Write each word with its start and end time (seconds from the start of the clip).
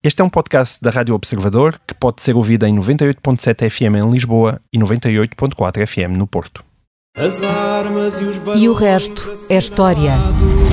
Este 0.00 0.22
é 0.22 0.24
um 0.24 0.28
podcast 0.30 0.80
da 0.80 0.90
Rádio 0.90 1.12
Observador 1.12 1.80
que 1.84 1.92
pode 1.92 2.22
ser 2.22 2.36
ouvido 2.36 2.64
em 2.64 2.72
98.7 2.72 3.68
FM 3.68 3.96
em 3.96 4.08
Lisboa 4.08 4.60
e 4.72 4.78
98.4 4.78 5.84
FM 5.84 6.16
no 6.16 6.24
Porto. 6.24 6.62
As 7.16 7.42
armas 7.42 8.16
e 8.20 8.22
os 8.22 8.40
E 8.54 8.68
o 8.68 8.74
resto 8.74 9.34
é 9.50 9.58
história. 9.58 10.12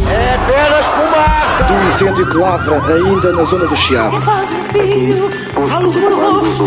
É 0.07 0.35
apenas 0.35 0.85
fumaça! 0.85 1.63
do 1.63 1.87
incêndio 1.87 2.29
que 2.29 2.37
lavra 2.37 2.93
ainda 2.93 3.31
na 3.31 3.43
zona 3.45 3.65
do 3.65 3.75
Chiado. 3.75 4.15
um 4.15 4.21
filho, 4.65 5.31
falo 5.67 5.91
por 5.91 6.13
rosto. 6.13 6.65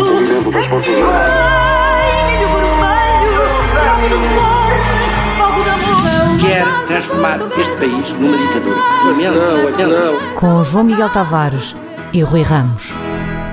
Quer 6.41 6.65
transformar 6.87 7.39
este 7.57 7.75
país 7.77 8.09
numa 8.19 8.37
ditadura. 8.37 8.75
Não, 9.05 9.87
não. 9.87 10.35
Com 10.35 10.61
João 10.65 10.83
Miguel 10.83 11.09
Tavares 11.09 11.73
e 12.11 12.21
Rui 12.21 12.41
Ramos. 12.41 12.91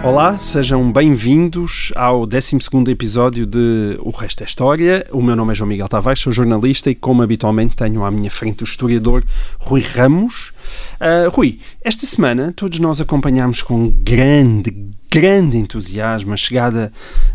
Olá, 0.02 0.38
sejam 0.38 0.90
bem-vindos 0.90 1.92
ao 1.94 2.24
12 2.24 2.56
episódio 2.88 3.44
de 3.44 3.98
O 4.00 4.10
Resto 4.10 4.42
é 4.42 4.46
História. 4.46 5.06
O 5.10 5.20
meu 5.20 5.36
nome 5.36 5.52
é 5.52 5.54
João 5.54 5.68
Miguel 5.68 5.88
Tavares, 5.88 6.20
sou 6.20 6.32
jornalista 6.32 6.90
e, 6.90 6.94
como 6.94 7.22
habitualmente, 7.22 7.76
tenho 7.76 8.04
à 8.04 8.10
minha 8.10 8.30
frente 8.30 8.62
o 8.62 8.64
historiador 8.64 9.24
Rui 9.58 9.82
Ramos. 9.82 10.52
Ah, 10.98 11.28
Rui, 11.30 11.58
esta 11.84 12.06
semana 12.06 12.52
todos 12.54 12.78
nós 12.78 13.00
acompanhámos 13.00 13.62
com 13.62 13.90
grande, 13.90 14.70
grande 15.10 15.58
entusiasmo 15.58 16.32
a 16.32 16.36
chegada 16.36 16.92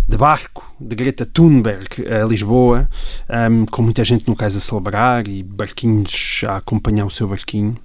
de 0.07 0.17
barco 0.17 0.73
de 0.79 0.95
Greta 0.95 1.25
Thunberg 1.25 1.87
a 2.07 2.25
Lisboa, 2.25 2.89
ahm, 3.29 3.65
com 3.65 3.83
muita 3.83 4.03
gente 4.03 4.27
no 4.27 4.35
cais 4.35 4.55
a 4.55 4.59
celebrar 4.59 5.27
e 5.27 5.43
barquinhos 5.43 6.41
a 6.47 6.57
acompanhar 6.57 7.05
o 7.05 7.11
seu 7.11 7.27
barquinho 7.27 7.77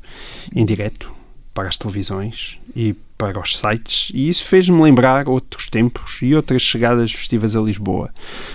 em 0.54 0.64
direto 0.64 1.10
para 1.52 1.68
as 1.68 1.76
televisões 1.76 2.58
e 2.74 2.94
para 3.18 3.40
os 3.40 3.58
sites, 3.58 4.10
e 4.12 4.28
isso 4.28 4.44
fez-me 4.44 4.80
lembrar 4.82 5.28
outros 5.28 5.68
tempos 5.68 6.20
e 6.22 6.34
outras 6.34 6.62
chegadas 6.62 7.12
festivas 7.12 7.56
a 7.56 7.60
Lisboa, 7.60 8.10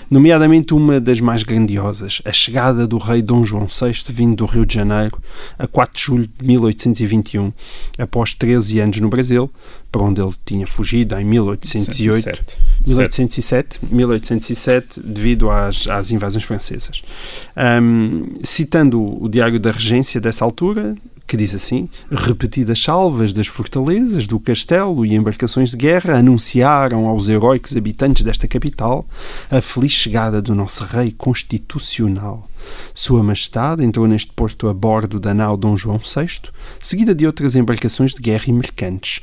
nomeadamente 0.10 0.74
uma 0.74 1.00
das 1.00 1.20
mais 1.20 1.44
grandiosas, 1.44 2.22
a 2.24 2.32
chegada 2.32 2.86
do 2.86 2.98
rei 2.98 3.22
Dom 3.22 3.44
João 3.44 3.66
VI 3.66 3.94
vindo 4.10 4.36
do 4.36 4.46
Rio 4.46 4.66
de 4.66 4.76
Janeiro 4.76 5.18
a 5.58 5.68
4 5.68 5.96
de 5.96 6.06
julho 6.06 6.30
de 6.40 6.46
1821, 6.46 7.52
após 7.98 8.34
13 8.34 8.80
anos 8.80 9.00
no 9.00 9.10
Brasil, 9.10 9.50
para 9.92 10.04
onde 10.04 10.22
ele 10.22 10.34
tinha 10.46 10.66
fugido 10.66 11.18
em 11.20 11.26
1808. 11.26 12.58
1807, 12.88 13.80
1807, 13.92 15.02
devido 15.04 15.50
às, 15.50 15.88
às 15.88 16.12
invasões 16.12 16.44
francesas. 16.44 17.02
Ahm, 17.56 18.30
citando 18.44 19.02
o 19.02 19.28
Diário 19.28 19.60
da 19.60 19.72
Regência 19.72 20.22
dessa 20.22 20.46
altura, 20.46 20.96
que 21.32 21.38
diz 21.38 21.56
assim: 21.56 21.88
repetidas 22.12 22.84
salvas 22.84 23.32
das 23.32 23.48
fortalezas, 23.48 24.28
do 24.28 24.38
castelo 24.38 25.06
e 25.06 25.16
embarcações 25.16 25.72
de 25.72 25.78
guerra 25.78 26.18
anunciaram 26.18 27.08
aos 27.08 27.30
heróicos 27.30 27.74
habitantes 27.74 28.26
desta 28.26 28.50
capital 28.50 29.06
a 29.50 29.62
feliz 29.62 29.94
chegada 29.94 30.42
do 30.42 30.54
nosso 30.54 30.84
rei 30.84 31.10
constitucional. 31.18 32.50
Sua 32.94 33.24
Majestade 33.24 33.82
entrou 33.82 34.06
neste 34.08 34.34
porto 34.34 34.68
a 34.68 34.74
bordo 34.74 35.22
da 35.22 35.34
nau 35.34 35.56
Dom 35.56 35.78
João 35.78 36.00
VI, 36.00 36.52
seguida 36.82 37.16
de 37.16 37.26
outras 37.26 37.56
embarcações 37.56 38.14
de 38.14 38.22
guerra 38.22 38.44
e 38.48 38.52
mercantes, 38.52 39.22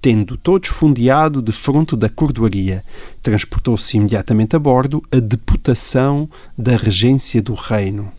tendo 0.00 0.38
todos 0.38 0.70
fundeado 0.70 1.42
de 1.42 1.52
fronte 1.52 1.94
da 1.94 2.08
cordoaria. 2.08 2.82
Transportou-se 3.20 3.98
imediatamente 3.98 4.56
a 4.56 4.58
bordo 4.58 5.02
a 5.12 5.20
deputação 5.20 6.26
da 6.56 6.74
regência 6.74 7.42
do 7.42 7.52
reino. 7.52 8.10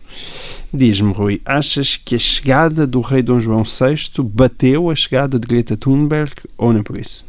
Diz-me, 0.74 1.12
Rui, 1.12 1.40
achas 1.44 1.96
que 1.96 2.14
a 2.14 2.18
chegada 2.18 2.86
do 2.86 3.00
rei 3.00 3.22
Dom 3.22 3.38
João 3.38 3.62
VI 3.62 4.22
bateu 4.24 4.88
a 4.90 4.94
chegada 4.94 5.38
de 5.38 5.46
Greta 5.46 5.76
Thunberg 5.76 6.32
ou 6.56 6.72
não 6.72 6.82
por 6.82 6.98
isso? 6.98 7.24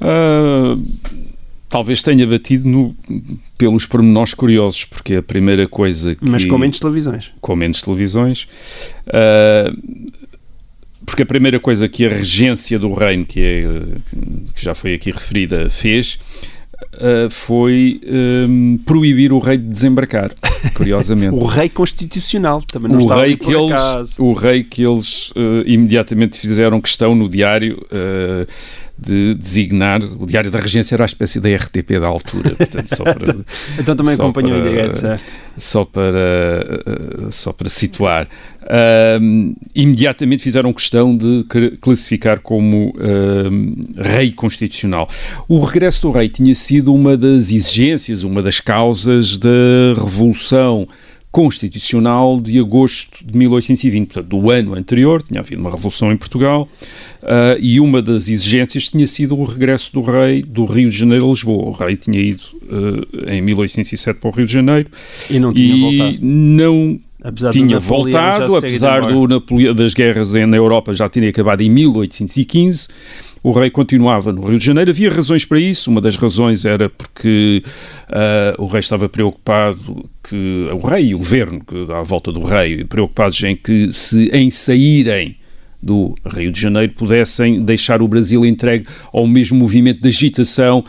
Ah, 0.00 0.76
talvez 1.68 2.02
tenha 2.02 2.26
batido 2.26 2.68
no- 2.68 2.96
pelos 3.58 3.84
pormenores 3.86 4.32
curiosos, 4.34 4.84
porque 4.84 5.16
a 5.16 5.22
primeira 5.22 5.68
coisa 5.68 6.14
que... 6.14 6.28
Mas 6.30 6.44
com 6.44 6.56
menos 6.58 6.78
televisões. 6.78 7.32
com 7.40 7.54
menos 7.54 7.82
televisões. 7.82 8.48
ah, 9.08 9.70
porque 11.06 11.22
a 11.22 11.26
primeira 11.26 11.60
coisa 11.60 11.86
que 11.86 12.06
a 12.06 12.08
regência 12.08 12.78
do 12.78 12.94
reino, 12.94 13.26
que, 13.26 13.38
é, 13.38 13.64
que 14.54 14.64
já 14.64 14.72
foi 14.72 14.94
aqui 14.94 15.10
referida, 15.10 15.68
fez 15.68 16.18
ah, 16.94 17.28
foi 17.30 18.00
hum, 18.48 18.78
proibir 18.84 19.32
o 19.32 19.38
rei 19.38 19.56
de 19.56 19.68
desembarcar, 19.68 20.32
curiosamente. 20.74 21.34
O 21.34 21.44
rei 21.44 21.68
constitucional 21.68 22.62
também 22.62 22.90
não 22.90 22.98
o 22.98 23.02
estava 23.02 23.22
rei 23.22 23.36
que 23.36 23.50
eles, 23.50 23.72
acaso. 23.72 24.22
o 24.22 24.32
rei 24.32 24.64
que 24.64 24.82
eles 24.82 25.32
eh, 25.36 25.62
imediatamente 25.66 26.38
fizeram 26.38 26.80
questão 26.80 27.14
no 27.14 27.28
diário 27.28 27.84
eh, 27.90 28.46
de 28.96 29.34
designar, 29.34 30.00
o 30.02 30.26
diário 30.26 30.50
da 30.50 30.58
regência 30.58 30.94
era 30.94 31.04
a 31.04 31.06
espécie 31.06 31.40
da 31.40 31.48
RTP 31.54 31.98
da 32.00 32.06
altura, 32.06 32.50
portanto, 32.50 32.94
só 32.94 33.02
para, 33.04 33.36
Então 33.78 33.96
também 33.96 34.14
só 34.14 34.22
acompanhou 34.22 34.60
para- 34.60 34.70
direto, 34.70 34.98
certo? 35.00 35.24
só 35.56 35.84
para, 35.84 36.82
eh, 36.86 37.30
só 37.30 37.52
para 37.52 37.68
situar. 37.68 38.28
Ahm, 38.70 39.52
imediatamente 39.74 40.42
fizeram 40.42 40.72
questão 40.72 41.16
de 41.16 41.44
classificar 41.80 42.40
como 42.40 42.94
ahm, 42.98 43.74
rei 43.96 44.32
constitucional. 44.32 45.08
O 45.48 45.60
regresso 45.60 46.02
do 46.02 46.10
rei 46.10 46.28
tinha 46.28 46.54
sido 46.54 46.94
uma 46.94 47.16
das 47.16 47.50
exigências, 47.52 48.22
uma 48.24 48.42
das 48.42 48.60
causas 48.60 49.36
da 49.38 49.50
Revolução 49.96 50.86
Constitucional 51.34 52.40
de 52.40 52.60
agosto 52.60 53.24
de 53.26 53.36
1820, 53.36 54.06
portanto, 54.14 54.28
do 54.40 54.50
ano 54.52 54.72
anterior, 54.76 55.20
tinha 55.20 55.40
havido 55.40 55.60
uma 55.60 55.68
revolução 55.70 56.12
em 56.12 56.16
Portugal, 56.16 56.68
ah, 57.24 57.56
e 57.58 57.80
uma 57.80 58.00
das 58.00 58.28
exigências 58.28 58.88
tinha 58.88 59.04
sido 59.08 59.36
o 59.36 59.42
regresso 59.42 59.92
do 59.92 60.00
rei 60.00 60.44
do 60.44 60.64
Rio 60.64 60.88
de 60.88 60.96
Janeiro 60.96 61.26
a 61.26 61.28
Lisboa. 61.30 61.64
O 61.70 61.72
rei 61.72 61.96
tinha 61.96 62.20
ido 62.20 62.42
ah, 63.26 63.34
em 63.34 63.42
1807 63.42 64.20
para 64.20 64.30
o 64.30 64.32
Rio 64.32 64.46
de 64.46 64.52
Janeiro 64.52 64.88
E 65.28 65.40
não 65.40 65.52
tinha 65.52 65.74
e 65.74 65.80
voltado. 65.80 66.18
não 66.22 67.00
Apesar 67.20 67.50
tinha 67.52 67.78
voltado, 67.80 68.54
apesar 68.56 69.00
do 69.06 69.26
Napole- 69.26 69.74
das 69.74 69.92
guerras 69.94 70.32
na 70.34 70.56
Europa 70.56 70.92
já 70.92 71.08
terem 71.08 71.30
acabado 71.30 71.62
em 71.62 71.68
1815. 71.70 72.86
O 73.44 73.52
rei 73.52 73.68
continuava 73.68 74.32
no 74.32 74.42
Rio 74.48 74.58
de 74.58 74.64
Janeiro. 74.64 74.90
Havia 74.90 75.10
razões 75.10 75.44
para 75.44 75.60
isso. 75.60 75.90
Uma 75.90 76.00
das 76.00 76.16
razões 76.16 76.64
era 76.64 76.88
porque 76.88 77.62
ah, 78.08 78.54
o 78.58 78.64
rei 78.66 78.80
estava 78.80 79.06
preocupado 79.06 80.08
que 80.26 80.68
o 80.72 80.78
rei 80.78 81.08
e 81.08 81.14
o 81.14 81.18
governo 81.18 81.60
que 81.62 81.92
a 81.92 82.02
volta 82.02 82.32
do 82.32 82.42
rei 82.42 82.84
preocupados 82.84 83.42
em 83.42 83.54
que 83.54 83.92
se 83.92 84.30
em 84.32 84.48
saírem 84.48 85.36
do 85.82 86.14
Rio 86.26 86.50
de 86.50 86.58
Janeiro 86.58 86.94
pudessem 86.94 87.62
deixar 87.62 88.00
o 88.00 88.08
Brasil 88.08 88.46
entregue 88.46 88.86
ao 89.12 89.26
mesmo 89.26 89.58
movimento 89.58 90.00
de 90.00 90.08
agitação 90.08 90.82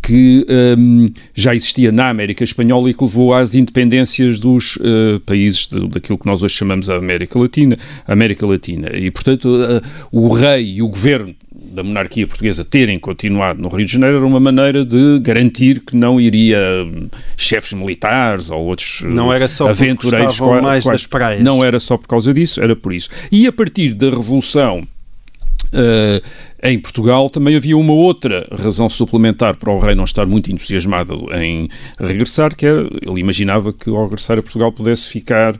que 0.00 0.46
hum, 0.78 1.10
já 1.34 1.52
existia 1.52 1.90
na 1.90 2.08
América 2.08 2.44
Espanhola 2.44 2.88
e 2.88 2.94
que 2.94 3.02
levou 3.02 3.34
às 3.34 3.56
independências 3.56 4.38
dos 4.38 4.78
eh, 4.80 5.18
países 5.26 5.66
de- 5.66 5.88
daquilo 5.88 6.16
que 6.16 6.26
nós 6.26 6.44
hoje 6.44 6.54
chamamos 6.54 6.88
a 6.88 6.94
América 6.94 7.36
Latina, 7.36 7.76
América 8.06 8.46
Latina. 8.46 8.96
E, 8.96 9.10
portanto, 9.10 9.48
eh, 9.60 9.80
o 10.12 10.28
rei 10.28 10.74
e 10.76 10.82
o 10.82 10.86
governo 10.86 11.34
da 11.76 11.84
monarquia 11.84 12.26
portuguesa 12.26 12.64
terem 12.64 12.98
continuado 12.98 13.60
no 13.60 13.68
Rio 13.68 13.84
de 13.84 13.92
Janeiro 13.92 14.16
era 14.16 14.26
uma 14.26 14.40
maneira 14.40 14.84
de 14.84 15.18
garantir 15.20 15.80
que 15.80 15.94
não 15.94 16.18
iria 16.20 16.58
hum, 16.86 17.08
chefes 17.36 17.74
militares 17.74 18.50
ou 18.50 18.64
outros 18.64 19.02
eh, 19.04 19.08
Não 19.08 19.30
era 19.32 19.46
só 19.46 19.68
aventureiros 19.68 20.40
mais 20.40 20.84
quais- 20.84 21.02
das 21.02 21.06
praias. 21.06 21.42
Não 21.42 21.62
era 21.62 21.78
só 21.78 21.96
por 21.98 22.08
causa 22.08 22.32
disso, 22.32 22.60
era 22.62 22.74
por 22.74 22.94
isso. 22.94 23.10
E 23.30 23.46
a 23.46 23.52
partir 23.52 23.92
da 23.94 24.08
Revolução 24.08 24.88
eh, 25.72 26.22
em 26.62 26.78
Portugal 26.78 27.28
também 27.28 27.54
havia 27.56 27.76
uma 27.76 27.92
outra 27.92 28.48
razão 28.50 28.88
suplementar 28.88 29.56
para 29.56 29.70
o 29.70 29.78
rei 29.78 29.94
não 29.94 30.04
estar 30.04 30.24
muito 30.24 30.50
entusiasmado 30.50 31.26
em 31.34 31.68
regressar, 32.00 32.56
que 32.56 32.64
era, 32.64 32.80
ele 33.02 33.20
imaginava 33.20 33.72
que 33.72 33.90
ao 33.90 34.04
regressar 34.04 34.38
a 34.38 34.42
Portugal 34.42 34.72
pudesse 34.72 35.10
ficar 35.10 35.54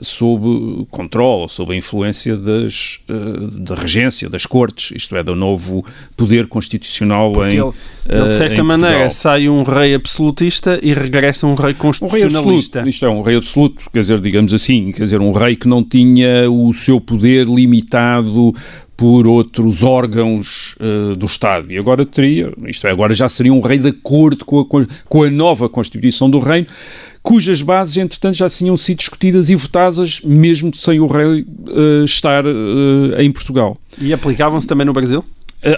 sob 0.00 0.86
controle, 0.90 1.48
sob 1.48 1.74
a 1.74 1.76
influência 1.76 2.36
das, 2.36 3.00
eh, 3.08 3.14
da 3.52 3.74
regência, 3.74 4.30
das 4.30 4.46
cortes, 4.46 4.92
isto 4.96 5.14
é, 5.14 5.22
do 5.22 5.36
novo 5.36 5.84
poder 6.16 6.46
constitucional 6.46 7.32
Porque 7.32 7.54
em 7.54 7.58
ele, 7.58 7.72
ele, 8.08 8.24
de 8.24 8.30
eh, 8.30 8.34
certa 8.34 8.64
maneira, 8.64 9.10
sai 9.10 9.48
um 9.48 9.62
rei 9.62 9.94
absolutista 9.94 10.78
e 10.82 10.94
regressa 10.94 11.46
um 11.46 11.54
rei 11.54 11.64
Um 11.64 11.66
rei 11.66 11.74
constitucionalista. 11.74 12.88
isto 12.88 13.04
é, 13.04 13.10
um 13.10 13.20
rei 13.20 13.36
absoluto, 13.36 13.90
quer 13.92 14.00
dizer, 14.00 14.20
digamos 14.20 14.54
assim, 14.54 14.90
quer 14.90 15.02
dizer, 15.02 15.20
um 15.20 15.32
rei 15.32 15.54
que 15.54 15.68
não 15.68 15.84
tinha 15.84 16.50
o 16.50 16.72
seu 16.72 16.98
poder 17.00 17.46
limitado 17.46 18.54
por 18.96 19.26
outros 19.26 19.82
órgãos 19.82 20.76
eh, 20.80 21.16
do 21.16 21.26
Estado. 21.26 21.70
E 21.70 21.76
agora 21.76 22.06
teria, 22.06 22.52
isto 22.66 22.86
é, 22.86 22.90
agora 22.90 23.12
já 23.12 23.28
seria 23.28 23.52
um 23.52 23.60
rei 23.60 23.78
de 23.78 23.88
acordo 23.88 24.44
com 24.44 24.60
a, 24.60 24.86
com 25.08 25.22
a 25.24 25.30
nova 25.30 25.68
Constituição 25.68 26.30
do 26.30 26.38
Reino, 26.38 26.66
cujas 27.24 27.62
bases, 27.62 27.96
entretanto, 27.96 28.36
já 28.36 28.50
tinham 28.50 28.76
sido 28.76 28.98
discutidas 28.98 29.48
e 29.48 29.56
votadas, 29.56 30.20
mesmo 30.22 30.72
sem 30.74 31.00
o 31.00 31.06
rei 31.06 31.46
eh, 31.68 32.04
estar 32.04 32.44
eh, 32.46 33.24
em 33.24 33.32
Portugal. 33.32 33.78
E 33.98 34.12
aplicavam-se 34.12 34.66
também 34.66 34.84
no 34.84 34.92
Brasil? 34.92 35.24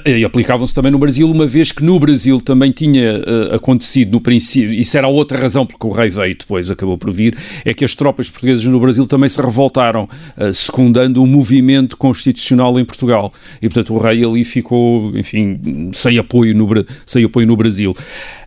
E 0.04 0.24
aplicavam-se 0.24 0.74
também 0.74 0.90
no 0.90 0.98
Brasil, 0.98 1.30
uma 1.30 1.46
vez 1.46 1.70
que 1.70 1.80
no 1.80 1.98
Brasil 2.00 2.40
também 2.40 2.72
tinha 2.72 3.20
uh, 3.20 3.54
acontecido 3.54 4.10
no 4.10 4.20
princípio, 4.20 4.72
isso 4.72 4.98
era 4.98 5.06
outra 5.06 5.38
razão 5.38 5.64
porque 5.64 5.86
o 5.86 5.90
rei 5.90 6.10
veio 6.10 6.36
depois, 6.36 6.68
acabou 6.72 6.98
por 6.98 7.12
vir, 7.12 7.38
é 7.64 7.72
que 7.72 7.84
as 7.84 7.94
tropas 7.94 8.28
portuguesas 8.28 8.64
no 8.64 8.80
Brasil 8.80 9.06
também 9.06 9.28
se 9.28 9.40
revoltaram, 9.40 10.08
uh, 10.36 10.52
secundando 10.52 11.22
o 11.22 11.26
movimento 11.26 11.96
constitucional 11.96 12.80
em 12.80 12.84
Portugal. 12.84 13.32
E, 13.62 13.68
portanto, 13.68 13.94
o 13.94 13.98
rei 13.98 14.24
ali 14.24 14.44
ficou, 14.44 15.16
enfim, 15.16 15.90
sem 15.92 16.18
apoio 16.18 16.52
no, 16.52 16.68
sem 17.04 17.24
apoio 17.24 17.46
no 17.46 17.56
Brasil. 17.56 17.94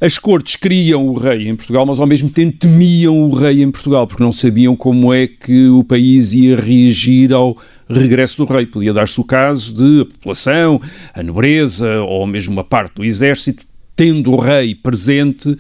As 0.02 0.18
cortes 0.18 0.58
queriam 0.58 1.08
o 1.08 1.14
rei 1.14 1.48
em 1.48 1.56
Portugal, 1.56 1.86
mas 1.86 2.02
ao 2.02 2.08
mesmo 2.08 2.30
tempo 2.30 2.58
temiam 2.58 3.18
o 3.18 3.34
rei 3.34 3.64
em 3.64 3.72
Portugal, 3.72 4.06
porque 4.06 4.22
não 4.22 4.34
sabiam 4.34 4.76
como 4.76 5.14
é 5.14 5.26
que 5.26 5.70
o 5.70 5.86
país 5.86 6.34
ia 6.34 6.60
reagir 6.60 7.32
ao 7.32 7.56
regresso 7.90 8.38
do 8.38 8.46
rei. 8.46 8.66
Podia 8.66 8.94
dar-se 8.94 9.20
o 9.20 9.24
caso 9.24 9.74
de 9.74 10.02
a 10.02 10.06
população, 10.06 10.82
a 11.14 11.24
nobreza 11.24 12.02
ou 12.02 12.26
mesmo 12.28 12.54
uma 12.54 12.64
parte 12.64 12.96
do 12.96 13.04
exército, 13.04 13.66
tendo 13.96 14.32
o 14.32 14.40
rei 14.40 14.76
presente, 14.76 15.50
uh, 15.50 15.58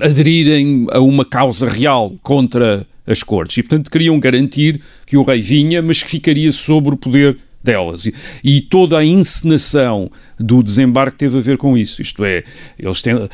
aderirem 0.00 0.86
a 0.90 1.00
uma 1.00 1.24
causa 1.24 1.68
real 1.68 2.14
contra 2.22 2.86
as 3.06 3.22
cortes. 3.22 3.58
E, 3.58 3.62
portanto, 3.62 3.90
queriam 3.90 4.18
garantir 4.20 4.80
que 5.06 5.16
o 5.16 5.22
rei 5.22 5.40
vinha, 5.40 5.82
mas 5.82 6.02
que 6.02 6.10
ficaria 6.10 6.52
sobre 6.52 6.94
o 6.94 6.96
poder 6.96 7.38
delas. 7.62 8.06
E, 8.06 8.14
e 8.42 8.60
toda 8.60 8.98
a 8.98 9.04
encenação 9.04 10.10
do 10.38 10.62
desembarque 10.62 11.18
teve 11.18 11.38
a 11.38 11.40
ver 11.40 11.56
com 11.56 11.76
isso. 11.76 12.00
Isto 12.00 12.24
é, 12.24 12.44
eles 12.78 13.02
têm 13.02 13.14
uh, 13.14 13.28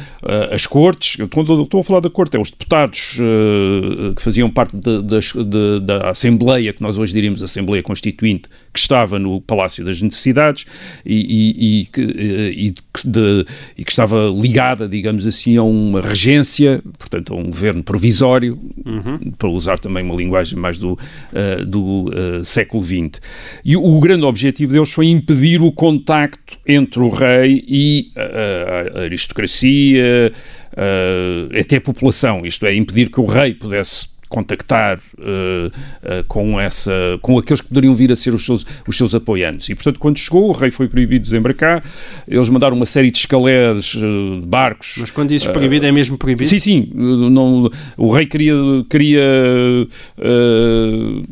as 0.50 0.67
cortes, 0.67 1.17
quando 1.31 1.62
estou 1.62 1.81
a 1.81 1.85
falar 1.85 2.00
da 2.00 2.09
corte, 2.09 2.37
é 2.37 2.41
os 2.41 2.50
deputados 2.50 3.19
uh, 3.19 4.15
que 4.15 4.23
faziam 4.23 4.49
parte 4.49 4.76
de, 4.76 5.03
de, 5.03 5.81
da 5.81 6.11
Assembleia, 6.11 6.73
que 6.73 6.82
nós 6.82 6.97
hoje 6.99 7.12
diríamos 7.12 7.43
Assembleia 7.43 7.82
Constituinte, 7.82 8.49
que 8.73 8.79
estava 8.79 9.19
no 9.19 9.41
Palácio 9.41 9.85
das 9.85 10.00
Necessidades 10.00 10.65
e, 11.05 11.88
e, 11.94 12.00
e, 12.06 12.69
e 12.69 12.75
de, 13.05 13.47
que 13.85 13.91
estava 13.91 14.26
ligada, 14.29 14.88
digamos 14.88 15.26
assim, 15.26 15.56
a 15.56 15.62
uma 15.62 16.00
regência, 16.00 16.82
portanto, 16.99 17.35
a 17.35 17.37
um 17.37 17.44
governo 17.44 17.82
provisório, 17.82 18.59
uhum. 18.85 19.32
para 19.37 19.49
usar 19.49 19.79
também 19.79 20.03
uma 20.03 20.15
linguagem 20.15 20.59
mais 20.59 20.79
do, 20.79 20.93
uh, 20.93 21.65
do 21.67 22.11
século 22.43 22.82
XX. 22.82 23.21
E 23.65 23.76
o 23.76 24.00
grande 24.00 24.13
objetivo 24.22 24.72
deles 24.72 24.93
foi 24.93 25.08
impedir 25.08 25.61
o 25.61 25.72
contacto 25.72 26.56
entre 26.66 27.00
o 27.00 27.08
rei 27.08 27.64
e 27.66 28.12
a, 28.14 28.99
a 28.99 29.02
aristocracia, 29.02 30.32
a, 30.76 31.58
até 31.58 31.76
a 31.76 31.81
população, 31.81 32.46
isto 32.46 32.64
é, 32.66 32.75
impedir 32.75 33.11
que 33.11 33.20
o 33.20 33.26
rei 33.26 33.55
pudesse 33.55 34.13
contactar 34.35 34.99
uh, 34.99 36.25
com, 36.27 36.59
essa, 36.59 36.93
com 37.23 37.39
aqueles 37.39 37.61
que 37.61 37.69
poderiam 37.69 37.95
vir 37.95 38.11
a 38.11 38.17
ser 38.17 38.35
os 38.35 38.45
seus, 38.45 38.67
os 38.87 38.97
seus 38.97 39.15
apoiantes. 39.15 39.69
E, 39.69 39.77
portanto, 39.77 40.01
quando 40.01 40.19
chegou, 40.19 40.49
o 40.49 40.53
rei 40.53 40.73
foi 40.73 40.89
proibido 40.89 41.23
de 41.23 41.31
desembarcar, 41.31 41.85
eles 42.27 42.49
mandaram 42.49 42.75
uma 42.75 42.85
série 42.85 43.13
de 43.13 43.19
escaleres, 43.19 43.95
uh, 43.95 44.41
de 44.41 44.47
barcos. 44.47 44.97
Mas 44.99 45.13
quando 45.13 45.29
dizes 45.29 45.47
proibido, 45.47 45.87
é 45.87 45.93
mesmo 45.93 46.19
proibido? 46.19 46.51
Sim, 46.51 46.59
sim. 46.59 46.91
Não, 46.93 47.71
o 47.97 48.11
rei 48.13 48.27
queria. 48.27 48.55
queria 48.91 49.23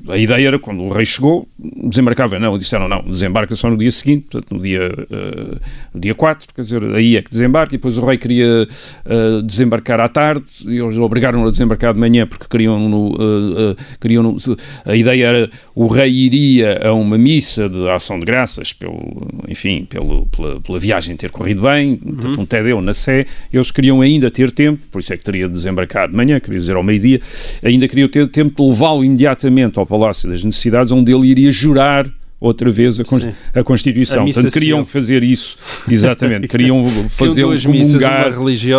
a 0.08 0.16
ideia 0.16 0.46
era, 0.46 0.58
quando 0.58 0.82
o 0.82 0.88
rei 0.88 1.04
chegou, 1.04 1.48
desembarcava. 1.58 2.38
Não, 2.38 2.56
disseram 2.56 2.88
não, 2.88 3.02
desembarca 3.02 3.56
só 3.56 3.68
no 3.68 3.76
dia 3.76 3.90
seguinte, 3.90 4.28
portanto, 4.30 4.54
no 4.54 4.62
dia, 4.62 4.90
no 5.92 6.00
dia 6.00 6.14
4, 6.14 6.54
quer 6.54 6.60
dizer, 6.60 6.84
aí 6.94 7.16
é 7.16 7.22
que 7.22 7.30
desembarca. 7.30 7.74
E 7.74 7.78
depois 7.78 7.98
o 7.98 8.04
rei 8.04 8.16
queria 8.16 8.68
desembarcar 9.44 9.98
à 9.98 10.08
tarde, 10.08 10.44
e 10.66 10.78
eles 10.78 10.96
obrigaram-no 10.98 11.48
a 11.48 11.50
desembarcar 11.50 11.94
de 11.94 11.98
manhã 11.98 12.26
porque 12.26 12.46
queriam 12.48 12.91
no, 12.92 13.08
uh, 13.08 13.72
uh, 13.72 14.56
a 14.84 14.94
ideia 14.94 15.26
era 15.26 15.50
o 15.74 15.86
rei 15.86 16.10
iria 16.10 16.80
a 16.86 16.92
uma 16.92 17.16
missa 17.16 17.68
de 17.68 17.88
ação 17.88 18.18
de 18.18 18.26
graças 18.26 18.72
pelo, 18.72 19.26
enfim, 19.48 19.84
pelo, 19.88 20.26
pela, 20.26 20.60
pela 20.60 20.78
viagem 20.78 21.16
ter 21.16 21.30
corrido 21.30 21.62
bem, 21.62 21.98
uhum. 22.04 22.42
um 22.42 22.46
Tedeu 22.46 22.80
na 22.80 22.94
Sé, 22.94 23.26
eles 23.52 23.70
queriam 23.70 24.00
ainda 24.00 24.30
ter 24.30 24.52
tempo, 24.52 24.80
por 24.90 25.00
isso 25.00 25.12
é 25.12 25.16
que 25.16 25.24
teria 25.24 25.48
desembarcado 25.48 26.12
de 26.12 26.16
manhã, 26.16 26.38
queria 26.38 26.58
dizer 26.58 26.76
ao 26.76 26.82
meio-dia, 26.82 27.20
ainda 27.62 27.88
queriam 27.88 28.08
ter 28.08 28.28
tempo 28.28 28.62
de 28.62 28.68
levá-lo 28.68 29.04
imediatamente 29.04 29.78
ao 29.78 29.86
Palácio 29.86 30.28
das 30.28 30.44
Necessidades, 30.44 30.92
onde 30.92 31.12
ele 31.12 31.28
iria 31.28 31.50
jurar 31.50 32.10
outra 32.42 32.70
vez 32.70 32.98
a, 32.98 33.04
a 33.54 33.62
Constituição. 33.62 34.22
A 34.22 34.24
Portanto, 34.24 34.52
queriam 34.52 34.84
fazer 34.84 35.22
isso, 35.22 35.56
exatamente, 35.88 36.48
queriam 36.48 36.84
fazê-lo 37.08 37.56
comungar, 37.60 38.32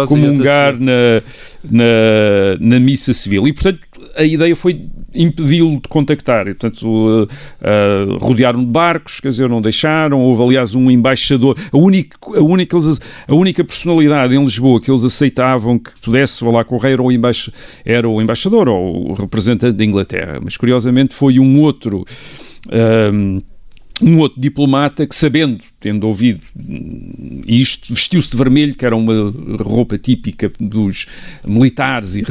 comungar 0.06 0.78
na, 0.78 1.22
na, 1.64 2.58
na 2.60 2.80
missa 2.80 3.14
civil. 3.14 3.48
E, 3.48 3.54
portanto, 3.54 3.80
a 4.16 4.24
ideia 4.24 4.56
foi 4.56 4.88
impedi-lo 5.14 5.82
de 5.82 5.88
contactar. 5.90 6.48
E, 6.48 6.54
portanto, 6.54 6.88
uh, 6.88 7.24
uh, 7.24 8.18
rodearam 8.20 8.60
de 8.60 8.70
barcos, 8.70 9.20
quer 9.20 9.30
dizer, 9.30 9.50
não 9.50 9.62
deixaram. 9.62 10.20
Houve, 10.20 10.44
aliás, 10.44 10.76
um 10.76 10.90
embaixador. 10.90 11.58
A 11.72 11.78
única, 11.78 12.18
a 12.36 12.42
única, 12.42 12.78
a 13.28 13.36
única 13.36 13.64
personalidade 13.64 14.36
em 14.36 14.44
Lisboa 14.44 14.82
que 14.82 14.92
eles 14.92 15.04
aceitavam 15.04 15.80
que 15.80 15.92
pudesse 16.02 16.40
falar 16.40 16.64
com 16.66 16.76
o 16.76 16.80
rei 16.80 16.94
era 16.94 17.04
o, 17.04 17.10
era 17.86 18.10
o 18.10 18.22
embaixador 18.22 18.68
ou 18.70 19.12
o 19.12 19.14
representante 19.14 19.78
da 19.78 19.86
Inglaterra. 19.86 20.40
Mas, 20.44 20.58
curiosamente, 20.58 21.14
foi 21.14 21.40
um 21.40 21.60
outro. 21.60 22.06
Uh, 22.68 23.53
um 24.02 24.18
outro 24.20 24.40
diplomata 24.40 25.06
que, 25.06 25.16
sabendo, 25.16 25.64
tendo 25.80 26.08
ouvido 26.08 26.42
isto, 27.46 27.94
vestiu-se 27.94 28.32
de 28.32 28.38
vermelho, 28.38 28.76
que 28.76 28.86
era 28.86 28.96
uma 28.96 29.14
roupa 29.60 29.98
típica 29.98 30.52
dos 30.60 31.06
militares 31.46 32.16
e, 32.16 32.22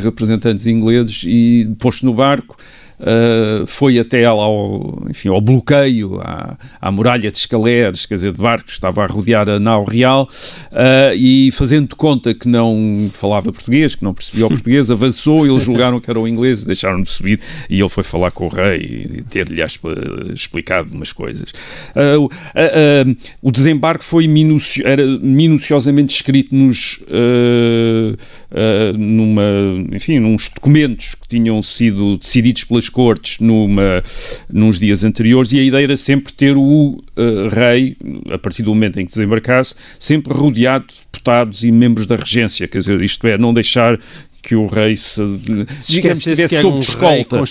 representantes 0.00 0.66
ingleses, 0.66 1.22
e 1.26 1.68
posto 1.78 2.04
no 2.04 2.14
barco 2.14 2.56
uh, 3.02 3.66
foi 3.66 3.98
até 3.98 4.24
ao, 4.24 5.02
enfim, 5.08 5.28
ao 5.28 5.40
bloqueio, 5.40 6.20
à, 6.20 6.56
à 6.80 6.90
muralha 6.90 7.30
de 7.30 7.38
escaleres, 7.38 8.06
quer 8.06 8.14
dizer, 8.14 8.32
de 8.32 8.40
barcos, 8.40 8.74
estava 8.74 9.04
a 9.04 9.06
rodear 9.06 9.48
a 9.48 9.58
nau 9.58 9.84
real 9.84 10.28
uh, 10.70 11.14
e 11.14 11.50
fazendo 11.52 11.94
conta 11.96 12.32
que 12.34 12.48
não 12.48 13.10
falava 13.12 13.52
português, 13.52 13.94
que 13.94 14.04
não 14.04 14.14
percebia 14.14 14.46
o 14.46 14.48
português, 14.50 14.90
avançou, 14.90 15.46
eles 15.46 15.62
julgaram 15.62 16.00
que 16.00 16.10
era 16.10 16.18
o 16.18 16.26
inglês, 16.26 16.64
deixaram 16.64 17.02
de 17.02 17.10
subir 17.10 17.40
e 17.68 17.80
ele 17.80 17.88
foi 17.88 18.02
falar 18.02 18.30
com 18.30 18.46
o 18.46 18.48
rei 18.48 19.08
e 19.18 19.22
ter-lhe 19.22 19.62
explicado 20.32 20.90
umas 20.94 21.12
coisas. 21.12 21.50
Uh, 21.94 22.28
o 23.40 23.50
desembarque 23.50 24.04
foi 24.04 24.26
minucio, 24.26 24.86
era 24.86 25.04
minuciosamente 25.18 26.14
escrito 26.14 26.54
nos 26.54 27.00
numa, 28.98 29.42
enfim, 29.92 30.18
nos 30.18 30.48
documentos 30.48 31.14
que 31.14 31.28
tinham 31.28 31.62
sido 31.62 32.18
decididos 32.18 32.64
pelas 32.64 32.88
cortes 32.88 33.38
numa, 33.38 34.02
nos 34.50 34.78
dias 34.78 35.04
anteriores 35.04 35.52
e 35.52 35.58
a 35.58 35.62
ideia 35.62 35.84
era 35.84 35.96
sempre 35.96 36.32
ter 36.32 36.56
o 36.56 36.62
uh, 36.62 37.48
rei, 37.50 37.96
a 38.30 38.38
partir 38.38 38.62
do 38.62 38.70
momento 38.74 39.00
em 39.00 39.06
que 39.06 39.12
desembarcasse, 39.12 39.74
sempre 39.98 40.32
rodeado 40.32 40.86
de 40.86 40.94
deputados 41.00 41.64
e 41.64 41.70
membros 41.70 42.06
da 42.06 42.16
regência, 42.16 42.68
quer 42.68 42.78
dizer, 42.78 43.00
isto 43.00 43.26
é, 43.26 43.38
não 43.38 43.54
deixar 43.54 43.98
que 44.42 44.56
o 44.56 44.66
rei 44.66 44.96
se, 44.96 45.22
se 45.80 45.92
digamos, 45.92 46.24
tivesse 46.24 46.60
sob 46.60 46.76
um 46.76 46.80
escolta. 46.80 47.42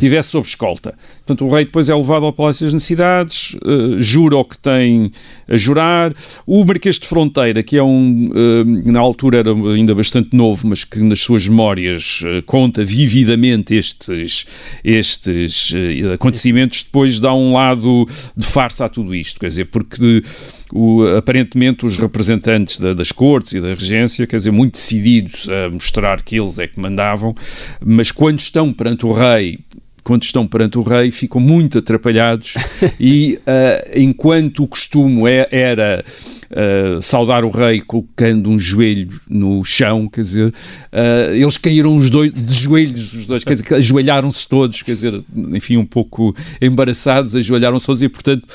Tivesse 0.00 0.30
sob 0.30 0.46
escolta. 0.46 0.94
Portanto, 1.18 1.46
o 1.46 1.54
rei 1.54 1.64
depois 1.64 1.88
é 1.88 1.94
levado 1.94 2.26
ao 2.26 2.32
Palácio 2.32 2.66
das 2.66 2.74
Necessidades, 2.74 3.54
uh, 3.64 4.00
jura 4.00 4.36
o 4.36 4.44
que 4.44 4.58
tem 4.58 5.12
a 5.48 5.56
jurar. 5.56 6.12
O 6.44 6.64
Marquês 6.64 6.98
de 6.98 7.06
Fronteira, 7.06 7.62
que 7.62 7.76
é 7.76 7.82
um, 7.82 8.30
uh, 8.30 8.92
na 8.92 8.98
altura 8.98 9.38
era 9.38 9.52
ainda 9.52 9.94
bastante 9.94 10.36
novo, 10.36 10.66
mas 10.66 10.82
que 10.82 10.98
nas 10.98 11.20
suas 11.20 11.46
memórias 11.46 12.22
uh, 12.22 12.42
conta 12.44 12.84
vividamente 12.84 13.76
estes, 13.76 14.44
estes 14.82 15.72
acontecimentos, 16.12 16.82
depois 16.82 17.20
dá 17.20 17.32
um 17.32 17.52
lado 17.52 18.08
de 18.36 18.44
farsa 18.44 18.86
a 18.86 18.88
tudo 18.88 19.14
isto. 19.14 19.38
Quer 19.38 19.46
dizer, 19.46 19.64
porque 19.66 20.22
o, 20.72 21.04
aparentemente 21.16 21.84
os 21.84 21.96
representantes 21.96 22.80
da, 22.80 22.94
das 22.94 23.12
cortes 23.12 23.52
e 23.52 23.60
da 23.60 23.68
regência, 23.68 24.26
quer 24.26 24.36
dizer, 24.36 24.50
muito 24.50 24.74
decididos 24.74 25.48
a 25.48 25.70
mostrar 25.70 26.22
que 26.22 26.36
eles 26.38 26.58
é 26.58 26.66
que 26.66 26.80
mandavam, 26.80 27.34
mas 27.84 28.10
quando 28.10 28.40
estão 28.40 28.72
perante 28.72 29.04
o 29.06 29.12
rei 29.12 29.60
quando 30.04 30.24
estão 30.24 30.46
perante 30.46 30.78
o 30.78 30.82
rei, 30.82 31.10
ficam 31.10 31.40
muito 31.40 31.78
atrapalhados 31.78 32.54
e 32.98 33.38
uh, 33.42 33.98
enquanto 33.98 34.64
o 34.64 34.68
costume 34.68 35.28
é, 35.28 35.48
era 35.50 36.04
uh, 36.52 37.00
saudar 37.00 37.44
o 37.44 37.50
rei 37.50 37.80
colocando 37.80 38.50
um 38.50 38.58
joelho 38.58 39.20
no 39.28 39.64
chão, 39.64 40.08
quer 40.08 40.20
dizer, 40.20 40.48
uh, 40.48 41.32
eles 41.32 41.56
caíram 41.56 41.96
os 41.96 42.10
dois, 42.10 42.32
de 42.32 42.54
joelhos, 42.54 43.12
os 43.14 43.26
dois, 43.26 43.44
quer 43.44 43.54
dizer, 43.54 43.74
ajoelharam-se 43.74 44.46
todos, 44.46 44.82
quer 44.82 44.92
dizer, 44.92 45.22
enfim, 45.34 45.76
um 45.76 45.86
pouco 45.86 46.34
embaraçados, 46.60 47.34
ajoelharam-se 47.34 47.86
todos 47.86 48.02
e, 48.02 48.08
portanto, 48.08 48.48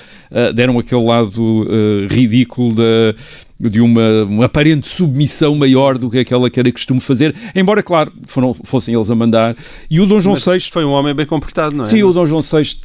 deram 0.56 0.77
aquele 0.77 1.04
lado 1.04 1.68
ridículo 2.10 2.75
da 2.75 3.16
de 3.60 3.82
uma, 3.82 4.24
uma, 4.24 4.46
aparente 4.46 4.88
submissão 4.88 5.56
maior 5.56 5.98
do 5.98 6.10
que 6.10 6.20
aquela 6.20 6.50
que 6.50 6.60
era 6.60 6.72
costume 6.72 7.00
fazer, 7.00 7.36
embora, 7.56 7.82
claro, 7.82 8.14
foram, 8.26 8.54
fossem 8.54 8.94
eles 8.94 9.10
a 9.10 9.16
mandar. 9.16 9.56
E 9.90 10.00
o 10.00 10.06
Dom 10.06 10.20
João 10.20 10.36
VI. 10.36 10.60
Foi 10.72 10.86
um 10.86 10.92
homem 10.92 11.14
bem 11.14 11.26
comportado, 11.26 11.76
não 11.76 11.84
é? 11.84 11.86
Sim, 11.86 12.04
o 12.04 12.14
Dom 12.14 12.26
João 12.26 12.42
VI 12.42 12.78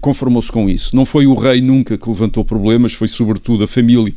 conformou-se 0.00 0.50
com 0.50 0.68
isso. 0.68 0.96
Não 0.96 1.04
foi 1.04 1.26
o 1.26 1.34
rei 1.34 1.60
nunca 1.60 1.98
que 1.98 2.08
levantou 2.08 2.44
problemas, 2.44 2.92
foi 2.92 3.08
sobretudo 3.08 3.64
a 3.64 3.66
família 3.66 4.14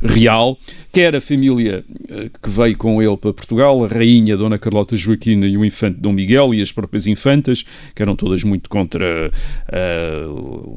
real, 0.00 0.58
quer 0.92 1.14
a 1.14 1.20
família 1.20 1.84
eh, 2.08 2.30
que 2.42 2.48
veio 2.48 2.76
com 2.76 3.02
ele 3.02 3.16
para 3.16 3.32
Portugal, 3.32 3.84
a 3.84 3.88
rainha 3.88 4.36
Dona 4.36 4.58
Carlota 4.58 4.96
Joaquina 4.96 5.46
e 5.46 5.56
o 5.56 5.64
infante 5.64 6.00
Dom 6.00 6.12
Miguel 6.12 6.54
e 6.54 6.62
as 6.62 6.72
próprias 6.72 7.06
infantas, 7.06 7.64
que 7.94 8.02
eram 8.02 8.16
todas 8.16 8.42
muito 8.44 8.70
contra 8.70 9.30
eh, 9.68 10.24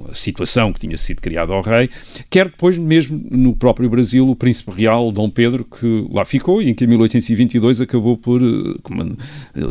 a 0.09 0.13
situação 0.13 0.73
que 0.73 0.79
tinha 0.81 0.97
sido 0.97 1.21
criada 1.21 1.53
ao 1.53 1.61
rei, 1.61 1.89
quer 2.29 2.45
depois 2.49 2.77
mesmo 2.77 3.21
no 3.29 3.55
próprio 3.55 3.89
Brasil 3.89 4.29
o 4.29 4.35
príncipe 4.49 4.71
real 4.71 5.11
Dom 5.11 5.29
Pedro, 5.29 5.63
que 5.63 6.07
lá 6.11 6.25
ficou 6.25 6.59
e 6.59 6.69
em 6.69 6.73
que 6.73 6.83
em 6.83 6.87
1822 6.87 7.81
acabou 7.81 8.17
por 8.17 8.41
eh, 8.41 8.79
como, 8.81 9.03
eh, 9.03 9.15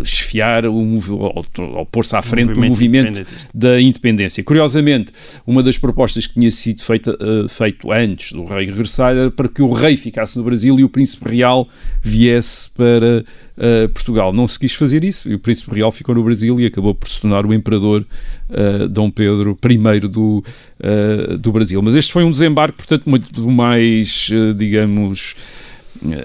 esfiar 0.04 0.66
o, 0.66 0.72
ou, 0.74 1.44
ou 1.58 1.86
pôr-se 1.86 2.14
à 2.14 2.22
frente 2.22 2.52
do 2.52 2.60
movimento 2.60 3.26
da 3.52 3.80
independência. 3.80 4.44
Curiosamente, 4.44 5.12
uma 5.44 5.64
das 5.64 5.76
propostas 5.76 6.28
que 6.28 6.34
tinha 6.34 6.50
sido 6.52 6.82
feita, 6.84 7.16
eh, 7.20 7.48
feito 7.48 7.90
antes 7.90 8.32
do 8.32 8.44
rei 8.44 8.66
regressar 8.66 9.10
era 9.10 9.30
para 9.32 9.48
que 9.48 9.60
o 9.60 9.72
rei 9.72 9.96
ficasse 9.96 10.38
no 10.38 10.44
Brasil 10.44 10.78
e 10.78 10.84
o 10.84 10.88
príncipe 10.88 11.28
real 11.28 11.68
viesse 12.00 12.70
para 12.70 13.24
eh, 13.58 13.88
Portugal. 13.88 14.32
Não 14.32 14.46
se 14.46 14.58
quis 14.58 14.74
fazer 14.74 15.04
isso 15.04 15.28
e 15.28 15.34
o 15.34 15.38
príncipe 15.38 15.74
real 15.74 15.90
ficou 15.90 16.14
no 16.14 16.22
Brasil 16.22 16.60
e 16.60 16.66
acabou 16.66 16.94
por 16.94 17.08
se 17.08 17.20
tornar 17.20 17.44
o 17.44 17.52
imperador 17.52 18.04
eh, 18.50 18.86
Dom 18.88 19.10
Pedro 19.10 19.58
I 19.68 20.00
do, 20.00 20.44
eh, 20.80 21.36
do 21.36 21.52
Brasil. 21.52 21.82
Mas 21.82 21.94
este 21.94 22.12
foi 22.12 22.24
um 22.24 22.30
desembarque, 22.30 22.78
portanto, 22.78 23.02
muito 23.06 23.50
mais, 23.50 24.30
digamos, 24.56 25.34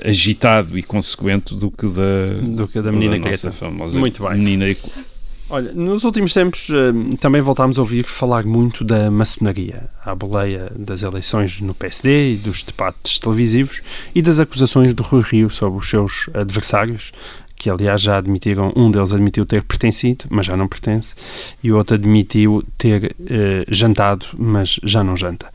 agitado 0.06 0.78
e 0.78 0.84
consequente 0.84 1.56
do 1.56 1.72
que 1.72 1.88
da, 1.88 2.28
Do 2.44 2.68
que 2.68 2.80
da 2.82 2.92
menina 2.92 3.18
nossa 3.18 3.28
Greta. 3.30 3.52
famosa 3.52 4.00
Muito 4.00 4.22
bem. 4.24 4.38
menina 4.38 4.66
Olha, 5.54 5.72
nos 5.72 6.04
últimos 6.04 6.34
tempos 6.34 6.68
eh, 6.72 7.16
também 7.18 7.40
voltámos 7.40 7.78
a 7.78 7.82
ouvir 7.82 8.06
falar 8.06 8.44
muito 8.44 8.84
da 8.84 9.12
maçonaria, 9.12 9.84
à 10.04 10.16
boleia 10.16 10.72
das 10.76 11.04
eleições 11.04 11.62
no 11.62 11.76
PSD 11.76 12.34
e 12.34 12.38
dos 12.38 12.64
debates 12.64 13.20
televisivos 13.20 13.84
e 14.16 14.22
das 14.24 14.40
acusações 14.40 14.96
do 14.96 15.04
Rui 15.04 15.22
Rio 15.22 15.52
sobre 15.52 15.78
os 15.78 15.88
seus 15.88 16.28
adversários, 16.34 17.12
que 17.56 17.70
aliás 17.70 18.02
já 18.02 18.18
admitiram, 18.18 18.74
um 18.76 18.90
deles 18.90 19.14
admitiu 19.14 19.46
ter 19.46 19.62
pertencido, 19.62 20.26
mas 20.28 20.48
já 20.48 20.58
não 20.58 20.68
pertence, 20.68 21.14
e 21.64 21.72
o 21.72 21.78
outro 21.78 21.98
admitiu 21.98 22.64
ter 22.76 23.16
eh, 23.30 23.64
jantado, 23.68 24.26
mas 24.36 24.80
já 24.84 25.04
não 25.04 25.16
janta. 25.16 25.50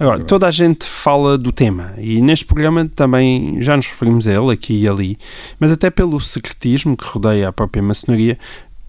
Agora, 0.00 0.24
toda 0.24 0.48
a 0.48 0.50
gente 0.50 0.86
fala 0.86 1.36
do 1.36 1.52
tema 1.52 1.92
e 1.98 2.22
neste 2.22 2.46
programa 2.46 2.90
também 2.96 3.60
já 3.60 3.76
nos 3.76 3.86
referimos 3.86 4.26
a 4.26 4.32
ele 4.32 4.50
aqui 4.50 4.82
e 4.82 4.88
ali, 4.88 5.18
mas 5.60 5.70
até 5.70 5.90
pelo 5.90 6.18
secretismo 6.22 6.96
que 6.96 7.04
rodeia 7.04 7.48
a 7.48 7.52
própria 7.52 7.82
maçonaria, 7.82 8.38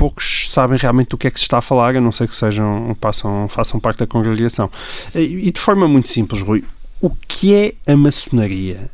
poucos 0.04 0.50
sabem 0.50 0.78
realmente 0.78 1.08
do 1.08 1.18
que 1.18 1.28
é 1.28 1.32
que 1.32 1.40
se 1.40 1.46
está 1.46 1.60
a 1.60 1.62
falar, 1.62 1.96
a 1.96 2.02
não 2.02 2.12
ser 2.12 2.28
que 2.28 2.36
sejam, 2.36 2.94
passam, 3.00 3.48
façam 3.48 3.80
parte 3.80 4.00
da 4.00 4.06
congregação. 4.06 4.70
E 5.16 5.48
e 5.48 5.50
de 5.50 5.58
forma 5.58 5.88
muito 5.88 6.10
simples, 6.10 6.42
Rui, 6.42 6.62
o 7.00 7.10
que 7.10 7.54
é 7.56 7.74
a 7.88 7.96
maçonaria? 7.96 8.92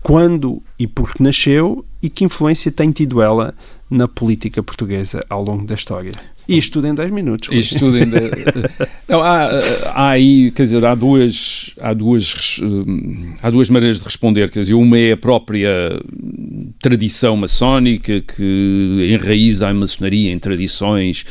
Quando 0.00 0.62
e 0.78 0.86
por 0.86 1.12
que 1.12 1.20
nasceu 1.20 1.84
e 2.00 2.08
que 2.08 2.24
influência 2.24 2.70
tem 2.70 2.92
tido 2.92 3.20
ela 3.20 3.52
na 3.90 4.06
política 4.06 4.62
portuguesa 4.62 5.18
ao 5.28 5.42
longo 5.42 5.66
da 5.66 5.74
história? 5.74 6.12
E 6.46 6.56
isto 6.56 6.74
tudo 6.74 6.86
em 6.86 6.94
10 6.94 7.10
minutos. 7.10 7.48
Tudo 7.70 7.96
ainda. 7.96 8.20
Não, 9.08 9.22
há, 9.22 9.48
há 9.86 10.08
aí, 10.10 10.52
quer 10.52 10.64
dizer, 10.64 10.84
há 10.84 10.94
duas, 10.94 11.74
há 11.80 11.92
duas, 11.94 12.60
hum, 12.62 13.32
há 13.42 13.50
duas 13.50 13.70
maneiras 13.70 13.98
de 13.98 14.04
responder. 14.04 14.50
Quer 14.50 14.60
dizer, 14.60 14.74
uma 14.74 14.96
é 14.98 15.12
a 15.12 15.16
própria 15.16 15.98
tradição 16.84 17.34
maçónica 17.34 18.20
que 18.20 19.08
enraiza 19.10 19.68
a 19.68 19.72
maçonaria 19.72 20.30
em 20.30 20.38
tradições 20.38 21.24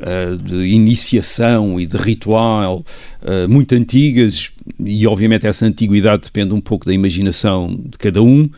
ah, 0.00 0.36
de 0.40 0.66
iniciação 0.66 1.80
e 1.80 1.84
de 1.84 1.96
ritual 1.96 2.84
ah, 3.20 3.48
muito 3.48 3.74
antigas 3.74 4.52
e 4.78 5.04
obviamente 5.04 5.48
essa 5.48 5.66
antiguidade 5.66 6.22
depende 6.22 6.54
um 6.54 6.60
pouco 6.60 6.86
da 6.86 6.94
imaginação 6.94 7.76
de 7.84 7.98
cada 7.98 8.22
um 8.22 8.48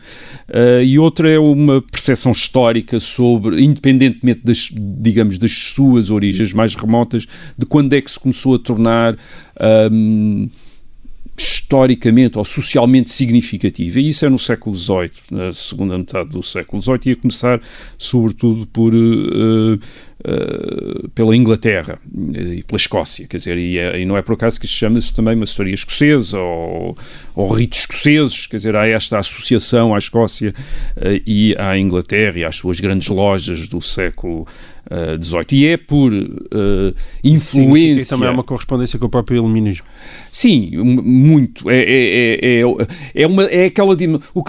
Ah, 0.47 0.83
e 0.83 0.99
outra 0.99 1.27
é 1.27 1.39
uma 1.39 1.81
percepção 1.81 2.31
histórica 2.31 2.99
sobre, 2.99 3.59
independentemente 3.63 4.41
das, 4.43 4.69
digamos, 4.71 5.39
das 5.39 5.51
suas 5.51 6.11
origens 6.11 6.53
mais 6.53 6.75
remotas, 6.75 7.25
de 7.57 7.65
quando 7.65 7.93
é 7.93 8.01
que 8.01 8.11
se 8.11 8.19
começou 8.19 8.53
a 8.53 8.59
tornar 8.59 9.17
hum, 9.91 10.49
historicamente 11.37 12.37
ou 12.37 12.45
socialmente 12.45 13.11
significativa. 13.11 13.99
E 13.99 14.09
isso 14.09 14.25
é 14.25 14.29
no 14.29 14.39
século 14.39 14.75
XVIII, 14.75 15.11
na 15.31 15.51
segunda 15.53 15.97
metade 15.97 16.29
do 16.29 16.41
século 16.41 16.81
XVIII, 16.81 16.99
e 17.07 17.11
a 17.11 17.15
começar, 17.15 17.61
sobretudo, 17.97 18.65
por, 18.67 18.93
eh, 18.93 19.77
eh, 20.23 21.07
pela 21.13 21.35
Inglaterra 21.35 21.99
eh, 22.33 22.55
e 22.55 22.63
pela 22.63 22.77
Escócia. 22.77 23.27
Quer 23.27 23.37
dizer, 23.37 23.57
e, 23.57 23.77
é- 23.77 23.99
e 24.01 24.05
não 24.05 24.17
é 24.17 24.21
por 24.21 24.33
acaso 24.33 24.59
que 24.59 24.65
isto 24.65 24.75
chama-se 24.77 25.13
também 25.13 25.35
uma 25.35 25.43
história 25.43 25.71
escocesa 25.73 26.39
ou, 26.39 26.97
ou 27.35 27.51
ritos 27.53 27.79
escoceses. 27.81 28.47
Quer 28.47 28.57
dizer, 28.57 28.75
há 28.75 28.87
esta 28.87 29.19
associação 29.19 29.93
à 29.93 29.97
Escócia 29.99 30.53
eh, 30.95 31.21
e 31.25 31.55
à 31.57 31.77
Inglaterra 31.77 32.39
e 32.39 32.43
às 32.45 32.55
suas 32.55 32.79
grandes 32.79 33.09
lojas 33.09 33.67
do 33.67 33.79
século 33.81 34.47
eh, 34.89 35.17
XVIII. 35.21 35.45
E 35.51 35.67
é 35.67 35.77
por 35.77 36.11
Significa 36.11 36.95
influência. 37.23 38.03
que 38.03 38.09
também 38.09 38.29
há 38.29 38.31
uma 38.31 38.43
correspondência 38.43 38.97
com 38.97 39.05
o 39.05 39.09
próprio 39.09 39.37
iluminismo. 39.37 39.85
Sim, 40.31 40.71
muito. 40.77 41.69
É, 41.69 41.77
é, 41.77 42.39
é, 42.41 42.61
é, 42.61 43.21
é, 43.23 43.27
uma, 43.27 43.43
é 43.45 43.65
aquela. 43.65 43.95
o 44.33 44.43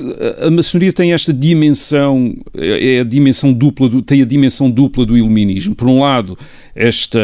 a- 0.46 0.50
maçonaria 0.50 0.92
tem 0.92 1.12
esta 1.12 1.32
dimensão, 1.32 2.34
é 2.56 2.96
é 2.96 3.00
a 3.00 3.04
dimensão 3.04 3.52
dupla, 3.52 3.88
do, 3.88 4.02
tem 4.02 4.22
a 4.22 4.24
dimensão 4.24 4.70
dupla 4.70 5.04
do 5.04 5.16
iluminismo. 5.16 5.74
Por 5.74 5.88
um 5.88 6.00
lado, 6.00 6.38
esta 6.74 7.18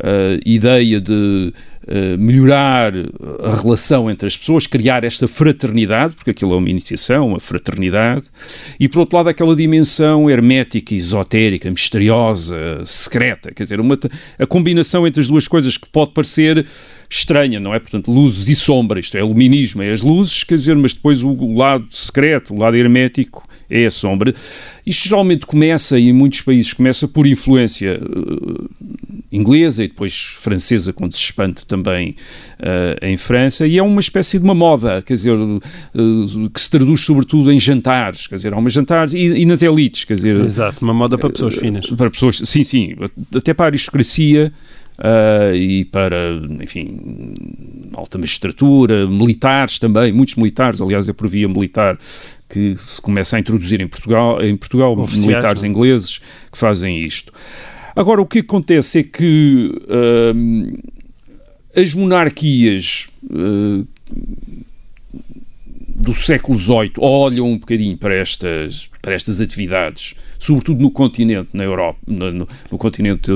ah, 0.00 0.38
ideia 0.46 1.00
de 1.00 1.52
melhorar 2.18 2.92
a 3.42 3.56
relação 3.56 4.10
entre 4.10 4.26
as 4.26 4.36
pessoas, 4.36 4.66
criar 4.66 5.04
esta 5.04 5.26
fraternidade, 5.26 6.14
porque 6.14 6.30
aquilo 6.30 6.54
é 6.54 6.56
uma 6.56 6.68
iniciação, 6.68 7.28
uma 7.28 7.40
fraternidade, 7.40 8.26
e 8.78 8.88
por 8.88 9.00
outro 9.00 9.16
lado, 9.16 9.28
aquela 9.28 9.54
dimensão 9.56 10.28
hermética, 10.28 10.94
esotérica, 10.94 11.70
misteriosa, 11.70 12.84
secreta, 12.84 13.52
quer 13.52 13.62
dizer, 13.62 13.80
uma, 13.80 13.98
a 14.38 14.46
combinação 14.46 15.06
entre 15.06 15.20
as 15.20 15.28
duas 15.28 15.48
coisas 15.48 15.76
que 15.76 15.88
pode 15.88 16.12
parecer 16.12 16.66
estranha, 17.10 17.58
não 17.58 17.74
é? 17.74 17.78
Portanto, 17.78 18.10
luzes 18.10 18.48
e 18.48 18.54
sombras, 18.54 19.06
isto 19.06 19.16
é 19.16 19.20
iluminismo, 19.20 19.82
é 19.82 19.90
as 19.90 20.02
luzes, 20.02 20.44
quer 20.44 20.56
dizer, 20.56 20.76
mas 20.76 20.92
depois 20.92 21.22
o, 21.22 21.30
o 21.30 21.56
lado 21.56 21.86
secreto, 21.90 22.54
o 22.54 22.58
lado 22.58 22.76
hermético 22.76 23.48
é 23.70 23.86
a 23.86 23.90
sombra. 23.90 24.34
Isto 24.86 25.08
geralmente 25.08 25.46
começa, 25.46 25.98
e 25.98 26.08
em 26.08 26.12
muitos 26.12 26.40
países 26.40 26.72
começa 26.72 27.06
por 27.06 27.26
influência 27.26 28.00
eh, 28.00 28.88
inglesa 29.30 29.84
e 29.84 29.88
depois 29.88 30.14
francesa, 30.38 30.92
quando 30.92 31.12
se 31.12 31.20
expande 31.20 31.66
também 31.66 32.16
eh, 32.58 32.98
em 33.02 33.16
França, 33.16 33.66
e 33.66 33.76
é 33.76 33.82
uma 33.82 34.00
espécie 34.00 34.38
de 34.38 34.44
uma 34.44 34.54
moda, 34.54 35.02
quer 35.02 35.14
dizer, 35.14 35.36
eh, 35.36 36.48
que 36.52 36.60
se 36.60 36.70
traduz 36.70 37.00
sobretudo 37.00 37.52
em 37.52 37.58
jantares, 37.58 38.26
quer 38.26 38.36
dizer, 38.36 38.52
há 38.54 38.56
umas 38.56 38.72
jantares 38.72 39.12
e, 39.12 39.18
e 39.18 39.44
nas 39.44 39.62
elites, 39.62 40.04
quer 40.04 40.14
dizer, 40.14 40.36
Exato, 40.36 40.78
uma 40.82 40.94
moda 40.94 41.18
para 41.18 41.30
pessoas 41.30 41.56
finas. 41.56 41.86
para 41.86 42.10
pessoas, 42.10 42.40
sim, 42.44 42.62
sim, 42.62 42.94
até 43.34 43.52
para 43.52 43.66
a 43.66 43.68
aristocracia 43.68 44.52
ah, 44.98 45.54
e 45.54 45.84
para, 45.84 46.40
enfim, 46.60 47.34
alta 47.94 48.18
magistratura, 48.18 49.06
militares 49.06 49.78
também, 49.78 50.12
muitos 50.12 50.34
militares, 50.34 50.80
aliás, 50.82 51.08
é 51.08 51.12
por 51.12 51.28
via 51.28 51.48
militar 51.48 51.96
que 52.48 52.76
se 52.78 53.00
começa 53.00 53.36
a 53.36 53.40
introduzir 53.40 53.80
em 53.80 53.88
Portugal, 53.88 54.42
em 54.42 54.56
Portugal 54.56 54.98
Oficiais, 54.98 55.26
militares 55.26 55.62
não 55.62 55.68
é? 55.68 55.70
ingleses 55.72 56.18
que 56.50 56.56
fazem 56.58 57.04
isto. 57.04 57.32
Agora, 57.94 58.20
o 58.22 58.26
que 58.26 58.38
acontece 58.38 59.00
é 59.00 59.02
que 59.02 59.72
ah, 59.88 61.80
as 61.80 61.94
monarquias 61.94 63.08
ah, 63.30 63.84
do 66.00 66.14
século 66.14 66.56
XVIII 66.58 66.92
olham 66.98 67.46
um 67.46 67.58
bocadinho 67.58 67.96
para 67.98 68.14
estas, 68.14 68.88
para 69.02 69.14
estas 69.14 69.40
atividades, 69.40 70.14
sobretudo 70.38 70.80
no 70.82 70.90
continente, 70.90 71.48
na 71.52 71.64
Europa, 71.64 71.98
no, 72.06 72.32
no- 72.32 72.48
no 72.70 72.78
continente 72.78 73.30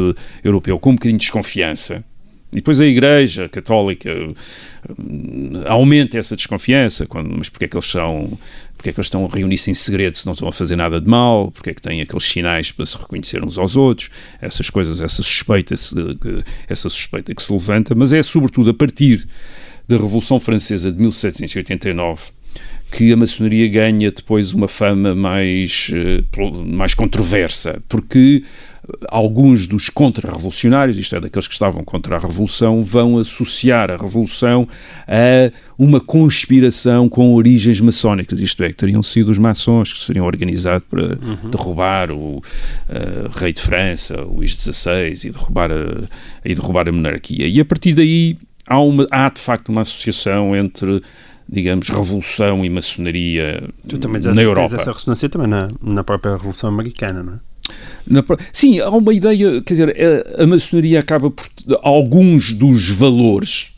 europeu, 0.45 0.79
com 0.79 0.91
um 0.91 0.95
bocadinho 0.95 1.19
de 1.19 1.25
desconfiança. 1.25 2.05
E 2.53 2.57
depois 2.57 2.81
a 2.81 2.87
Igreja 2.87 3.49
Católica 3.49 4.11
hum, 4.99 5.53
aumenta 5.67 6.19
essa 6.19 6.37
desconfiança, 6.37 7.07
quando, 7.07 7.35
mas 7.37 7.49
porque 7.49 7.65
é 7.65 7.69
que 7.69 7.75
eles 7.77 7.87
são, 7.87 8.39
porque 8.83 8.91
é 8.91 8.93
que 8.93 8.99
eles 8.99 9.07
estão 9.07 9.25
a 9.25 9.29
reunir-se 9.29 9.71
em 9.71 9.75
segredo 9.75 10.17
se 10.17 10.27
não 10.27 10.33
estão 10.33 10.49
a 10.49 10.53
fazer 10.53 10.75
nada 10.75 11.01
de 11.01 11.09
mal, 11.09 11.53
porque 11.53 11.71
é 11.71 11.75
que 11.75 11.81
têm 11.81 12.01
aqueles 12.01 12.25
sinais 12.25 12.73
para 12.73 12.85
se 12.85 12.99
reconhecer 12.99 13.45
uns 13.45 13.57
aos 13.57 13.77
outros, 13.77 14.11
essas 14.41 14.69
coisas, 14.71 15.01
essa 15.01 15.23
suspeita, 15.23 15.73
essa 16.69 16.89
suspeita 16.89 17.33
que 17.33 17.41
se 17.41 17.53
levanta, 17.53 17.95
mas 17.95 18.13
é 18.13 18.21
sobretudo 18.25 18.71
a 18.71 18.75
partir 18.75 19.25
da 19.87 19.97
Revolução 19.97 20.41
Francesa 20.41 20.91
de 20.91 20.99
1789 20.99 22.33
que 22.93 23.11
a 23.11 23.17
maçonaria 23.17 23.67
ganha 23.69 24.11
depois 24.11 24.53
uma 24.53 24.69
fama 24.69 25.15
mais, 25.15 25.91
eh, 25.95 26.23
mais 26.67 26.95
controversa, 26.95 27.83
porque 27.89 28.45
alguns 29.09 29.67
dos 29.67 29.89
contra-revolucionários, 29.89 30.99
isto 30.99 31.17
é, 31.17 31.21
daqueles 31.21 31.47
que 31.47 31.55
estavam 31.55 31.85
contra 31.85 32.17
a 32.17 32.19
Revolução, 32.19 32.83
vão 32.83 33.17
associar 33.19 33.91
a 33.91 33.97
Revolução 33.97 34.69
a 35.09 35.51
uma 35.79 36.01
conspiração 36.01 37.09
com 37.09 37.35
origens 37.35 37.81
maçónicas, 37.81 38.41
isto 38.41 38.63
é, 38.63 38.69
que 38.69 38.75
teriam 38.75 39.03
sido 39.03 39.31
os 39.31 39.39
maçons 39.39 39.93
que 39.93 39.99
se 39.99 40.07
seriam 40.07 40.27
organizado 40.27 40.85
para 40.91 41.17
derrubar 41.51 42.11
o 42.11 42.43
eh, 42.91 43.29
rei 43.37 43.53
de 43.53 43.63
França, 43.63 44.21
Luís 44.21 44.53
XVI, 44.53 45.13
e 45.25 45.31
derrubar 45.31 45.71
a, 45.73 46.03
e 46.45 46.55
derrubar 46.55 46.89
a 46.89 46.93
monarquia. 46.93 47.47
E 47.47 47.59
a 47.59 47.65
partir 47.65 47.95
daí 47.95 48.37
há, 48.67 48.79
uma, 48.79 49.07
há 49.11 49.31
de 49.31 49.41
facto 49.41 49.71
uma 49.71 49.81
associação 49.81 50.55
entre 50.55 51.03
digamos, 51.49 51.89
revolução 51.89 52.65
e 52.65 52.71
maçonaria 52.71 53.63
Tu 53.89 53.99
também 53.99 54.21
na 54.23 54.33
tens 54.33 54.39
Europa. 54.39 54.75
essa 54.77 54.93
ressonância 54.93 55.29
também 55.29 55.49
na, 55.49 55.69
na 55.83 56.05
própria 56.05 56.33
Revolução 56.33 56.69
Americana, 56.69 57.23
não 57.23 57.35
é? 57.35 57.37
Na 58.07 58.25
Sim, 58.53 58.81
há 58.81 58.91
uma 58.91 59.15
ideia, 59.15 59.63
quer 59.63 59.73
dizer, 59.75 59.97
a, 60.39 60.43
a 60.43 60.47
maçonaria 60.47 61.01
acaba 61.01 61.31
por. 61.31 61.47
Alguns 61.83 62.53
dos 62.53 62.89
valores 62.89 63.72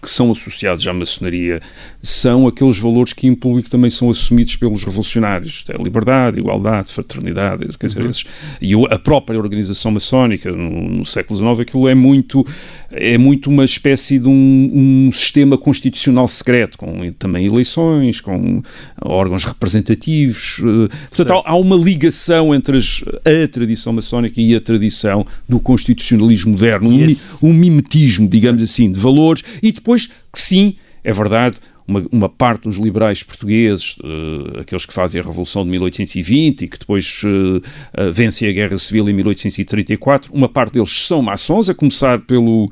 que 0.00 0.10
são 0.10 0.30
associados 0.30 0.86
à 0.86 0.92
maçonaria 0.92 1.60
são 2.02 2.46
aqueles 2.46 2.78
valores 2.78 3.12
que 3.12 3.26
em 3.26 3.34
público 3.34 3.68
também 3.70 3.90
são 3.90 4.10
assumidos 4.10 4.54
pelos 4.56 4.84
revolucionários. 4.84 5.64
É 5.68 5.82
liberdade, 5.82 6.38
igualdade, 6.38 6.92
fraternidade, 6.92 7.66
quer 7.78 7.86
dizer, 7.88 8.04
esses, 8.04 8.24
e 8.60 8.72
a 8.90 8.98
própria 8.98 9.38
organização 9.38 9.90
maçónica 9.90 10.52
no, 10.52 10.88
no 10.98 11.04
século 11.04 11.36
XIX, 11.38 11.60
aquilo 11.60 11.88
é 11.88 11.94
muito, 11.94 12.46
é 12.90 13.16
muito 13.18 13.50
uma 13.50 13.64
espécie 13.64 14.18
de 14.18 14.28
um, 14.28 15.06
um 15.08 15.10
sistema 15.12 15.56
constitucional 15.58 16.28
secreto, 16.28 16.78
com 16.78 17.10
também 17.18 17.46
eleições, 17.46 18.20
com 18.20 18.62
órgãos 19.02 19.44
representativos. 19.44 20.60
eh, 20.60 20.94
Portanto, 21.08 21.42
há, 21.44 21.50
há 21.50 21.56
uma 21.56 21.76
ligação 21.76 22.54
entre 22.54 22.76
as- 22.76 23.02
a 23.24 23.48
tradição 23.48 23.92
maçónica 23.92 24.40
e 24.40 24.54
a 24.54 24.60
tradição 24.60 25.26
do 25.48 25.58
constitucionalismo 25.58 26.52
moderno, 26.52 26.90
um, 26.90 26.96
um 27.42 27.52
mimetismo, 27.52 28.28
digamos 28.28 28.62
assim, 28.62 28.90
de 28.92 29.00
valores, 29.00 29.42
e 29.62 29.72
depois 29.86 30.06
que 30.32 30.40
sim, 30.40 30.76
é 31.04 31.12
verdade, 31.12 31.58
uma, 31.86 32.04
uma 32.10 32.28
parte 32.28 32.64
dos 32.64 32.76
liberais 32.76 33.22
portugueses, 33.22 33.96
eh, 34.02 34.60
aqueles 34.60 34.84
que 34.84 34.92
fazem 34.92 35.20
a 35.20 35.24
Revolução 35.24 35.64
de 35.64 35.70
1820 35.70 36.62
e 36.62 36.68
que 36.68 36.78
depois 36.78 37.22
eh, 37.24 37.60
eh, 37.94 38.10
vencem 38.10 38.48
a 38.48 38.52
Guerra 38.52 38.76
Civil 38.78 39.08
em 39.08 39.12
1834, 39.12 40.32
uma 40.32 40.48
parte 40.48 40.74
deles 40.74 40.90
são 40.90 41.22
maçons, 41.22 41.70
a 41.70 41.74
começar 41.74 42.20
pelo 42.20 42.70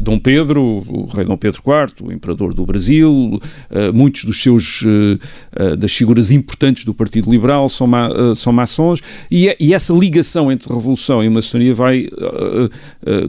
Dom 0.00 0.18
Pedro, 0.18 0.82
o 0.88 1.06
rei 1.06 1.24
Dom 1.24 1.36
Pedro 1.36 1.62
IV, 1.64 2.08
o 2.08 2.12
imperador 2.12 2.54
do 2.54 2.64
Brasil, 2.66 3.40
muitos 3.94 4.24
dos 4.24 4.40
seus 4.40 4.84
das 5.78 5.92
figuras 5.92 6.30
importantes 6.30 6.84
do 6.84 6.92
Partido 6.94 7.30
Liberal 7.30 7.68
são, 7.68 7.86
ma, 7.86 8.08
são 8.34 8.52
maçons, 8.52 9.00
e, 9.30 9.48
é- 9.48 9.56
e 9.60 9.74
essa 9.74 9.92
ligação 9.92 10.50
entre 10.50 10.72
revolução 10.72 11.22
e 11.22 11.28
maçonaria 11.28 11.74
vai 11.74 12.08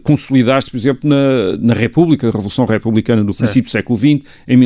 consolidar-se, 0.03 0.69
por 0.71 0.77
exemplo, 0.77 1.09
na, 1.09 1.57
na 1.59 1.73
República, 1.73 2.27
a 2.27 2.31
Revolução 2.31 2.65
Republicana 2.65 3.23
no 3.23 3.33
princípio 3.35 3.69
do 3.69 3.71
século 3.71 3.97
XX, 3.97 4.21
em 4.47 4.57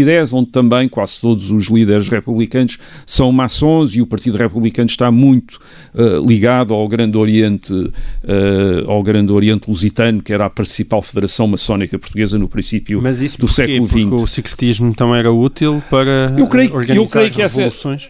1910, 0.00 0.32
onde 0.32 0.50
também 0.50 0.88
quase 0.88 1.20
todos 1.20 1.50
os 1.50 1.66
líderes 1.68 2.08
republicanos 2.08 2.78
são 3.06 3.30
maçons 3.32 3.94
e 3.94 4.00
o 4.00 4.06
Partido 4.06 4.36
Republicano 4.38 4.88
está 4.88 5.10
muito 5.10 5.58
eh, 5.94 6.20
ligado 6.26 6.72
ao 6.74 6.86
Grande 6.88 7.16
Oriente, 7.16 7.72
eh, 8.24 8.84
ao 8.86 9.02
Grande 9.02 9.32
Oriente 9.32 9.68
Lusitano, 9.68 10.22
que 10.22 10.32
era 10.32 10.46
a 10.46 10.50
principal 10.50 11.02
federação 11.02 11.46
maçónica 11.46 11.98
portuguesa 11.98 12.38
no 12.38 12.48
princípio 12.48 13.00
Mas 13.02 13.20
isso 13.20 13.36
do 13.38 13.46
porquê? 13.46 13.54
século 13.54 13.88
Porque 13.88 14.00
XX. 14.06 14.22
o 14.22 14.26
secretismo 14.26 14.88
então 14.88 15.14
era 15.14 15.30
útil 15.32 15.82
para 15.90 16.34
Eu 16.38 16.46
creio- 16.46 16.70
eh, 16.70 16.76
organizar 16.76 16.96
eu 17.02 17.06
creio 17.08 17.30
que 17.30 17.42
essa- 17.42 17.62
revoluções? 17.62 18.08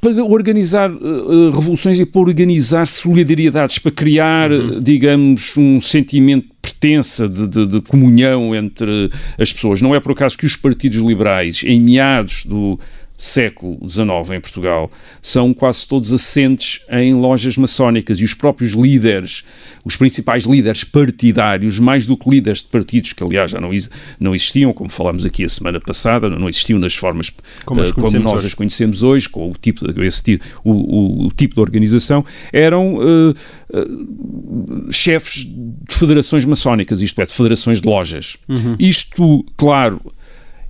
para 0.00 0.24
organizar 0.24 0.90
eh, 0.90 1.50
revoluções 1.54 1.98
e 1.98 2.04
para 2.04 2.20
organizar 2.20 2.86
solidariedades, 2.86 3.78
para 3.78 3.92
criar, 3.92 4.50
Uhum. 4.52 4.80
digamos, 4.80 5.56
um 5.56 5.80
sentimento 5.80 6.48
pertença, 6.64 7.28
de, 7.28 7.46
de- 7.46 7.66
de 7.66 7.80
comunhão 7.82 8.54
entre 8.54 9.10
as 9.38 9.52
pessoas. 9.52 9.82
Não 9.82 9.94
é 9.94 10.00
por 10.00 10.12
acaso 10.12 10.38
que 10.38 10.46
os 10.46 10.56
partidos 10.56 10.98
liberais, 10.98 11.62
em 11.64 11.78
meados 11.78 12.44
do 12.46 12.80
século 13.16 13.78
XIX 13.88 14.36
em 14.36 14.40
Portugal, 14.40 14.90
são 15.22 15.54
quase 15.54 15.86
todos 15.86 16.12
assentes 16.12 16.80
em 16.90 17.14
lojas 17.14 17.56
maçónicas 17.56 18.18
e 18.18 18.24
os 18.24 18.34
próprios 18.34 18.72
líderes, 18.72 19.44
os 19.84 19.94
principais 19.96 20.44
líderes 20.44 20.82
partidários, 20.84 21.78
mais 21.78 22.06
do 22.06 22.16
que 22.16 22.28
líderes 22.28 22.60
de 22.62 22.68
partidos, 22.68 23.12
que 23.12 23.22
aliás 23.22 23.52
já 23.52 23.60
não, 23.60 23.70
não 24.18 24.34
existiam, 24.34 24.72
como 24.72 24.90
falámos 24.90 25.24
aqui 25.24 25.44
a 25.44 25.48
semana 25.48 25.80
passada, 25.80 26.28
não 26.28 26.48
existiam 26.48 26.78
nas 26.78 26.94
formas 26.94 27.30
Como 27.64 27.80
as 27.80 27.90
eh, 27.90 27.92
como 27.92 28.06
nós 28.24 28.34
hoje. 28.34 28.46
as 28.48 28.54
conhecemos 28.54 29.02
hoje, 29.02 29.28
com 29.28 29.50
o 29.50 29.54
tipo 29.60 29.90
de, 29.92 30.04
esse 30.04 30.40
o, 30.64 30.72
o- 30.72 31.26
o 31.26 31.32
tipo 31.32 31.54
de 31.54 31.60
organização, 31.60 32.24
eram 32.52 32.98
eh, 33.00 33.34
eh, 33.74 34.92
chefes 34.92 35.44
de 35.46 35.94
federações 35.94 36.44
maçónicas, 36.44 37.00
isto 37.00 37.20
é, 37.20 37.26
de 37.26 37.32
federações 37.32 37.80
de 37.80 37.88
lojas. 37.88 38.36
Isto, 38.78 39.44
claro, 39.56 40.00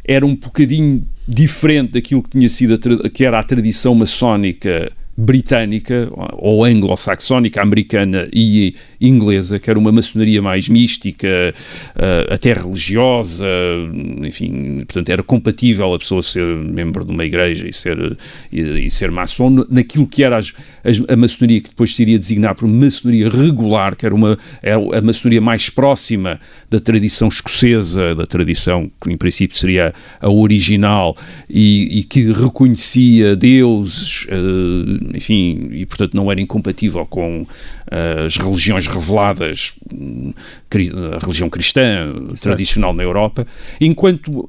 era 0.05 0.25
um 0.25 0.35
bocadinho 0.37 1.07
diferente 1.27 1.93
daquilo 1.93 2.23
que 2.23 2.31
tinha 2.31 2.49
sido 2.49 2.79
que 3.11 3.25
era 3.25 3.39
a 3.39 3.43
tradição 3.43 3.95
maçónica 3.95 4.93
britânica 5.17 6.09
ou 6.33 6.65
anglo-saxónica, 6.65 7.63
americana 7.63 8.29
e 8.33 8.75
inglesa, 9.01 9.59
que 9.59 9.71
era 9.71 9.79
uma 9.79 9.93
maçonaria 9.93 10.43
mais 10.43 10.69
mística, 10.69 11.29
eh, 11.29 12.27
até 12.31 12.53
religiosa, 12.53 13.47
enfim, 14.25 14.79
portanto 14.87 15.09
era 15.11 15.23
compatível 15.23 15.95
a 15.95 15.99
pessoa 15.99 16.23
ser 16.23 16.43
membro 16.57 17.05
de 17.05 17.13
uma 17.13 17.25
igreja 17.25 17.69
e 17.69 17.73
ser, 17.73 18.17
e, 18.53 18.91
ser 18.91 19.11
maçom, 19.11 19.65
naquilo 19.71 20.07
que 20.07 20.23
era 20.25 20.37
as- 20.37 20.53
as- 20.83 21.03
a 21.09 21.17
maçonaria 21.17 21.61
que 21.61 21.69
depois 21.71 21.95
se 21.95 22.03
iria 22.03 22.19
designar 22.19 22.55
por 22.55 22.67
maçonaria 22.69 23.29
regular, 23.29 23.95
que 23.97 24.07
era 24.07 24.15
uma, 24.15 24.39
era 24.63 24.77
a 24.99 25.01
maçonaria 25.01 25.41
mais 25.41 25.71
próxima 25.71 26.41
da 26.69 26.81
tradição 26.81 27.29
escocesa, 27.29 28.15
da 28.15 28.27
tradição 28.27 28.91
que 29.03 29.13
em 29.13 29.17
princípio 29.17 29.57
seria 29.57 29.93
a 30.21 30.29
original 30.31 31.17
e, 31.49 32.01
e 32.01 32.05
que 32.05 32.33
reconhecia 32.33 33.37
deuses, 33.37 34.27
eh, 34.29 35.04
enfim, 35.15 35.69
e 35.73 35.87
portanto 35.87 36.15
não 36.15 36.31
era 36.31 36.41
incompatível 36.41 37.05
com 37.07 37.47
eh, 37.91 38.25
as 38.27 38.37
religiões 38.37 38.87
reveladas, 38.87 39.75
a 41.15 41.19
religião 41.19 41.49
cristã 41.51 42.13
tradicional 42.41 42.93
na 42.93 43.03
Europa, 43.03 43.47
enquanto 43.81 44.49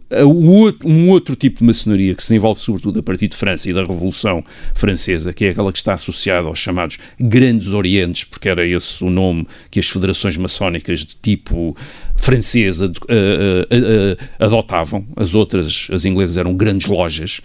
um 0.84 1.10
outro 1.10 1.36
tipo 1.36 1.60
de 1.60 1.65
maçonaria 1.65 2.15
que 2.15 2.22
se 2.24 2.30
desenvolve 2.30 2.60
sobretudo 2.60 3.00
a 3.00 3.04
partir 3.04 3.28
de 3.28 3.36
França 3.36 3.70
e 3.70 3.74
da 3.74 3.82
Revolução 3.82 4.44
Francesa, 4.74 5.34
que 5.34 5.46
é 5.46 5.50
aquela 5.50 5.72
que 5.72 5.78
está 5.78 5.94
associada 5.94 6.48
aos 6.48 6.60
chamados 6.60 6.98
Grandes 7.20 7.68
Orientes, 7.70 8.24
porque 8.24 8.50
era 8.50 8.65
esse 8.65 9.04
o 9.04 9.10
nome 9.10 9.48
que 9.70 9.80
as 9.80 9.88
federações 9.88 10.38
maçónicas 10.38 11.00
de 11.00 11.15
tipo 11.15 11.76
francesa 12.15 12.91
eh, 13.10 13.68
eh, 13.70 14.18
adotavam, 14.39 15.06
as 15.15 15.36
outras, 15.36 15.88
as 15.91 16.06
inglesas 16.06 16.38
eram 16.38 16.56
grandes 16.56 16.88
lojas, 16.88 17.41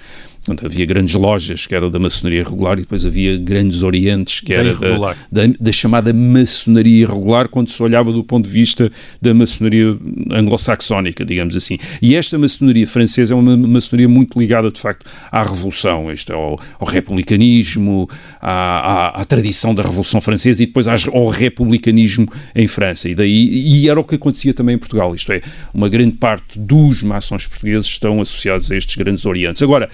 Portanto, 0.50 0.66
havia 0.66 0.84
grandes 0.84 1.14
lojas 1.14 1.66
que 1.66 1.74
eram 1.74 1.90
da 1.90 1.98
maçonaria 1.98 2.42
regular 2.42 2.78
e 2.78 2.82
depois 2.82 3.06
havia 3.06 3.36
grandes 3.36 3.82
orientes 3.82 4.40
que 4.40 4.52
era 4.52 4.74
da, 4.74 5.14
da, 5.30 5.42
da 5.58 5.72
chamada 5.72 6.12
maçonaria 6.12 7.02
irregular 7.02 7.48
quando 7.48 7.70
se 7.70 7.80
olhava 7.82 8.12
do 8.12 8.24
ponto 8.24 8.46
de 8.46 8.50
vista 8.50 8.90
da 9.22 9.32
maçonaria 9.32 9.96
anglo-saxónica, 10.30 11.24
digamos 11.24 11.56
assim. 11.56 11.78
E 12.02 12.16
esta 12.16 12.36
maçonaria 12.36 12.86
francesa 12.86 13.32
é 13.32 13.36
uma 13.36 13.56
maçonaria 13.56 14.08
muito 14.08 14.38
ligada, 14.38 14.70
de 14.70 14.80
facto, 14.80 15.08
à 15.30 15.42
Revolução, 15.42 16.12
isto 16.12 16.32
é, 16.32 16.34
ao, 16.34 16.58
ao 16.78 16.86
republicanismo, 16.86 18.08
à, 18.40 18.50
à, 18.50 19.20
à 19.20 19.24
tradição 19.24 19.74
da 19.74 19.82
Revolução 19.82 20.20
Francesa 20.20 20.62
e 20.62 20.66
depois 20.66 20.86
ao 20.88 21.28
republicanismo 21.28 22.26
em 22.54 22.66
França. 22.66 23.08
E, 23.08 23.14
daí, 23.14 23.48
e 23.48 23.88
era 23.88 24.00
o 24.00 24.04
que 24.04 24.16
acontecia 24.16 24.52
também 24.52 24.74
em 24.74 24.78
Portugal, 24.78 25.14
isto 25.14 25.32
é, 25.32 25.40
uma 25.72 25.88
grande 25.88 26.16
parte 26.16 26.58
dos 26.58 27.02
maçons 27.02 27.46
portugueses 27.46 27.86
estão 27.86 28.20
associados 28.20 28.70
a 28.72 28.76
estes 28.76 28.96
grandes 28.96 29.24
orientes. 29.24 29.62
Agora, 29.62 29.88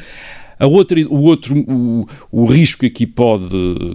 a 0.59 0.66
outra, 0.66 1.01
o 1.09 1.23
outro 1.23 1.59
o, 1.69 2.07
o 2.31 2.45
risco 2.47 2.81
que 2.81 2.87
aqui 2.87 3.07
pode 3.07 3.49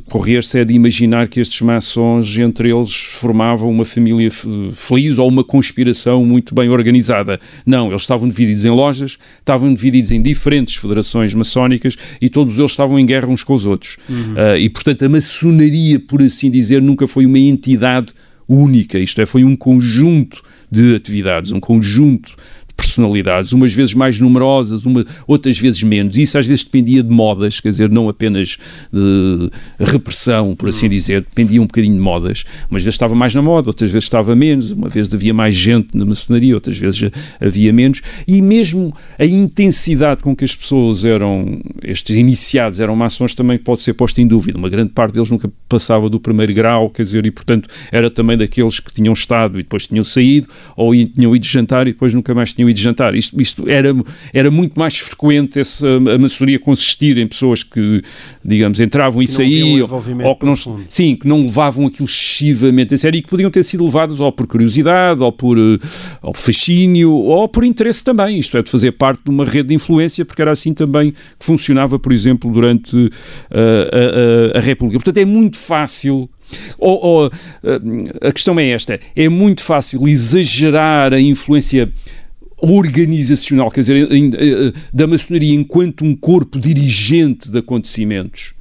correr-se 0.09 0.59
é 0.59 0.65
de 0.65 0.73
imaginar 0.73 1.27
que 1.27 1.39
estes 1.39 1.61
maçons, 1.61 2.37
entre 2.37 2.71
eles, 2.71 2.95
formavam 2.95 3.69
uma 3.69 3.85
família 3.85 4.29
feliz 4.73 5.17
ou 5.17 5.27
uma 5.27 5.43
conspiração 5.43 6.25
muito 6.25 6.53
bem 6.53 6.69
organizada. 6.69 7.39
Não, 7.65 7.89
eles 7.89 8.01
estavam 8.01 8.27
divididos 8.27 8.65
em 8.65 8.69
lojas, 8.69 9.17
estavam 9.39 9.73
divididos 9.73 10.11
em 10.11 10.21
diferentes 10.21 10.75
federações 10.75 11.33
maçónicas 11.33 11.95
e 12.21 12.29
todos 12.29 12.59
eles 12.59 12.71
estavam 12.71 12.99
em 12.99 13.05
guerra 13.05 13.27
uns 13.27 13.43
com 13.43 13.53
os 13.53 13.65
outros. 13.65 13.97
Ah, 14.35 14.57
e, 14.57 14.69
portanto, 14.69 15.03
a 15.03 15.09
maçonaria, 15.09 15.99
por 15.99 16.21
assim 16.21 16.51
dizer, 16.51 16.81
nunca 16.81 17.07
foi 17.07 17.25
uma 17.25 17.39
entidade 17.39 18.13
única, 18.47 18.99
isto 18.99 19.21
é, 19.21 19.25
foi 19.25 19.45
um 19.45 19.55
conjunto 19.55 20.41
de 20.69 20.95
atividades, 20.95 21.51
um 21.51 21.59
conjunto 21.59 22.35
personalidades, 22.85 23.53
umas 23.53 23.73
vezes 23.73 23.93
mais 23.93 24.19
numerosas, 24.19 24.85
uma, 24.85 25.05
outras 25.27 25.57
vezes 25.57 25.81
menos. 25.83 26.17
Isso 26.17 26.37
às 26.37 26.45
vezes 26.45 26.63
dependia 26.63 27.03
de 27.03 27.09
modas, 27.09 27.59
quer 27.59 27.69
dizer, 27.69 27.89
não 27.89 28.09
apenas 28.09 28.57
de 28.91 29.49
repressão, 29.79 30.55
por 30.55 30.69
assim 30.69 30.89
dizer, 30.89 31.21
dependia 31.21 31.61
um 31.61 31.65
bocadinho 31.65 31.95
de 31.95 32.01
modas. 32.01 32.43
Umas 32.69 32.83
vezes 32.83 32.95
estava 32.95 33.15
mais 33.15 33.33
na 33.33 33.41
moda, 33.41 33.69
outras 33.69 33.91
vezes 33.91 34.05
estava 34.05 34.35
menos, 34.35 34.71
uma 34.71 34.89
vez 34.89 35.13
havia 35.13 35.33
mais 35.33 35.55
gente 35.55 35.95
na 35.95 36.05
maçonaria, 36.05 36.53
outras 36.53 36.77
vezes 36.77 37.09
havia 37.39 37.71
menos. 37.71 38.01
E 38.27 38.41
mesmo 38.41 38.93
a 39.17 39.25
intensidade 39.25 40.21
com 40.23 40.35
que 40.35 40.43
as 40.43 40.55
pessoas 40.55 41.05
eram, 41.05 41.61
estes 41.83 42.15
iniciados 42.15 42.79
eram 42.79 42.95
maçons, 42.95 43.35
também 43.35 43.57
pode 43.57 43.81
ser 43.81 43.93
posta 43.93 44.21
em 44.21 44.27
dúvida. 44.27 44.57
Uma 44.57 44.69
grande 44.69 44.91
parte 44.91 45.13
deles 45.13 45.29
nunca 45.29 45.51
passava 45.69 46.09
do 46.09 46.19
primeiro 46.19 46.53
grau, 46.53 46.89
quer 46.89 47.03
dizer, 47.03 47.25
e 47.25 47.31
portanto 47.31 47.69
era 47.91 48.09
também 48.09 48.37
daqueles 48.37 48.79
que 48.79 48.93
tinham 48.93 49.13
estado 49.13 49.59
e 49.59 49.63
depois 49.63 49.87
tinham 49.87 50.03
saído, 50.03 50.47
ou 50.75 50.93
tinham 50.93 51.35
ido 51.35 51.45
jantar 51.45 51.87
e 51.87 51.91
depois 51.91 52.13
nunca 52.13 52.33
mais 52.33 52.53
tinham 52.53 52.69
e 52.71 52.73
de 52.73 52.81
jantar. 52.81 53.13
Isto, 53.15 53.39
isto 53.41 53.69
era, 53.69 53.93
era 54.33 54.49
muito 54.49 54.79
mais 54.79 54.97
frequente 54.97 55.59
essa, 55.59 55.87
a 55.87 56.17
maçonaria 56.17 56.57
consistir 56.59 57.17
em 57.17 57.27
pessoas 57.27 57.63
que, 57.63 58.01
digamos, 58.43 58.79
entravam 58.79 59.21
e 59.21 59.25
um 59.25 59.27
saíam, 59.27 59.67
envolvimento 59.79 60.27
ou 60.29 60.35
que 60.35 60.45
não, 60.45 60.53
profundo. 60.53 60.83
sim, 60.89 61.15
que 61.15 61.27
não 61.27 61.41
levavam 61.43 61.85
aquilo 61.87 62.05
excessivamente 62.07 62.93
a 62.93 62.97
sério 62.97 63.17
e 63.17 63.21
que 63.21 63.29
podiam 63.29 63.51
ter 63.51 63.63
sido 63.63 63.83
levados 63.85 64.19
ou 64.19 64.31
por 64.31 64.47
curiosidade, 64.47 65.21
ou 65.21 65.31
por, 65.31 65.57
eh, 65.57 65.77
ou 66.21 66.31
por 66.33 66.39
fascínio, 66.39 67.11
ou 67.11 67.47
por 67.47 67.63
interesse 67.63 68.03
também, 68.03 68.39
isto 68.39 68.57
é, 68.57 68.63
de 68.63 68.69
fazer 68.71 68.91
parte 68.93 69.21
de 69.23 69.29
uma 69.29 69.45
rede 69.45 69.69
de 69.69 69.73
influência, 69.75 70.23
porque 70.25 70.41
era 70.41 70.51
assim 70.51 70.73
também 70.73 71.11
que 71.11 71.17
funcionava, 71.45 71.99
por 71.99 72.11
exemplo, 72.11 72.51
durante 72.51 73.09
eh, 73.51 74.53
a, 74.53 74.55
a- 74.55 74.59
a 74.59 74.61
República. 74.61 74.97
Portanto, 74.99 75.17
é 75.17 75.25
muito 75.25 75.57
fácil. 75.57 76.29
Ou, 76.77 77.05
ou, 77.05 77.31
eh, 77.63 78.27
a 78.27 78.31
questão 78.31 78.59
é 78.59 78.69
esta: 78.69 78.99
é 79.15 79.29
muito 79.29 79.61
fácil 79.63 80.05
exagerar 80.07 81.13
a 81.13 81.19
influência 81.21 81.91
organizacional, 82.61 83.71
quer 83.71 83.81
dizer, 83.81 84.11
em- 84.11 84.31
eh, 84.33 84.71
da 84.93 85.07
maçonaria 85.07 85.53
enquanto 85.53 86.03
um 86.05 86.15
corpo 86.15 86.59
dirigente 86.59 87.49
de 87.49 87.57
acontecimentos. 87.57 88.53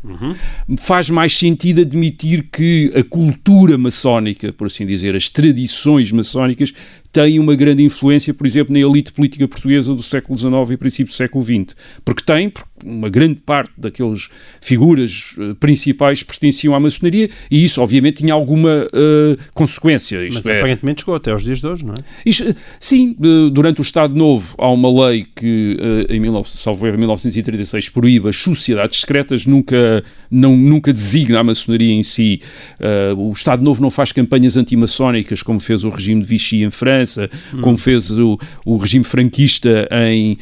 Faz 0.79 1.11
mais 1.11 1.37
sentido 1.37 1.83
admitir 1.83 2.49
que 2.51 2.91
a 2.95 3.03
cultura 3.05 3.77
maçónica, 3.77 4.53
por 4.53 4.67
assim 4.67 4.87
dizer, 4.87 5.15
as 5.15 5.29
tradições 5.29 6.11
maçónicas, 6.11 6.73
têm 7.13 7.39
uma 7.39 7.55
grande 7.55 7.83
influência, 7.83 8.33
por 8.33 8.47
exemplo, 8.47 8.73
na 8.73 8.79
elite 8.81 9.13
política 9.13 9.47
portuguesa 9.47 9.95
do 9.95 10.03
século 10.03 10.39
XIX 10.39 10.71
e 10.71 10.77
princípio 10.77 11.13
do 11.13 11.17
século 11.17 11.45
XX. 11.45 11.77
Porque 12.05 12.23
tem, 12.25 12.49
porque 12.49 12.70
uma 12.85 13.09
grande 13.09 13.37
parte 13.37 13.73
daquelas 13.77 14.29
figuras 14.61 15.35
eh, 15.39 15.55
principais 15.59 16.23
pertenciam 16.23 16.75
à 16.75 16.81
maçonaria 16.81 17.29
e 17.51 17.65
isso, 17.65 17.81
obviamente, 17.81 18.19
tinha 18.19 18.35
alguma 18.35 18.89
eh, 18.93 19.37
consequência. 19.55 20.25
Isto 20.27 20.39
Mas 20.39 20.47
é, 20.47 20.59
aparentemente 20.59 21.01
chegou 21.01 21.15
até 21.15 21.31
aos 21.31 21.43
dias 21.43 21.61
de 21.61 21.67
hoje, 21.67 21.85
não 21.85 21.95
é? 21.95 21.99
isto, 22.25 22.45
eh, 22.45 22.55
sim, 22.79 23.17
durante 23.53 23.81
o 23.81 23.83
Estado 23.83 24.15
Novo 24.15 24.55
há 24.59 24.69
uma 24.69 25.07
lei 25.07 25.27
que, 25.35 25.77
eh, 26.09 26.15
em 26.15 26.21
19, 26.21 26.49
salvo 26.49 26.87
em 26.87 26.97
1936, 26.97 27.89
proíbe 27.89 28.29
as 28.29 28.37
sociedades 28.37 29.01
secretas, 29.01 29.47
nunca, 29.47 30.03
não, 30.31 30.57
nunca 30.57 30.93
designa 30.93 31.41
a 31.41 31.45
maçonaria 31.45 31.93
em 31.93 32.03
si. 32.03 32.41
Eh, 32.79 33.13
o 33.17 33.33
Estado 33.33 33.63
Novo 33.63 33.81
não 33.83 33.91
faz 33.91 34.13
campanhas 34.13 34.57
antimaçónicas, 34.57 35.43
como 35.43 35.61
fez 35.61 35.85
o 35.85 35.89
regime 35.89 36.21
de 36.21 36.27
Vichy 36.27 36.63
em 36.63 36.71
França, 36.71 37.29
como 37.61 37.77
fez 37.77 38.11
o, 38.11 38.39
o 38.65 38.77
regime 38.77 39.05
franquista 39.05 39.89
em, 39.91 40.39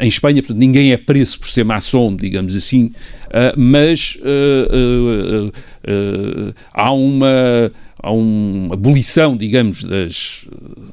em 0.00 0.08
Espanha. 0.08 0.42
Portanto, 0.42 0.58
ninguém 0.58 0.92
é 0.92 0.96
preso 0.96 1.38
por 1.38 1.48
ser 1.48 1.64
maçom, 1.64 2.14
digamos 2.14 2.54
assim. 2.54 2.92
Eh, 3.30 3.54
mas 3.56 4.16
eh, 4.22 4.68
eh, 4.70 5.60
eh, 5.84 6.54
há 6.72 6.92
uma 6.92 7.72
há 8.04 8.10
uma 8.12 8.74
abolição, 8.74 9.34
digamos, 9.34 9.82
das, 9.82 10.46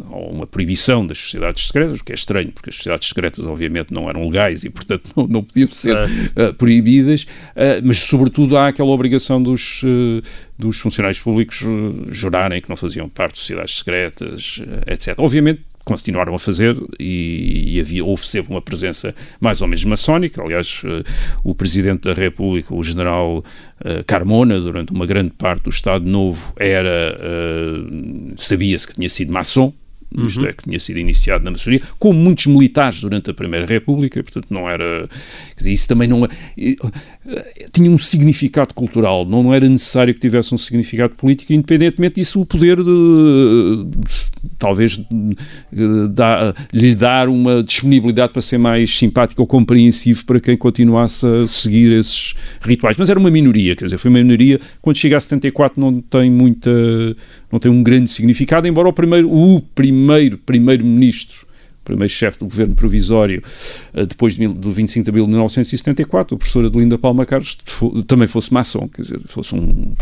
ou 0.10 0.32
uma 0.32 0.48
proibição 0.48 1.06
das 1.06 1.18
sociedades 1.18 1.68
secretas, 1.68 2.00
o 2.00 2.04
que 2.06 2.14
é 2.14 2.16
estranho, 2.16 2.50
porque 2.54 2.70
as 2.70 2.78
sociedades 2.78 3.10
secretas, 3.10 3.46
obviamente, 3.46 3.94
não 3.94 4.10
eram 4.10 4.24
legais 4.24 4.64
e, 4.64 4.70
portanto, 4.70 5.12
não, 5.18 5.28
não 5.28 5.44
podiam 5.44 5.70
ser 5.70 5.98
eh, 6.38 6.54
proibidas, 6.54 7.28
eh, 7.54 7.82
mas, 7.84 8.00
sobretudo, 8.00 8.56
há 8.56 8.70
aquela 8.70 8.92
obrigação 8.92 9.44
dos, 9.44 9.82
eh, 9.84 10.26
dos 10.58 10.80
funcionários 10.80 11.20
públicos 11.20 11.62
eh, 11.62 12.14
jurarem 12.14 12.62
que 12.62 12.70
não 12.70 12.78
faziam 12.78 13.10
parte 13.10 13.34
de 13.34 13.40
sociedades 13.40 13.76
secretas, 13.76 14.62
eh, 14.88 14.94
etc. 14.94 15.16
Obviamente, 15.18 15.64
continuaram 15.84 16.34
a 16.34 16.40
fazer 16.40 16.76
e, 17.00 17.76
e 17.76 17.80
havia, 17.80 18.04
houve 18.04 18.26
sempre 18.26 18.52
uma 18.52 18.62
presença 18.62 19.14
mais 19.40 19.62
ou 19.62 19.68
menos 19.68 19.84
maçónica. 19.86 20.42
Aliás, 20.42 20.82
eh, 20.86 21.04
o 21.44 21.56
Presidente 21.56 22.04
da 22.04 22.14
República, 22.14 22.74
o 22.74 22.84
General 22.84 23.44
eh, 23.84 24.04
Carmona, 24.04 24.60
durante 24.60 24.92
uma 24.92 25.06
grande 25.06 25.32
parte 25.32 25.64
do 25.64 25.70
Estado 25.70 26.06
Novo, 26.06 26.54
era 26.58 27.18
eh, 27.20 28.34
sabia-se 28.36 28.88
que 28.88 28.96
tinha 28.96 29.10
sido 29.10 29.34
maçom, 29.34 29.74
isto 30.26 30.46
é, 30.46 30.54
que 30.54 30.64
tinha 30.64 30.80
sido 30.80 31.00
iniciado 31.00 31.44
na 31.44 31.52
maçonaria, 31.52 31.86
como 31.98 32.20
muitos 32.20 32.46
militares 32.48 33.00
durante 33.02 33.30
a 33.32 33.34
Primeira 33.34 33.66
República, 33.66 34.22
portanto 34.22 34.48
não 34.50 34.70
era, 34.70 35.08
dizer, 35.58 35.72
isso 35.72 35.88
também 35.88 36.08
não, 36.08 36.26
eh, 36.26 36.76
tinha 37.72 37.90
um 37.90 37.98
significado 37.98 38.74
cultural, 38.74 39.26
não 39.26 39.54
era 39.54 39.68
necessário 39.70 40.14
que 40.14 40.20
tivesse 40.20 40.54
um 40.54 40.58
significado 40.58 41.16
político, 41.16 41.54
independentemente 41.54 42.16
disso, 42.16 42.42
o 42.42 42.46
poder 42.46 42.78
de, 42.78 42.84
de- 42.84 44.50
talvez 44.60 45.02
dá- 46.10 46.54
lhe 46.74 46.96
dar 46.96 47.30
uma 47.30 47.64
disponibilidade 47.64 48.34
para 48.34 48.42
ser 48.42 48.58
mais 48.58 48.90
simpático 48.96 49.42
ou 49.42 49.48
compreensivo 49.48 50.26
para 50.26 50.40
quem 50.40 50.58
continuasse 50.58 51.26
a 51.26 51.48
seguir 51.48 51.92
esses 52.00 52.34
rituais. 52.62 52.98
Mas 52.98 53.10
era 53.10 53.20
uma 53.20 53.32
minoria, 53.32 53.76
quer 53.76 53.86
dizer, 53.86 53.98
foi 53.98 54.10
uma 54.10 54.20
minoria, 54.20 54.60
quando 54.82 54.98
chega 54.98 55.18
a 55.18 55.20
74 55.20 55.80
não 55.80 56.02
tem 56.02 56.30
muita, 56.30 56.70
não 57.52 57.60
tem 57.60 57.72
um 57.72 57.84
grande 57.84 58.10
significado, 58.10 58.68
embora 58.68 58.88
o 58.88 58.94
primeiro, 58.94 59.32
o 59.32 59.62
primeiro 59.62 60.38
primeiro-ministro 60.38 61.52
primeiro 61.84 62.14
chefe 62.14 62.40
do 62.40 62.46
governo 62.46 62.76
provisório, 62.76 63.42
eh, 63.94 64.06
depois 64.06 64.36
de 64.36 64.48
do 64.48 64.72
25 64.72 65.04
de 65.04 65.10
abril 65.10 65.26
de 65.26 65.32
1974, 65.32 66.36
o 66.36 66.38
professor 66.38 66.66
Adelinda 66.66 66.98
Palma 66.98 67.26
Carlos 67.26 67.58
também 68.08 68.28
fosse 68.28 68.54
maçom, 68.54 68.88
quer 68.88 69.02
dizer, 69.02 69.20
fosse 69.26 69.56
um, 69.56 69.94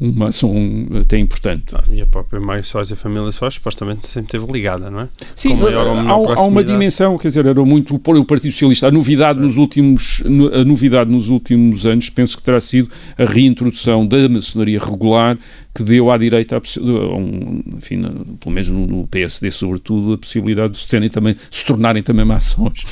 um 0.00 0.12
maçom 0.12 0.88
até 1.00 1.18
importante. 1.18 1.74
A 1.74 1.82
minha 1.88 2.06
própria 2.06 2.40
Mário 2.40 2.64
Soares 2.64 2.90
e 2.90 2.94
a 2.94 2.96
família 2.96 3.30
Soares 3.30 3.54
supostamente 3.54 4.06
sempre 4.06 4.36
esteve 4.36 4.52
ligada, 4.52 4.90
não 4.90 5.00
é? 5.00 5.08
Sim, 5.36 5.60
ou 5.62 5.68
há, 5.68 6.36
há 6.36 6.42
uma 6.42 6.64
dimensão, 6.64 7.16
quer 7.16 7.28
dizer, 7.28 7.46
era 7.46 7.64
muito 7.64 7.94
o 7.94 8.14
o 8.14 8.24
Partido 8.24 8.52
Socialista. 8.52 8.88
A 8.88 8.90
novidade 8.90 9.38
nos 9.38 9.56
últimos, 9.56 10.22
a 10.52 10.64
novidade 10.64 11.10
nos 11.10 11.28
últimos 11.28 11.86
anos, 11.86 12.10
penso 12.10 12.36
que 12.36 12.42
terá 12.42 12.60
sido 12.60 12.90
a 13.18 13.24
reintrodução 13.24 14.06
da 14.06 14.28
maçonaria 14.28 14.78
regular 14.78 15.38
que 15.74 15.82
deu 15.82 16.10
à 16.10 16.16
direita, 16.16 16.56
a 16.56 16.58
a 16.58 17.16
um, 17.16 17.62
enfim, 17.76 18.02
pelo 18.38 18.54
menos 18.54 18.70
no, 18.70 18.86
no 18.86 19.06
PSD 19.08 19.50
sobretudo, 19.50 20.12
a 20.12 20.18
possibilidade 20.18 20.74
de 20.74 20.78
serem 20.78 21.10
também, 21.10 21.34
se 21.50 21.66
tornarem 21.66 22.02
também 22.02 22.24
maçons. 22.24 22.84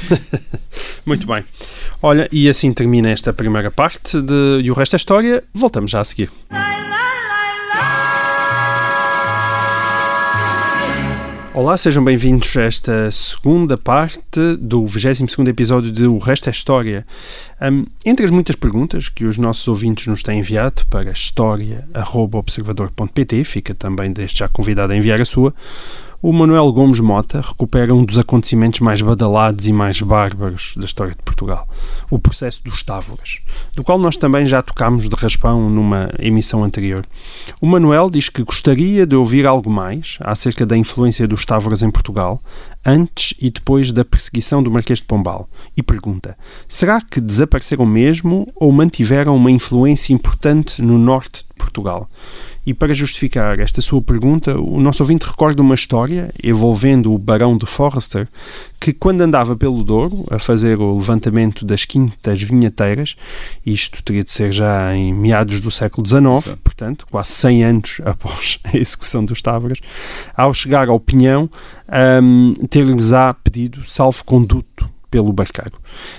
Muito 1.06 1.26
bem. 1.26 1.44
Olha, 2.02 2.28
e 2.32 2.48
assim 2.48 2.72
termina 2.72 3.10
esta 3.10 3.32
primeira 3.32 3.70
parte 3.70 4.20
de, 4.20 4.60
e 4.62 4.70
o 4.70 4.74
resto 4.74 4.92
da 4.92 4.96
história. 4.96 5.44
Voltamos 5.54 5.92
já 5.92 6.00
a 6.00 6.04
seguir. 6.04 6.30
Olá, 11.54 11.76
sejam 11.76 12.02
bem-vindos 12.02 12.56
a 12.56 12.62
esta 12.62 13.10
segunda 13.10 13.76
parte 13.76 14.40
do 14.58 14.84
22º 14.84 15.46
episódio 15.48 15.92
de 15.92 16.06
O 16.06 16.16
Resto 16.16 16.48
é 16.48 16.50
História. 16.50 17.06
Hum, 17.60 17.84
entre 18.06 18.24
as 18.24 18.30
muitas 18.30 18.56
perguntas 18.56 19.10
que 19.10 19.26
os 19.26 19.36
nossos 19.36 19.68
ouvintes 19.68 20.06
nos 20.06 20.22
têm 20.22 20.40
enviado 20.40 20.86
para 20.88 21.10
história.observador.pt, 21.10 23.44
fica 23.44 23.74
também 23.74 24.10
desde 24.10 24.38
já 24.38 24.48
convidado 24.48 24.94
a 24.94 24.96
enviar 24.96 25.20
a 25.20 25.26
sua, 25.26 25.52
o 26.22 26.32
Manuel 26.32 26.70
Gomes 26.70 27.00
Mota 27.00 27.40
recupera 27.40 27.92
um 27.92 28.04
dos 28.04 28.16
acontecimentos 28.16 28.78
mais 28.78 29.02
badalados 29.02 29.66
e 29.66 29.72
mais 29.72 30.00
bárbaros 30.00 30.74
da 30.76 30.84
história 30.84 31.16
de 31.16 31.22
Portugal, 31.24 31.68
o 32.08 32.16
processo 32.16 32.62
dos 32.62 32.84
Távoras, 32.84 33.40
do 33.74 33.82
qual 33.82 33.98
nós 33.98 34.16
também 34.16 34.46
já 34.46 34.62
tocámos 34.62 35.08
de 35.08 35.16
raspão 35.16 35.68
numa 35.68 36.10
emissão 36.20 36.62
anterior. 36.62 37.04
O 37.60 37.66
Manuel 37.66 38.08
diz 38.08 38.28
que 38.28 38.44
gostaria 38.44 39.04
de 39.04 39.16
ouvir 39.16 39.48
algo 39.48 39.68
mais 39.68 40.16
acerca 40.20 40.64
da 40.64 40.76
influência 40.76 41.26
dos 41.26 41.44
Távoras 41.44 41.82
em 41.82 41.90
Portugal, 41.90 42.40
antes 42.86 43.34
e 43.40 43.50
depois 43.50 43.90
da 43.90 44.04
perseguição 44.04 44.62
do 44.62 44.70
Marquês 44.70 45.00
de 45.00 45.06
Pombal, 45.06 45.48
e 45.76 45.82
pergunta: 45.82 46.38
será 46.68 47.00
que 47.00 47.20
desapareceram 47.20 47.84
mesmo 47.84 48.46
ou 48.54 48.70
mantiveram 48.70 49.34
uma 49.34 49.50
influência 49.50 50.12
importante 50.12 50.80
no 50.80 50.98
norte 50.98 51.42
de 51.42 51.54
Portugal? 51.58 52.08
E 52.64 52.72
para 52.72 52.94
justificar 52.94 53.58
esta 53.58 53.80
sua 53.80 54.00
pergunta, 54.00 54.56
o 54.56 54.80
nosso 54.80 55.02
ouvinte 55.02 55.26
recorda 55.26 55.60
uma 55.60 55.74
história 55.74 56.32
envolvendo 56.42 57.12
o 57.12 57.18
Barão 57.18 57.56
de 57.56 57.66
Forrester, 57.66 58.28
que 58.78 58.92
quando 58.92 59.20
andava 59.20 59.56
pelo 59.56 59.82
Douro 59.82 60.24
a 60.30 60.38
fazer 60.38 60.78
o 60.78 60.94
levantamento 60.94 61.64
das 61.64 61.84
quintas 61.84 62.40
vinheteiras, 62.40 63.16
isto 63.66 64.00
teria 64.04 64.22
de 64.22 64.30
ser 64.30 64.52
já 64.52 64.94
em 64.94 65.12
meados 65.12 65.58
do 65.58 65.72
século 65.72 66.06
XIX, 66.06 66.56
portanto, 66.62 67.04
quase 67.10 67.30
100 67.32 67.64
anos 67.64 68.00
após 68.06 68.60
a 68.62 68.76
execução 68.76 69.24
dos 69.24 69.42
Távoras, 69.42 69.78
ao 70.36 70.54
chegar 70.54 70.88
ao 70.88 71.00
Pinhão, 71.00 71.50
um, 72.22 72.54
ter-lhes-á 72.68 73.34
pedido 73.34 73.84
salvo-conduto 73.84 74.91
pelo 75.12 75.30
barqueiro. 75.30 75.78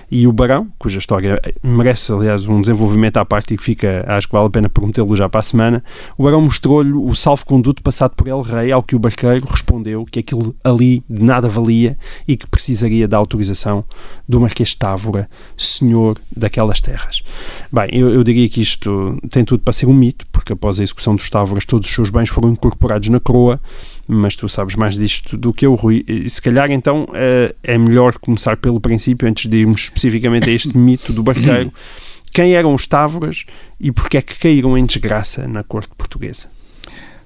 E 0.10 0.28
o 0.28 0.32
Barão, 0.32 0.72
cuja 0.78 1.00
história 1.00 1.42
merece, 1.64 2.14
aliás, 2.14 2.46
um 2.46 2.62
desenvolvimento 2.62 3.18
à 3.18 3.26
parte 3.26 3.56
e 3.56 3.58
que 3.58 3.64
fica, 3.64 4.06
acho 4.08 4.28
que 4.28 4.34
vale 4.34 4.46
a 4.46 4.50
pena 4.52 4.70
prometê-lo 4.70 5.16
já 5.16 5.28
para 5.28 5.40
a 5.40 5.44
semana, 5.44 5.84
o 6.16 6.24
Barão 6.24 6.42
mostrou-lhe 6.42 6.94
o 6.94 7.16
salvo-conduto 7.16 7.82
passado 7.82 8.14
por 8.16 8.28
El 8.28 8.42
Rei, 8.42 8.72
ao 8.72 8.84
que 8.84 8.96
o 8.96 9.00
barqueiro 9.00 9.48
respondeu 9.50 10.06
que 10.06 10.20
aquilo 10.20 10.56
ali 10.64 11.04
de 11.10 11.24
nada 11.24 11.50
valia 11.50 11.98
e 12.28 12.38
que 12.38 12.46
precisaria 12.46 13.08
da 13.08 13.18
autorização 13.18 13.84
do 14.30 14.40
Marquês 14.40 14.70
de 14.70 14.78
Távora, 14.78 15.28
senhor 15.58 16.16
daquelas 16.36 16.80
terras. 16.80 17.24
Bem, 17.72 17.90
eu, 17.92 18.10
eu 18.10 18.24
diria 18.24 18.48
que 18.48 18.62
isto 18.62 19.18
tem 19.32 19.44
tudo 19.44 19.64
para 19.64 19.74
ser 19.74 19.88
um 19.88 19.94
mito, 19.94 20.28
porque 20.32 20.54
após 20.54 20.80
a 20.80 20.84
execução 20.84 21.16
dos 21.16 21.28
Távoras 21.32 21.66
todos 21.66 21.90
os 21.90 21.96
seus 21.96 22.12
bens 22.12 22.30
foram 22.30 22.52
incorporados 22.52 23.10
na 23.10 23.20
coroa, 23.20 23.60
mas 24.08 24.36
tu 24.36 24.48
sabes 24.50 24.76
mais 24.76 24.96
disto 24.96 25.38
do 25.38 25.54
que 25.54 25.66
eu, 25.66 25.76
Rui. 25.76 26.04
E 26.08 26.30
se 26.30 26.42
calhar 26.42 26.72
então 26.72 27.08
eh, 27.14 27.56
é 27.64 27.78
melhor 27.78 28.18
começar 28.18 28.58
pelo 28.58 28.80
princípio, 28.80 29.28
antes 29.28 29.50
de 29.50 29.58
irmos 29.58 29.82
especificamente 29.82 30.50
a 30.50 30.54
este 30.54 30.76
mito 30.78 31.14
do 31.14 31.24
barqueiro. 31.24 31.72
Quem 32.34 32.56
eram 32.56 32.74
os 32.74 32.88
Távoras 32.88 33.46
e 33.80 33.92
porque 33.92 34.18
é 34.18 34.22
que 34.22 34.38
caíram 34.40 34.78
em 34.78 34.84
desgraça 34.86 35.48
na 35.48 35.64
corte 35.64 35.92
portuguesa? 35.96 36.48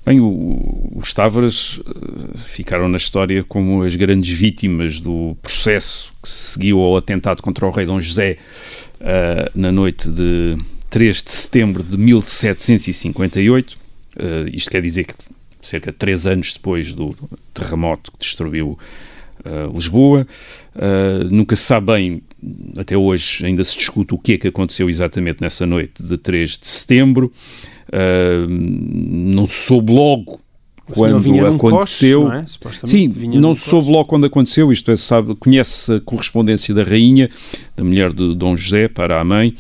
Bem, 0.05 0.21
o, 0.21 0.93
os 0.95 1.13
Távaras 1.13 1.79
uh, 1.79 2.37
ficaram 2.37 2.87
na 2.87 2.95
história 2.95 3.43
como 3.43 3.83
as 3.83 3.93
grandes 3.95 4.37
vítimas 4.37 5.01
do 5.01 5.35
processo 5.41 6.13
que 6.23 6.29
seguiu 6.29 6.79
ao 6.79 6.95
atentado 6.95 7.41
contra 7.41 7.65
o 7.65 7.71
rei 7.71 7.85
Dom 7.85 7.99
José 7.99 8.37
uh, 9.01 9.51
na 9.53 9.69
noite 9.69 10.09
de 10.09 10.57
3 10.89 11.23
de 11.23 11.31
setembro 11.31 11.83
de 11.83 11.97
1758. 11.97 13.73
Uh, 13.73 13.77
isto 14.53 14.71
quer 14.71 14.81
dizer 14.81 15.03
que 15.05 15.13
cerca 15.61 15.91
de 15.91 15.97
três 15.97 16.27
anos 16.27 16.53
depois 16.53 16.93
do 16.93 17.15
terremoto 17.53 18.11
que 18.11 18.19
destruiu 18.19 18.77
Lisboa. 19.73 20.27
nunca 21.29 21.55
se 21.55 21.63
sabe 21.63 21.85
bem 21.87 22.21
até 22.77 22.95
hoje 22.95 23.45
ainda 23.45 23.63
se 23.63 23.77
discute 23.77 24.13
o 24.13 24.17
que 24.17 24.33
é 24.33 24.37
que 24.37 24.47
aconteceu 24.47 24.89
exatamente 24.89 25.41
nessa 25.41 25.65
noite 25.65 26.03
de 26.03 26.17
3 26.17 26.57
de 26.57 26.67
setembro. 26.67 27.31
Uh, 27.87 28.47
não 28.49 29.47
se 29.47 29.65
soube 29.65 29.91
logo 29.91 30.39
quando 30.85 31.45
aconteceu. 31.45 32.25
não 32.25 32.33
é? 32.33 32.45
Sim, 32.85 33.07
não 33.35 33.55
se 33.55 33.69
soube 33.69 33.89
logo 33.89 34.05
quando 34.05 34.25
aconteceu, 34.25 34.71
isto 34.71 34.89
é, 34.91 34.95
sabe, 34.95 35.35
conhece 35.35 35.93
a 35.93 35.99
correspondência 35.99 36.73
da 36.73 36.83
rainha, 36.83 37.29
da 37.75 37.83
mulher 37.83 38.13
de 38.13 38.35
Dom 38.35 38.55
José 38.55 38.87
para 38.87 39.19
a 39.19 39.23
mãe, 39.23 39.53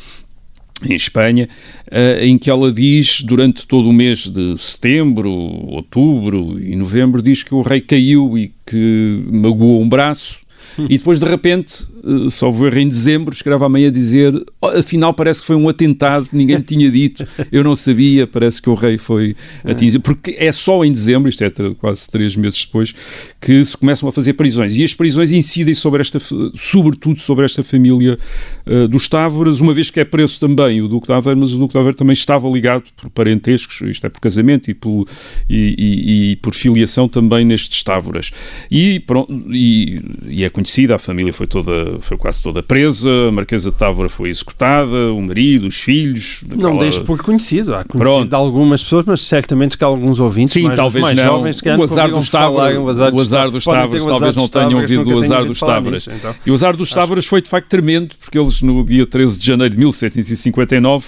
em 0.85 0.93
Espanha, 0.93 1.47
uh, 1.87 2.23
em 2.23 2.37
que 2.37 2.49
ela 2.49 2.71
diz, 2.71 3.21
durante 3.21 3.65
todo 3.65 3.89
o 3.89 3.93
mês 3.93 4.27
de 4.27 4.57
setembro, 4.57 5.31
outubro 5.31 6.59
e 6.59 6.75
novembro, 6.75 7.21
diz 7.21 7.43
que 7.43 7.53
o 7.53 7.61
rei 7.61 7.81
caiu 7.81 8.37
e 8.37 8.51
que 8.65 9.23
magoou 9.31 9.81
um 9.81 9.89
braço, 9.89 10.39
e 10.77 10.97
depois 10.97 11.19
de 11.19 11.25
repente 11.25 11.87
eh, 12.03 12.29
só 12.29 12.49
vou 12.49 12.67
em 12.69 12.87
dezembro, 12.87 13.33
escreve 13.33 13.63
amanhã 13.63 13.87
a 13.87 13.91
dizer 13.91 14.33
oh, 14.61 14.67
afinal 14.67 15.13
parece 15.13 15.41
que 15.41 15.47
foi 15.47 15.55
um 15.55 15.67
atentado, 15.67 16.27
ninguém 16.31 16.61
tinha 16.61 16.89
dito, 16.89 17.27
eu 17.51 17.63
não 17.63 17.75
sabia, 17.75 18.25
parece 18.25 18.61
que 18.61 18.69
o 18.69 18.73
rei 18.73 18.97
foi 18.97 19.35
é. 19.63 19.71
atingido, 19.71 20.01
porque 20.01 20.35
é 20.37 20.51
só 20.51 20.83
em 20.83 20.91
dezembro, 20.91 21.29
isto 21.29 21.43
é 21.43 21.51
quase 21.79 22.07
três 22.07 22.35
meses 22.35 22.63
depois, 22.63 22.93
que 23.41 23.63
se 23.63 23.75
começam 23.75 24.07
a 24.07 24.11
fazer 24.11 24.33
prisões, 24.33 24.75
e 24.77 24.83
as 24.83 24.93
prisões 24.93 25.31
incidem 25.31 25.73
sobre 25.73 26.01
esta, 26.01 26.19
sobretudo 26.55 27.19
sobre 27.19 27.45
esta 27.45 27.63
família 27.63 28.17
uh, 28.65 28.87
dos 28.87 29.07
Távoras, 29.07 29.59
uma 29.59 29.73
vez 29.73 29.89
que 29.89 29.99
é 29.99 30.05
preso 30.05 30.39
também 30.39 30.81
o 30.81 30.87
Duque 30.87 31.07
de 31.07 31.13
Aveiro, 31.13 31.39
mas 31.39 31.53
o 31.53 31.57
Duque 31.57 31.73
de 31.73 31.79
Aveiro 31.79 31.97
também 31.97 32.13
estava 32.13 32.47
ligado 32.49 32.83
por 32.95 33.09
parentescos, 33.09 33.81
isto 33.81 34.05
é 34.05 34.09
por 34.09 34.19
casamento 34.19 34.69
e 34.69 34.73
por, 34.73 35.07
e, 35.49 35.75
e, 35.77 36.31
e 36.31 36.35
por 36.37 36.53
filiação 36.53 37.07
também 37.07 37.45
nestes 37.45 37.83
Távoras. 37.83 38.31
E, 38.69 38.99
pronto, 39.01 39.31
e, 39.53 40.01
e 40.27 40.43
é 40.43 40.49
conhecida, 40.67 40.95
a 40.95 40.99
família 40.99 41.31
foi 41.31 41.47
toda 41.47 41.97
foi 42.01 42.17
quase 42.17 42.43
toda 42.43 42.61
presa, 42.61 43.09
a 43.29 43.31
Marquesa 43.31 43.71
de 43.71 43.77
Távora 43.77 44.09
foi 44.09 44.29
executada, 44.29 45.13
o 45.13 45.21
marido, 45.21 45.67
os 45.67 45.79
filhos. 45.79 46.43
Daquela... 46.45 46.69
Não 46.69 46.77
deixe 46.77 46.99
por 46.99 47.23
conhecido, 47.23 47.73
há 47.73 47.85
conhecido 47.85 47.97
Pronto. 47.97 48.29
de 48.29 48.35
algumas 48.35 48.83
pessoas, 48.83 49.05
mas 49.05 49.21
certamente 49.21 49.77
que 49.77 49.83
alguns 49.83 50.19
ouvintes 50.19 50.53
Sim, 50.53 50.63
mais, 50.63 50.75
talvez 50.75 51.01
mais 51.01 51.17
não. 51.17 51.23
jovens 51.23 51.61
o 51.61 51.83
azar 51.83 52.09
dos 52.09 52.29
Távoras, 52.29 52.77
o 52.77 52.89
azar, 52.89 53.13
o 53.13 53.21
azar 53.21 53.49
dos 53.49 53.63
Távoras, 53.63 54.05
talvez 54.05 54.35
não 54.35 54.47
tenham 54.47 54.75
ouvido 54.75 55.15
o 55.15 55.23
azar 55.23 55.45
dos 55.45 55.59
Távoras. 55.59 56.07
Então. 56.07 56.35
E 56.45 56.51
o 56.51 56.53
azar 56.53 56.75
dos 56.75 56.89
Távoras 56.89 57.25
foi 57.25 57.41
de 57.41 57.49
facto 57.49 57.67
tremendo, 57.69 58.15
porque 58.19 58.37
eles 58.37 58.61
no 58.61 58.83
dia 58.83 59.05
13 59.05 59.39
de 59.39 59.45
janeiro 59.45 59.73
de 59.73 59.79
1759 59.79 61.07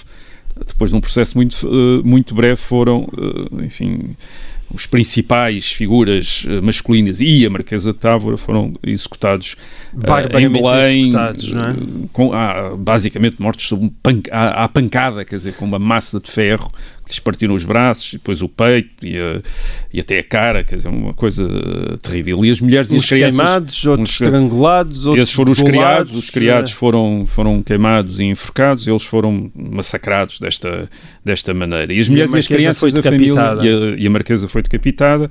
depois 0.66 0.90
de 0.90 0.96
um 0.96 1.00
processo 1.00 1.36
muito, 1.38 1.56
eh, 1.66 2.06
muito 2.06 2.34
breve, 2.34 2.56
foram, 2.56 3.08
eh, 3.16 3.64
enfim, 3.64 4.14
os 4.72 4.86
principais 4.86 5.70
figuras 5.72 6.44
uh, 6.44 6.62
masculinas 6.62 7.20
e 7.20 7.44
a 7.44 7.50
Marquesa 7.50 7.92
de 7.92 7.98
Távora 7.98 8.36
foram 8.36 8.74
executados 8.82 9.56
uh, 9.94 10.38
em 10.38 10.48
Belém, 10.48 11.10
não 11.10 11.20
é? 11.20 11.76
com, 12.12 12.32
ah, 12.32 12.74
basicamente 12.76 13.40
mortos 13.40 13.66
sob 13.66 13.84
um 13.84 13.88
pan, 13.88 14.20
à, 14.30 14.64
à, 14.64 14.68
pancada, 14.68 15.24
quer 15.24 15.36
dizer, 15.36 15.54
com 15.54 15.64
uma 15.64 15.78
massa 15.78 16.20
de 16.20 16.30
ferro 16.30 16.70
lhes 17.10 17.18
partiram 17.18 17.54
os 17.54 17.64
braços, 17.64 18.12
depois 18.12 18.42
o 18.42 18.48
peito 18.48 19.06
e, 19.06 19.18
a, 19.18 19.42
e 19.92 20.00
até 20.00 20.18
a 20.18 20.24
cara, 20.24 20.64
quer 20.64 20.76
dizer, 20.76 20.88
uma 20.88 21.14
coisa 21.14 21.48
terrível. 22.02 22.44
E 22.44 22.50
as 22.50 22.60
mulheres 22.60 22.90
uns 22.90 22.94
e 22.94 22.96
as 22.96 23.08
crianças... 23.08 23.36
queimados, 23.36 23.86
outros 23.86 24.10
uns, 24.10 24.20
estrangulados, 24.20 25.06
outros 25.06 25.22
Esses 25.22 25.34
foram 25.34 25.52
os 25.52 25.60
criados, 25.60 26.12
os 26.12 26.30
criados 26.30 26.72
é. 26.72 26.74
foram, 26.74 27.24
foram 27.26 27.62
queimados 27.62 28.20
e 28.20 28.24
enforcados, 28.24 28.86
eles 28.86 29.02
foram 29.02 29.50
massacrados 29.56 30.38
desta, 30.38 30.88
desta 31.24 31.52
maneira. 31.54 31.92
E 31.92 32.00
as 32.00 32.08
mulheres 32.08 32.32
e, 32.32 32.36
e 32.36 32.38
as 32.38 32.46
crianças 32.46 32.92
da 32.92 33.02
família... 33.02 33.34
E 33.62 33.68
a, 33.68 34.00
e 34.00 34.06
a 34.06 34.10
Marquesa 34.10 34.48
foi 34.48 34.62
decapitada. 34.62 35.30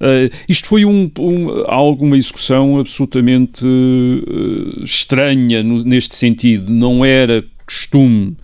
Uh, 0.00 0.30
isto 0.48 0.68
foi 0.68 0.84
um, 0.84 1.10
um, 1.18 1.64
alguma 1.66 2.16
execução 2.16 2.78
absolutamente 2.78 3.66
uh, 3.66 4.82
estranha 4.82 5.62
no, 5.62 5.82
neste 5.84 6.14
sentido. 6.14 6.70
Não 6.70 7.04
era 7.04 7.44
costume 7.64 8.36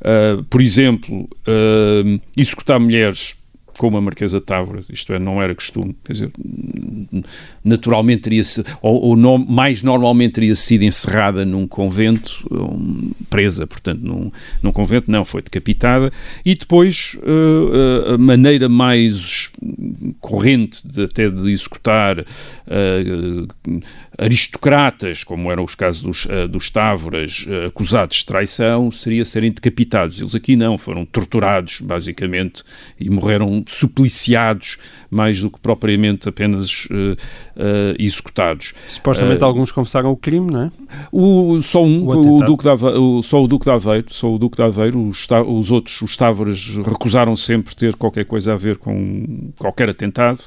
Uh, 0.00 0.44
por 0.44 0.60
exemplo, 0.60 1.28
uh, 1.46 2.20
executar 2.36 2.78
mulheres 2.78 3.36
como 3.78 3.96
a 3.96 4.00
Marquesa 4.00 4.40
Távora, 4.40 4.82
isto 4.90 5.12
é, 5.12 5.18
não 5.18 5.40
era 5.40 5.54
costume, 5.54 5.96
quer 6.04 6.12
dizer, 6.12 6.30
naturalmente 7.64 8.22
teria 8.22 8.42
ou, 8.82 9.00
ou 9.02 9.16
no, 9.16 9.38
mais 9.38 9.82
normalmente 9.82 10.32
teria 10.32 10.54
sido 10.54 10.82
encerrada 10.82 11.44
num 11.44 11.66
convento, 11.66 12.44
um, 12.50 13.12
presa, 13.30 13.66
portanto, 13.66 14.00
num, 14.02 14.32
num 14.62 14.72
convento, 14.72 15.10
não, 15.10 15.24
foi 15.24 15.42
decapitada, 15.42 16.12
e 16.44 16.54
depois 16.54 17.16
uh, 17.22 18.14
a 18.14 18.18
maneira 18.18 18.68
mais 18.68 19.50
corrente 20.20 20.86
de, 20.86 21.04
até 21.04 21.30
de 21.30 21.48
executar 21.50 22.20
uh, 22.20 23.84
aristocratas, 24.18 25.22
como 25.22 25.50
eram 25.50 25.62
os 25.62 25.76
casos 25.76 26.02
dos, 26.02 26.24
uh, 26.24 26.48
dos 26.48 26.68
Távoras, 26.68 27.46
uh, 27.46 27.66
acusados 27.68 28.16
de 28.18 28.26
traição, 28.26 28.90
seria 28.90 29.24
serem 29.24 29.52
decapitados. 29.52 30.20
Eles 30.20 30.34
aqui 30.34 30.56
não, 30.56 30.76
foram 30.76 31.04
torturados, 31.04 31.80
basicamente, 31.80 32.64
e 32.98 33.08
morreram 33.08 33.62
supliciados, 33.66 34.76
mais 35.08 35.40
do 35.40 35.48
que 35.48 35.60
propriamente 35.60 36.28
apenas 36.28 36.86
uh, 36.86 37.16
executados. 37.96 38.74
Supostamente 38.88 39.44
alguns 39.44 39.70
confessaram 39.70 40.10
o 40.10 40.16
crime, 40.16 40.50
não 40.50 40.62
é? 40.62 40.70
O, 41.12 41.62
só 41.62 41.84
um, 41.84 42.04
o, 42.04 42.38
o 42.38 42.44
Duque 42.44 42.64
de 42.64 42.70
Aveiro, 42.70 43.22
só 43.22 43.42
o 43.42 43.46
Duque 43.46 43.66
de 43.66 43.70
Aveiro, 43.70 44.06
só 44.08 44.34
o 44.34 44.38
Duque 44.38 44.56
de 44.56 44.62
Aveiro, 44.62 45.00
os, 45.00 45.26
os 45.46 45.70
outros, 45.70 46.02
os 46.02 46.16
Távoras, 46.16 46.76
recusaram 46.78 47.36
sempre 47.36 47.74
ter 47.76 47.94
qualquer 47.94 48.24
coisa 48.24 48.54
a 48.54 48.56
ver 48.56 48.78
com 48.78 49.52
qualquer 49.58 49.88
atentado. 49.88 50.40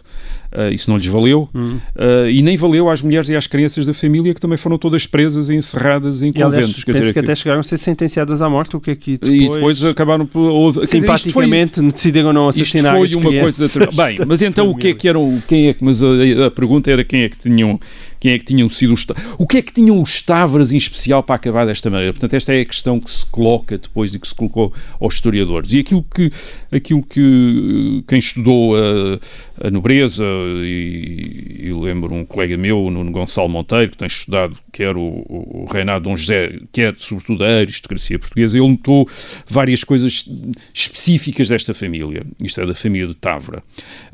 Uh, 0.52 0.74
isso 0.74 0.90
não 0.90 0.98
lhes 0.98 1.08
valeu. 1.08 1.50
Uh, 1.54 2.30
e 2.30 2.42
nem 2.42 2.58
valeu 2.58 2.90
às 2.90 3.02
mulheres 3.02 3.30
e 3.30 3.36
às 3.36 3.48
crianças 3.48 3.86
da 3.86 3.94
família, 3.94 4.34
que 4.34 4.42
também 4.42 4.58
foram 4.58 4.78
todas 4.78 5.08
presas 5.08 5.50
e 5.50 5.56
encerradas 5.56 6.22
em 6.22 6.28
e, 6.28 6.34
conventos. 6.34 6.58
Aliás, 6.58 6.84
quer 6.84 6.92
dizer, 6.92 7.14
que, 7.14 7.20
até 7.20 7.36
chegaram 7.36 7.62
a 7.62 7.64
ser 7.64 7.78
sentenciação 7.78 8.48
à 8.48 8.50
morte, 8.50 8.76
o 8.76 8.80
que 8.82 8.92
é 8.92 8.96
que 8.96 9.18
depois... 9.18 9.34
E 9.34 9.50
depois 9.50 9.84
acabaram 9.86 10.26
por... 10.26 10.42
Houve, 10.42 10.86
Simpaticamente 10.86 11.80
foi, 11.80 11.92
decidiram 11.92 12.34
não 12.34 12.50
assassinar 12.50 13.02
isto 13.02 13.22
foi 13.22 13.32
uma 13.32 13.42
coisa... 13.42 13.68
Bem, 13.96 14.18
mas 14.28 14.42
então 14.42 14.70
o 14.70 14.76
que 14.76 14.90
é 14.90 14.94
que 14.94 15.08
eram... 15.08 15.42
Quem 15.48 15.70
é 15.70 15.74
que, 15.74 15.84
mas 15.84 16.04
a, 16.04 16.48
a 16.48 16.52
pergunta 16.52 16.92
era 16.92 17.04
quem 17.04 17.22
é 17.22 17.30
que 17.30 17.38
tinham 17.38 17.80
quem 18.22 18.34
é 18.34 18.40
que 18.40 18.46
tinham 18.46 18.70
sido 18.70 18.94
os 18.94 19.06
o 19.40 19.48
que 19.48 19.58
é 19.58 19.62
que 19.64 19.74
tinham 19.74 20.00
os 20.00 20.22
Tavras 20.22 20.72
em 20.72 20.78
especial 20.78 21.24
para 21.24 21.36
acabar 21.36 21.66
desta 21.66 21.90
maneira? 21.90 22.14
Portanto, 22.14 22.36
esta 22.36 22.54
é 22.54 22.62
a 22.62 22.66
questão 22.66 23.00
que 23.00 23.10
se 23.10 23.26
coloca 23.26 23.80
depois 23.80 24.14
e 24.14 24.20
que 24.20 24.28
se 24.28 24.36
colocou 24.36 24.72
aos 25.00 25.16
historiadores. 25.16 25.74
E 25.74 25.80
aquilo 25.80 26.04
que, 26.04 26.32
aquilo 26.72 27.02
que 27.02 28.04
quem 28.08 28.20
estudou 28.20 28.76
a, 28.76 29.68
a 29.68 29.72
nobreza, 29.72 30.24
e, 30.24 31.62
e, 31.64 31.74
lembro 31.74 32.14
um 32.14 32.24
colega 32.24 32.56
meu, 32.56 32.92
Nuno 32.92 33.12
Gonçalo 33.12 33.50
Monteiro, 33.50 33.90
que 33.90 33.98
tem 33.98 34.08
estudado 34.08 34.56
quer 34.72 34.96
o, 34.96 35.02
o 35.02 35.68
reinado 35.72 36.04
de 36.04 36.10
Dom 36.10 36.16
José, 36.16 36.60
quer 36.72 36.96
sobretudo 36.98 37.44
a 37.44 37.48
aristocracia 37.48 38.20
portuguesa, 38.20 38.56
ele 38.56 38.68
notou 38.68 39.10
várias 39.48 39.84
coisas 39.84 40.26
específicas 40.72 41.50
desta 41.50 41.74
família. 41.74 42.24
Isto 42.44 42.62
é 42.62 42.68
da 42.68 42.76
família 42.76 43.08
de 43.08 43.16
Távora, 43.16 43.64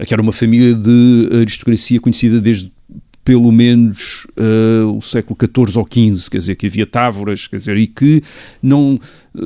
que 0.08 0.14
era 0.14 0.22
uma 0.22 0.32
família 0.32 0.74
de 0.74 1.30
aristocracia 1.42 2.00
conhecida 2.00 2.40
desde 2.40 2.72
pelo 3.28 3.52
menos 3.52 4.26
uh, 4.38 4.98
o 4.98 5.02
século 5.02 5.38
XIV 5.38 5.80
ou 5.80 5.86
XV, 5.86 6.30
quer 6.32 6.38
dizer, 6.38 6.56
que 6.56 6.66
havia 6.66 6.86
távoras, 6.86 7.46
quer 7.46 7.58
dizer, 7.58 7.76
e 7.76 7.86
que 7.86 8.24
não 8.64 8.98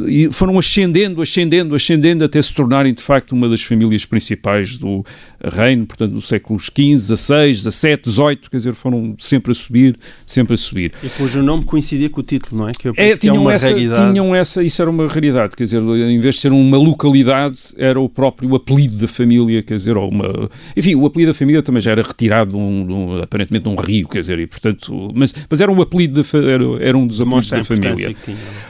e 0.07 0.29
foram 0.31 0.57
ascendendo, 0.57 1.21
ascendendo, 1.21 1.75
ascendendo 1.75 2.23
até 2.23 2.41
se 2.41 2.53
tornarem 2.53 2.93
de 2.93 3.01
facto 3.01 3.33
uma 3.33 3.49
das 3.49 3.61
famílias 3.61 4.05
principais 4.05 4.77
do 4.77 5.03
reino, 5.43 5.85
portanto, 5.85 6.13
dos 6.13 6.27
séculos 6.27 6.65
XV, 6.65 7.17
XVI, 7.17 7.53
XVII, 7.53 7.99
XVIII, 8.05 8.37
quer 8.49 8.57
dizer, 8.57 8.73
foram 8.73 9.15
sempre 9.17 9.51
a 9.51 9.55
subir, 9.55 9.97
sempre 10.25 10.53
a 10.53 10.57
subir. 10.57 10.93
E 11.03 11.09
cujo 11.09 11.41
nome 11.41 11.65
coincidia 11.65 12.09
com 12.09 12.21
o 12.21 12.23
título, 12.23 12.61
não 12.61 12.69
é? 12.69 12.71
Que 12.71 12.87
eu 12.87 12.93
é, 12.95 13.17
tinham, 13.17 13.33
que 13.33 13.39
é 13.39 13.41
uma 13.41 13.53
essa, 13.53 13.69
raridade. 13.69 14.11
tinham 14.11 14.35
essa, 14.35 14.63
isso 14.63 14.81
era 14.81 14.91
uma 14.91 15.07
raridade, 15.07 15.55
quer 15.55 15.63
dizer, 15.63 15.81
em 15.81 16.19
vez 16.19 16.35
de 16.35 16.41
ser 16.41 16.51
uma 16.51 16.77
localidade, 16.77 17.59
era 17.75 17.99
o 17.99 18.07
próprio 18.07 18.55
apelido 18.55 18.95
da 18.97 19.07
família, 19.07 19.61
quer 19.63 19.75
dizer, 19.75 19.97
ou 19.97 20.09
uma... 20.09 20.49
Enfim, 20.77 20.95
o 20.95 21.05
apelido 21.05 21.31
da 21.31 21.37
família 21.37 21.61
também 21.61 21.81
já 21.81 21.91
era 21.91 22.03
retirado, 22.03 22.51
de 22.51 22.57
um, 22.57 22.87
um, 22.89 23.21
aparentemente, 23.21 23.63
de 23.63 23.69
um 23.69 23.70
rio, 23.75 24.07
quer 24.07 24.19
dizer, 24.19 24.39
e 24.39 24.47
portanto... 24.47 25.11
Mas, 25.13 25.33
mas 25.49 25.61
era 25.61 25.71
um 25.71 25.81
apelido, 25.81 26.21
da, 26.21 26.37
era, 26.37 26.63
era 26.83 26.97
um 26.97 27.07
dos 27.07 27.21
apelidos 27.21 27.49
da 27.49 27.63
família. 27.63 28.15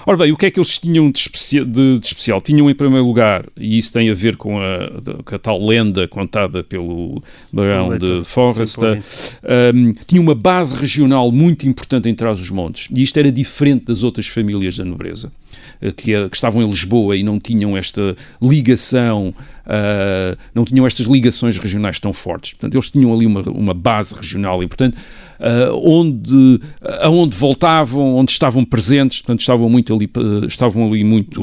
Ora 0.05 0.17
bem, 0.17 0.31
o 0.31 0.37
que 0.37 0.45
é 0.45 0.51
que 0.51 0.59
eles 0.59 0.77
tinham 0.79 1.11
de, 1.11 1.19
especi 1.19 1.63
de, 1.63 1.99
de, 1.99 2.05
especial? 2.05 2.41
Tinham 2.41 2.69
em 2.69 2.75
primeiro 2.75 3.05
lugar, 3.05 3.45
e 3.57 3.77
isso 3.77 3.93
tem 3.93 4.09
a 4.09 4.13
ver 4.13 4.35
com 4.35 4.59
a, 4.59 5.23
com 5.23 5.35
a 5.35 5.39
tal 5.39 5.65
lenda 5.65 6.07
contada 6.07 6.63
pelo 6.63 7.21
Barão 7.51 7.97
de 7.97 8.23
Forrester, 8.23 9.03
um, 9.75 9.93
tinha 10.07 10.21
uma 10.21 10.35
base 10.35 10.75
regional 10.75 11.31
muito 11.31 11.67
importante 11.67 12.09
em 12.09 12.15
Trás-os-Montes, 12.15 12.87
e 12.95 13.01
isto 13.01 13.17
era 13.17 13.31
diferente 13.31 13.85
das 13.85 14.03
outras 14.03 14.27
famílias 14.27 14.77
da 14.77 14.85
nobreza. 14.85 15.31
Que, 15.95 16.29
que, 16.29 16.35
estavam 16.35 16.61
em 16.61 16.67
Lisboa 16.67 17.15
e 17.15 17.23
não 17.23 17.39
tinham 17.39 17.75
esta 17.75 18.15
ligação, 18.41 19.33
uh, 19.65 20.37
não 20.53 20.63
tinham 20.63 20.85
estas 20.85 21.07
ligações 21.07 21.57
regionais 21.57 21.99
tão 21.99 22.13
fortes. 22.13 22.53
Portanto, 22.53 22.75
eles 22.75 22.91
tinham 22.91 23.13
ali 23.13 23.25
uma, 23.25 23.41
uma 23.49 23.73
base 23.73 24.15
regional 24.15 24.61
e, 24.61 24.67
portanto, 24.67 24.97
onde, 25.83 26.59
aonde 27.01 27.35
voltavam, 27.35 28.15
onde 28.15 28.31
estavam 28.31 28.63
presentes, 28.63 29.21
portanto, 29.21 29.39
estavam 29.39 29.69
muito 29.69 29.93
ali, 29.93 30.05
uh, 30.05 30.45
estavam 30.45 30.87
ali 30.87 31.03
muito 31.03 31.41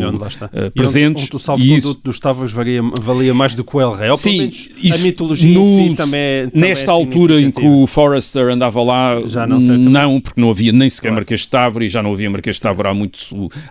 presentes. 0.75 1.23
E 1.23 1.27
onde, 1.27 1.37
onde 1.37 1.37
o 1.37 1.39
salvo-conduto 1.39 2.01
dos 2.05 2.17
Stavas 2.17 2.53
valia, 2.53 2.83
valia 3.01 3.35
mais 3.35 3.55
do 3.55 3.65
que 3.65 3.77
o 3.77 3.81
El 3.81 3.93
Rey. 3.93 4.17
Sim, 4.17 4.49
isso, 4.49 4.99
a 4.99 4.99
mitologia 4.99 5.55
no, 5.55 5.81
em 5.81 5.91
si 5.91 5.97
também, 5.97 6.21
é, 6.21 6.47
também 6.47 6.69
Nesta 6.69 6.91
é 6.91 6.95
altura 6.95 7.41
em 7.41 7.51
que 7.51 7.67
o 7.67 7.87
Forrester 7.87 8.49
andava 8.49 8.83
lá, 8.83 9.23
Já 9.27 9.47
não, 9.47 9.59
não 9.59 10.21
porque 10.21 10.41
não 10.41 10.51
havia 10.51 10.73
nem 10.73 10.89
sequer 10.89 11.09
claro. 11.09 11.21
Marquês 11.21 11.41
de 11.41 11.49
Távora 11.49 11.85
e 11.85 11.89
já 11.89 12.03
não 12.03 12.13
havia 12.13 12.31
Marquês 12.31 12.57
de 12.57 12.63
Távora 12.63 12.91
há, 12.91 12.95
muito, 12.95 13.19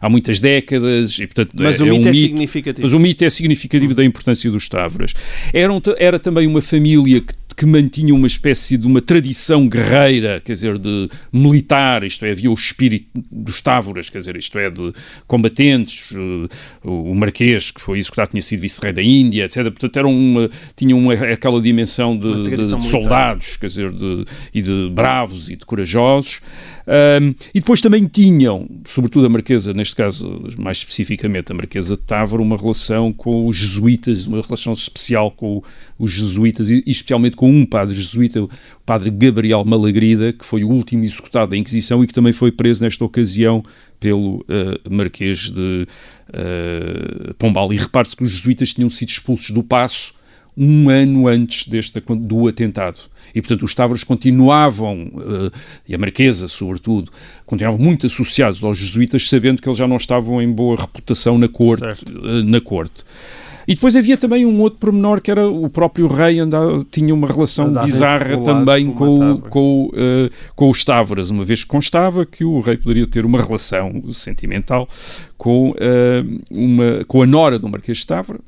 há 0.02 0.10
muitas 0.10 0.40
décadas. 0.40 1.18
E, 1.20 1.28
portanto, 1.28 1.52
mas 1.56 1.80
é, 1.80 1.84
o 1.84 1.88
mito 1.88 2.08
é, 2.08 2.12
um 2.12 2.14
é 2.14 2.14
significativo. 2.14 2.88
Mas 2.88 2.94
o 2.94 3.00
mito 3.00 3.24
é 3.24 3.30
significativo 3.30 3.94
da 3.94 4.04
importância 4.04 4.50
dos 4.50 4.68
Távoras. 4.68 5.14
Era, 5.54 5.74
um, 5.74 5.82
era 5.98 6.20
também 6.20 6.48
uma 6.48 6.62
família 6.62 7.22
que 7.22 7.34
que 7.58 7.66
mantinha 7.66 8.14
uma 8.14 8.28
espécie 8.28 8.78
de 8.78 8.86
uma 8.86 9.02
tradição 9.02 9.68
guerreira, 9.68 10.40
quer 10.46 10.54
dizer, 10.54 10.78
de 10.78 11.10
militar, 11.34 12.04
isto 12.04 12.24
é, 12.24 12.30
havia 12.30 12.52
o 12.52 12.54
espírito 12.54 13.08
dos 13.32 13.60
távoras, 13.62 14.12
quer 14.12 14.20
dizer, 14.20 14.38
isto 14.38 14.60
é, 14.60 14.70
de 14.70 14.94
combatentes, 15.26 16.12
o, 16.12 16.48
o 16.84 17.16
Marquês, 17.16 17.72
que 17.72 17.82
foi 17.82 17.98
isso 17.98 18.12
que 18.12 18.18
já 18.18 18.28
tinha 18.28 18.44
sido 18.44 18.62
vice-rei 18.62 18.94
da 18.94 19.02
Índia, 19.02 19.46
etc. 19.46 19.64
Portanto, 19.64 19.98
era 19.98 20.08
uma, 20.08 20.48
tinha 20.76 20.96
uma, 20.96 21.14
aquela 21.14 21.60
dimensão 21.60 22.16
de, 22.16 22.44
de, 22.44 22.56
de 22.58 22.84
soldados, 22.86 23.58
quer 23.58 23.66
dizer, 23.66 23.92
de, 23.92 24.24
e 24.54 24.62
de 24.62 24.92
bravos 24.94 25.50
e 25.50 25.56
de 25.56 25.66
corajosos. 25.66 26.42
Um, 26.88 27.36
e 27.54 27.60
depois 27.60 27.82
também 27.82 28.06
tinham, 28.06 28.66
sobretudo 28.86 29.26
a 29.26 29.30
Marquesa, 29.30 29.74
neste 29.74 29.94
caso, 29.94 30.42
mais 30.58 30.78
especificamente 30.78 31.52
a 31.52 31.56
Marquesa 31.56 31.98
de 31.98 32.02
Távora, 32.04 32.42
uma 32.42 32.56
relação 32.56 33.12
com 33.12 33.46
os 33.46 33.58
jesuítas, 33.58 34.26
uma 34.26 34.42
relação 34.42 34.72
especial 34.72 35.30
com 35.30 35.62
os 36.00 36.12
jesuítas, 36.12 36.70
e 36.70 36.82
especialmente 36.88 37.36
com 37.36 37.50
um 37.50 37.66
padre 37.66 37.94
jesuíta, 37.94 38.42
o 38.42 38.50
padre 38.86 39.10
Gabriel 39.12 39.66
Malagrida, 39.66 40.32
que 40.32 40.46
foi 40.46 40.64
o 40.64 40.70
último 40.70 41.04
executado 41.04 41.52
da 41.52 41.58
Inquisição 41.58 42.02
e 42.02 42.08
que 42.08 42.14
também 42.14 42.32
foi 42.32 42.54
preso 42.54 42.82
nesta 42.82 43.04
ocasião 43.04 43.62
pelo 44.00 44.38
uh, 44.38 44.90
Marquês 44.90 45.52
de 45.52 45.86
uh, 46.30 47.34
Pombal. 47.34 47.74
E 47.74 47.78
repare-se 47.78 48.16
que 48.16 48.24
os 48.24 48.32
jesuítas 48.32 48.74
tinham 48.74 48.90
sido 48.90 49.10
expulsos 49.10 49.52
do 49.52 49.62
Passo 49.62 50.16
um 50.56 50.90
ano 50.90 51.28
antes 51.28 51.68
deste, 51.68 52.00
do 52.00 52.48
atentado. 52.48 52.98
E, 53.38 53.42
portanto, 53.42 53.64
os 53.64 53.76
Tavros 53.76 54.04
continuavam, 54.04 55.12
uh, 55.14 55.52
e 55.88 55.94
a 55.94 55.98
Marquesa, 55.98 56.48
sobretudo, 56.48 57.12
continuavam 57.46 57.80
muito 57.80 58.08
associados 58.08 58.64
aos 58.64 58.80
jesuítas, 58.80 59.30
sabendo 59.30 59.62
que 59.62 59.70
eles 59.70 59.78
já 59.78 59.88
não 59.88 59.98
estavam 59.98 60.42
em 60.42 60.52
boa 60.52 60.76
reputação 60.76 61.38
na 61.38 61.48
corte. 61.48 62.04
Uh, 62.10 62.44
na 62.44 62.60
corte. 62.60 63.04
E 63.68 63.76
depois 63.76 63.96
havia 63.96 64.18
também 64.18 64.44
um 64.44 64.60
outro 64.60 64.80
pormenor 64.80 65.22
que 65.22 65.30
era 65.30 65.48
o 65.48 65.70
próprio 65.70 66.08
rei 66.08 66.40
andava, 66.40 66.84
tinha 66.90 67.14
uma 67.14 67.28
relação 67.28 67.68
andava 67.68 67.86
bizarra 67.86 68.42
também 68.42 68.92
com, 68.92 69.40
com, 69.42 69.92
uh, 69.94 70.32
com 70.56 70.70
os 70.70 70.84
Távoras, 70.84 71.30
uma 71.30 71.44
vez 71.44 71.64
que 71.64 71.70
constava 71.70 72.26
que 72.26 72.44
o 72.44 72.60
rei 72.60 72.78
poderia 72.78 73.06
ter 73.06 73.24
uma 73.24 73.40
relação 73.40 74.02
sentimental 74.12 74.88
com, 75.38 75.72
uh, 75.72 76.42
uma, 76.50 77.06
com 77.06 77.22
a 77.22 77.28
nora 77.28 77.60
do 77.60 77.70
Marquês 77.70 78.00
de 78.00 78.08
Távora, 78.08 78.40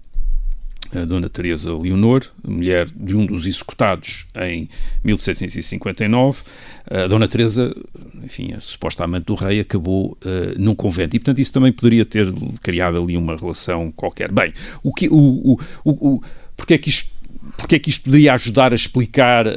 a 0.94 1.06
Dona 1.06 1.30
Teresa 1.30 1.76
Leonor, 1.76 2.26
mulher 2.46 2.88
de 2.96 3.16
um 3.16 3.26
dos 3.26 3.46
executados 3.46 4.26
em 4.36 4.68
1759. 5.04 6.42
A 6.90 7.08
Dona 7.08 7.28
Teresa, 7.28 7.76
enfim, 8.24 8.54
a 8.54 8.60
suposta 8.60 9.04
amante 9.04 9.26
do 9.26 9.36
rei, 9.36 9.60
acabou 9.60 10.18
uh, 10.26 10.60
num 10.60 10.74
convento 10.74 11.16
e, 11.16 11.20
portanto, 11.20 11.40
isso 11.40 11.54
também 11.54 11.72
poderia 11.72 12.06
ter 12.06 12.28
criado 12.62 13.02
ali 13.02 13.16
uma 13.16 13.36
relação 13.36 13.92
qualquer. 13.92 14.32
Bem, 14.32 14.54
o 14.84 14.94
que, 14.94 15.08
o, 15.08 15.16
o, 15.16 15.60
o, 15.84 16.16
o 16.16 16.22
porque 16.58 16.74
é 16.74 16.78
que 16.78 16.90
isto 16.90 17.20
porque 17.58 17.76
é 17.76 17.80
que 17.80 17.90
isto 17.90 18.04
poderia 18.04 18.34
ajudar 18.34 18.72
a 18.72 18.76
explicar 18.76 19.48
a, 19.48 19.52
a, 19.52 19.54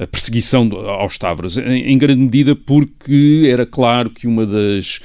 a, 0.00 0.04
a 0.04 0.06
perseguição 0.06 0.70
aos 0.72 1.18
Tavros? 1.18 1.56
Em, 1.58 1.92
em, 1.92 1.98
grande 1.98 2.22
medida 2.22 2.54
porque 2.54 3.48
era 3.50 3.66
claro 3.66 4.10
que 4.10 4.26
uma 4.26 4.46
das 4.46 5.00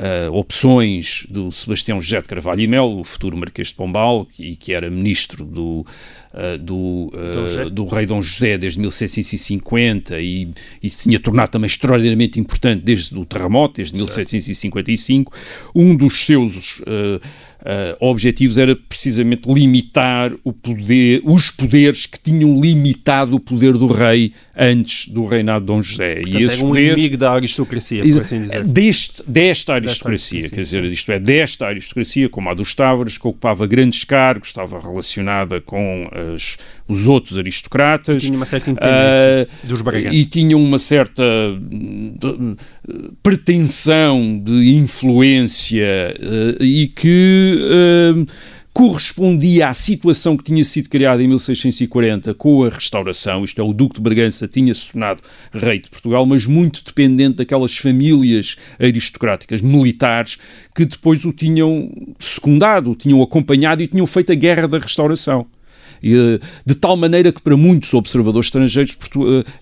uh, 0.00 0.32
opções 0.32 1.26
do 1.28 1.52
Sebastião 1.52 2.00
José 2.00 2.20
de 2.22 2.28
Carvalho 2.28 2.60
e 2.60 2.66
Melo, 2.66 3.00
o 3.00 3.04
futuro 3.04 3.36
Marquês 3.36 3.68
de 3.68 3.74
Pombal, 3.74 4.26
e 4.38 4.56
que 4.56 4.72
era 4.72 4.90
ministro 4.90 5.44
do, 5.44 5.86
uh, 6.32 6.58
do, 6.58 7.12
uh, 7.12 7.70
do 7.70 7.84
rei 7.84 8.06
Dom 8.06 8.22
José 8.22 8.56
desde 8.56 8.80
1750 8.80 10.18
e, 10.20 10.48
e 10.82 10.88
se 10.88 11.04
tinha 11.04 11.20
tornado 11.20 11.50
também 11.50 11.66
extraordinariamente 11.66 12.40
importante 12.40 12.82
desde 12.82 13.16
o 13.16 13.24
terremoto, 13.26 13.74
desde 13.76 13.96
certo. 13.98 14.32
1755, 14.32 15.32
um 15.74 15.94
dos 15.94 16.24
seus 16.24 16.82
uh, 17.60 17.96
objetivos 18.00 18.58
era 18.58 18.74
precisamente 18.74 19.50
limitar 19.50 20.32
o 20.44 20.52
poder, 20.52 21.20
os 21.24 21.50
poderes 21.50 22.06
que 22.06 22.18
tinham 22.18 22.60
limitado 22.60 23.36
o 23.36 23.40
poder 23.40 23.74
do 23.74 23.86
rei 23.86 24.32
antes 24.56 25.08
do 25.08 25.24
reinado 25.24 25.60
de 25.60 25.66
Dom 25.66 25.82
José. 25.82 26.16
Portanto, 26.16 26.38
e 26.38 26.44
esses 26.44 26.62
um 26.62 26.68
poderes, 26.68 26.92
inimigo 26.92 27.16
da 27.16 27.32
aristocracia, 27.32 28.02
por 28.02 28.20
assim 28.20 28.42
dizer. 28.42 28.64
Deste, 28.64 29.22
desta 29.26 29.74
aristocracia, 29.74 30.40
desta 30.42 30.54
quer 30.54 30.62
dizer, 30.62 30.84
isto 30.84 31.12
é, 31.12 31.18
desta 31.18 31.66
aristocracia, 31.66 32.28
como 32.28 32.50
a 32.50 32.54
dos 32.54 32.74
Tavares, 32.74 33.16
que 33.16 33.26
ocupava 33.26 33.66
grandes 33.66 34.04
cargos, 34.04 34.48
estava 34.48 34.80
relacionada 34.80 35.60
com 35.60 36.08
as, 36.34 36.58
os 36.90 37.06
outros 37.06 37.38
aristocratas. 37.38 38.22
Tinha 38.22 38.36
uma 38.36 38.44
certa 38.44 38.70
independência 38.70 39.48
uh, 39.64 39.68
dos 39.68 39.80
Bragança. 39.80 40.14
E 40.14 40.24
tinha 40.24 40.56
uma 40.56 40.78
certa 40.78 41.22
de, 41.60 42.56
pretensão 43.22 44.42
de 44.44 44.74
influência 44.76 46.14
uh, 46.18 46.62
e 46.62 46.88
que 46.88 47.58
uh, 48.16 48.26
correspondia 48.72 49.68
à 49.68 49.74
situação 49.74 50.36
que 50.36 50.44
tinha 50.44 50.64
sido 50.64 50.88
criada 50.88 51.22
em 51.22 51.28
1640 51.28 52.34
com 52.34 52.64
a 52.64 52.68
restauração, 52.68 53.44
isto 53.44 53.60
é, 53.60 53.64
o 53.64 53.72
Duque 53.72 53.96
de 53.96 54.00
Bragança 54.00 54.48
tinha-se 54.48 54.90
tornado 54.90 55.22
rei 55.52 55.78
de 55.78 55.90
Portugal, 55.90 56.24
mas 56.26 56.46
muito 56.46 56.82
dependente 56.84 57.36
daquelas 57.36 57.76
famílias 57.76 58.56
aristocráticas, 58.80 59.62
militares, 59.62 60.38
que 60.74 60.84
depois 60.84 61.24
o 61.24 61.32
tinham 61.32 61.90
secundado, 62.18 62.90
o 62.92 62.96
tinham 62.96 63.22
acompanhado 63.22 63.82
e 63.82 63.86
tinham 63.86 64.06
feito 64.06 64.32
a 64.32 64.34
Guerra 64.34 64.66
da 64.66 64.78
Restauração. 64.78 65.46
Eh, 66.02 66.38
de 66.64 66.74
tal 66.74 66.96
maneira 66.96 67.32
que 67.32 67.42
para 67.42 67.56
muitos 67.56 67.92
observadores 67.94 68.46
estrangeiros 68.46 68.96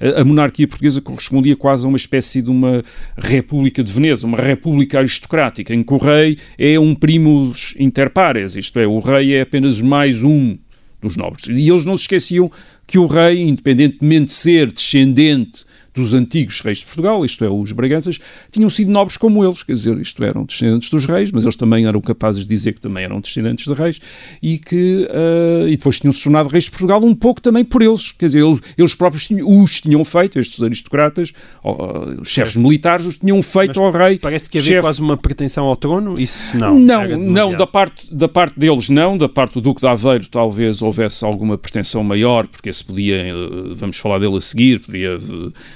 eh, 0.01 0.20
a 0.20 0.24
monarquia 0.24 0.66
portuguesa 0.66 1.01
correspondia 1.01 1.57
quase 1.57 1.85
a 1.85 1.88
uma 1.88 1.96
espécie 1.96 2.40
de 2.40 2.51
uma 2.51 2.83
república 3.16 3.83
de 3.83 3.92
Veneza, 3.92 4.27
uma 4.27 4.38
república 4.38 4.98
aristocrática, 4.98 5.74
em 5.74 5.83
que 5.83 5.92
o 5.92 5.98
rei 5.98 6.38
é 6.57 6.79
um 6.79 6.94
primus 6.94 7.74
inter 7.79 8.11
pares, 8.11 8.57
isto 8.57 8.79
é, 8.79 8.87
o 8.87 9.01
rei 9.01 9.35
é 9.35 9.42
apenas 9.42 9.81
mais 9.81 10.22
um 10.22 10.57
dos 11.01 11.16
nobres. 11.16 11.46
E 11.46 11.68
eles 11.68 11.85
não 11.85 11.96
se 11.96 12.03
esqueciam 12.03 12.51
que 12.88 12.98
o 12.98 13.07
rei, 13.07 13.42
independentemente 13.42 14.24
de 14.24 14.33
ser 14.33 14.72
descendente 14.72 15.68
dos 15.98 16.14
antigos 16.14 16.61
reis 16.61 16.79
de 16.79 16.85
Portugal, 16.85 17.24
isto 17.24 17.44
é, 17.44 17.51
os 17.51 17.72
Braganças, 17.72 18.18
tinham 18.51 18.70
sido 18.70 18.90
nobres 18.90 19.16
como 19.16 19.44
eles, 19.44 19.62
quer 19.62 19.72
dizer, 19.72 19.98
isto 19.98 20.22
eram 20.22 20.44
descendentes 20.44 20.88
dos 20.90 21.05
reis, 21.07 21.33
mas 21.33 21.44
eles 21.44 21.57
também 21.57 21.87
eram 21.87 22.01
capazes 22.01 22.42
de 22.42 22.48
dizer 22.48 22.74
que 22.74 22.81
também 22.81 23.05
eram 23.05 23.20
descendentes 23.20 23.66
de 23.66 23.72
reis 23.72 24.01
e 24.40 24.59
que 24.59 25.09
uh, 25.11 25.66
e 25.66 25.77
depois 25.77 25.98
tinham 25.98 26.12
se 26.12 26.22
tornado 26.22 26.48
reis 26.48 26.64
de 26.64 26.70
Portugal 26.70 27.03
um 27.03 27.14
pouco 27.14 27.40
também 27.40 27.64
por 27.64 27.83
eles, 27.83 28.12
quer 28.12 28.27
dizer, 28.27 28.44
eles, 28.44 28.61
eles 28.77 28.94
próprios 28.94 29.27
tinham, 29.27 29.62
os 29.62 29.81
tinham 29.81 30.05
feito, 30.05 30.38
estes 30.38 30.62
aristocratas, 30.62 31.33
uh, 31.64 32.22
os 32.22 32.29
chefes 32.29 32.57
militares, 32.57 33.05
os 33.05 33.16
tinham 33.16 33.42
feito 33.42 33.83
ao 33.83 33.90
rei. 33.90 34.18
Parece 34.18 34.48
que 34.48 34.59
havia 34.59 34.68
chefe... 34.68 34.81
quase 34.81 35.01
uma 35.01 35.16
pretensão 35.16 35.66
ao 35.66 35.77
trono, 35.77 36.18
isso 36.18 36.57
não. 36.57 36.79
Não, 36.79 37.18
não, 37.18 37.57
da 37.57 37.66
parte, 37.66 38.14
da 38.14 38.29
parte 38.29 38.59
deles 38.59 38.88
não, 38.88 39.18
da 39.18 39.29
parte 39.29 39.55
do 39.55 39.61
Duque 39.61 39.81
de 39.81 39.87
Aveiro 39.88 40.27
talvez 40.29 40.81
houvesse 40.81 41.24
alguma 41.24 41.59
pretensão 41.59 42.05
maior, 42.05 42.46
porque 42.46 42.68
se 42.79 42.85
podia, 42.85 43.17
eh, 43.17 43.35
vamos 43.75 43.97
falar 43.99 44.19
dele 44.19 44.37
a 44.37 44.41
seguir, 44.41 44.81
podia 44.81 45.19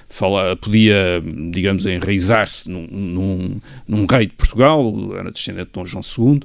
fala, 0.08 0.56
podia, 0.56 1.22
digamos, 1.50 1.86
enraizar-se 1.86 2.68
num, 2.68 2.86
num, 2.90 3.60
num, 3.86 4.06
rei 4.06 4.26
de 4.26 4.32
Portugal, 4.32 4.92
era 5.18 5.30
descendente 5.30 5.66
de 5.66 5.72
Dom 5.72 5.84
João 5.84 6.02
II, 6.02 6.36
uh, 6.36 6.42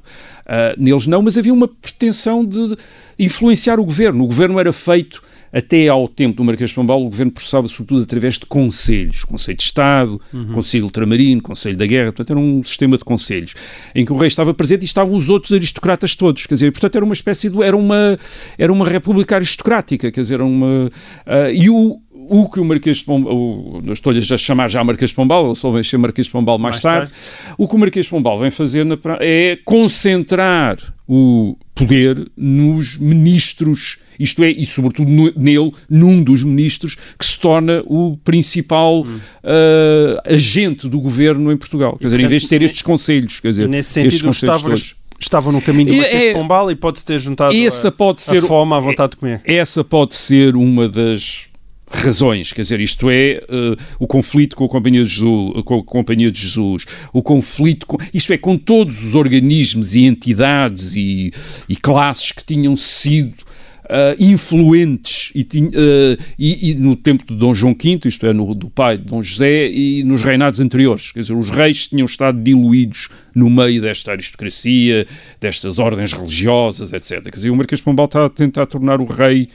neles 0.78 1.08
não, 1.08 1.22
mas 1.22 1.38
havia 1.38 1.54
uma 1.54 1.68
pretensão 1.68 2.46
de 2.46 2.76
influenciar 3.18 3.80
o 3.80 3.86
governo. 3.86 4.24
O 4.24 4.28
governo 4.28 4.60
era 4.60 4.72
feito 4.72 5.22
até 5.52 5.88
ao 5.88 6.08
tempo 6.08 6.38
do 6.38 6.44
Marquês 6.44 6.70
de 6.70 6.76
Pombal, 6.76 7.02
o 7.02 7.06
governo 7.06 7.32
processava 7.32 7.68
sobretudo 7.68 8.04
através 8.04 8.36
de 8.36 8.46
conselhos, 8.46 9.24
Conselho 9.24 9.58
de 9.58 9.64
Estado, 9.64 10.22
uhum. 10.34 10.54
Conselho 10.54 10.86
Ultramarino, 10.86 11.42
Conselho 11.42 11.78
da 11.78 11.86
Guerra, 11.86 12.12
portanto 12.12 12.32
era 12.32 12.40
um 12.40 12.64
sistema 12.64 12.98
de 12.98 13.04
conselhos, 13.04 13.54
em 13.96 14.06
que 14.06 14.12
o 14.12 14.18
rei 14.18 14.28
estava 14.28 14.54
presente 14.54 14.82
e 14.82 14.86
estavam 14.86 15.16
os 15.16 15.30
outros 15.30 15.54
aristocratas 15.54 16.16
todos, 16.16 16.46
quer 16.46 16.54
dizer, 16.56 16.72
portanto 16.72 16.96
era 16.96 17.06
uma 17.06 17.14
espécie 17.14 17.50
de, 17.50 17.62
era 17.62 17.76
uma, 17.76 18.18
era 18.58 18.72
uma 18.72 18.86
república 18.86 19.36
aristocrática, 19.36 20.12
quer 20.12 20.22
dizer, 20.22 20.36
era 20.36 20.46
uma, 20.46 20.86
uh, 20.88 21.52
e 21.54 21.70
o, 21.70 22.00
o 22.12 22.50
que 22.50 22.60
o 22.60 22.66
Marquês 22.66 22.98
de 22.98 23.06
Pombal, 23.06 23.82
estou-lhe 23.92 24.20
a 24.20 24.38
chamar 24.38 24.70
já 24.70 24.84
Marquês 24.84 25.12
de 25.12 25.16
Pombal, 25.16 25.46
ele 25.46 25.56
só 25.56 25.72
vem 25.72 25.84
ser 25.84 25.98
Marquês 25.98 26.28
de 26.28 26.34
Pombal 26.34 26.58
mais, 26.58 26.76
mais 26.76 26.82
tarde. 26.82 27.12
tarde, 27.12 27.56
o 27.58 27.68
que 27.68 27.76
o 27.76 27.80
Marquês 27.80 28.06
de 28.06 28.10
Pombal 28.10 28.40
vem 28.40 28.52
fazer 28.52 28.86
na, 28.86 28.98
é 29.20 29.58
concentrar 29.64 30.97
o 31.08 31.56
poder 31.74 32.30
nos 32.36 32.98
ministros, 32.98 33.98
isto 34.20 34.44
é, 34.44 34.50
e 34.50 34.66
sobretudo 34.66 35.10
no, 35.10 35.32
nele, 35.36 35.72
num 35.90 36.24
dos 36.24 36.44
ministros 36.44 36.96
que 37.18 37.26
se 37.26 37.40
torna 37.40 37.82
o 37.86 38.18
principal 38.24 39.04
hum. 39.04 39.20
uh, 39.44 40.34
agente 40.34 40.90
do 40.90 41.00
governo 41.00 41.52
em 41.52 41.58
Portugal. 41.58 41.98
Quer 41.98 42.08
dizer, 42.08 42.20
em 42.20 42.28
vez 42.28 42.42
de 42.42 42.50
ter 42.50 42.62
estes 42.62 42.82
conselhos, 42.82 43.40
quer 43.40 43.50
dizer, 43.50 43.70
nesse 43.70 43.94
sentido, 43.94 44.30
os 44.30 44.42
Tavares 44.42 44.96
estavam 45.20 45.52
no 45.52 45.62
caminho 45.62 45.94
do 45.94 45.98
Marquês 45.98 46.24
é, 46.24 46.28
de 46.28 46.34
Pombal 46.34 46.72
e 46.72 46.76
pode-se 46.76 47.06
ter 47.06 47.20
juntado 47.20 47.56
essa 47.56 47.88
a, 47.88 47.92
pode 47.92 48.22
ser, 48.22 48.44
a 48.44 48.48
fome 48.48 48.74
à 48.74 48.80
vontade 48.80 49.12
de 49.12 49.18
comer. 49.18 49.42
Essa 49.46 49.84
pode 49.84 50.16
ser 50.16 50.56
uma 50.56 50.88
das 50.88 51.48
razões, 51.90 52.52
quer 52.52 52.62
dizer, 52.62 52.80
isto 52.80 53.10
é 53.10 53.42
uh, 53.50 53.78
o 54.00 54.08
conflito 54.08 54.56
com 54.56 54.66
a 54.66 54.70
Companhia 54.70 55.04
de 55.04 55.10
Jesus, 55.10 55.64
com 55.64 55.80
a 55.80 55.84
Companhia 55.84 56.30
de 56.30 56.42
Jesus 56.42 56.86
o 57.14 57.22
conflito, 57.22 57.88
com, 57.88 57.98
isto 58.14 58.34
é, 58.34 58.38
com 58.38 58.58
todos 58.58 59.04
os 59.04 59.16
organismos 59.16 59.96
e 59.96 60.04
entidades 60.04 60.96
e, 60.96 61.32
e 61.68 61.76
classes 61.76 62.32
que 62.32 62.44
tinham 62.44 62.76
sido 62.76 63.48
Uh, 63.88 64.20
influentes 64.22 65.32
e, 65.34 65.44
uh, 65.44 66.24
e, 66.38 66.72
e, 66.72 66.76
no 66.76 66.94
tempo 66.94 67.24
de 67.26 67.34
Dom 67.34 67.54
João 67.54 67.74
V, 67.74 68.02
isto 68.04 68.26
é, 68.26 68.34
no, 68.34 68.54
do 68.54 68.70
pai 68.70 68.98
de 68.98 69.06
Dom 69.06 69.24
José, 69.24 69.70
e 69.70 70.04
nos 70.04 70.24
reinados 70.24 70.60
anteriores. 70.60 71.14
Quer 71.14 71.22
dizer, 71.22 71.34
os 71.34 71.50
reis 71.50 71.88
tinham 71.88 72.04
estado 72.04 72.38
diluídos 72.38 73.08
no 73.34 73.50
meio 73.50 73.82
desta 73.82 74.12
aristocracia, 74.12 75.08
destas 75.40 75.80
ordens 75.80 76.12
religiosas, 76.12 76.92
etc. 76.92 77.24
Quer 77.24 77.30
dizer, 77.30 77.50
o 77.50 77.56
Marquês 77.56 77.80
de 77.80 77.86
Pombal 77.86 78.08
está 78.08 78.26
a 78.26 78.30
tentar 78.30 78.66
tornar 78.66 79.00
o 79.00 79.06
rei 79.06 79.48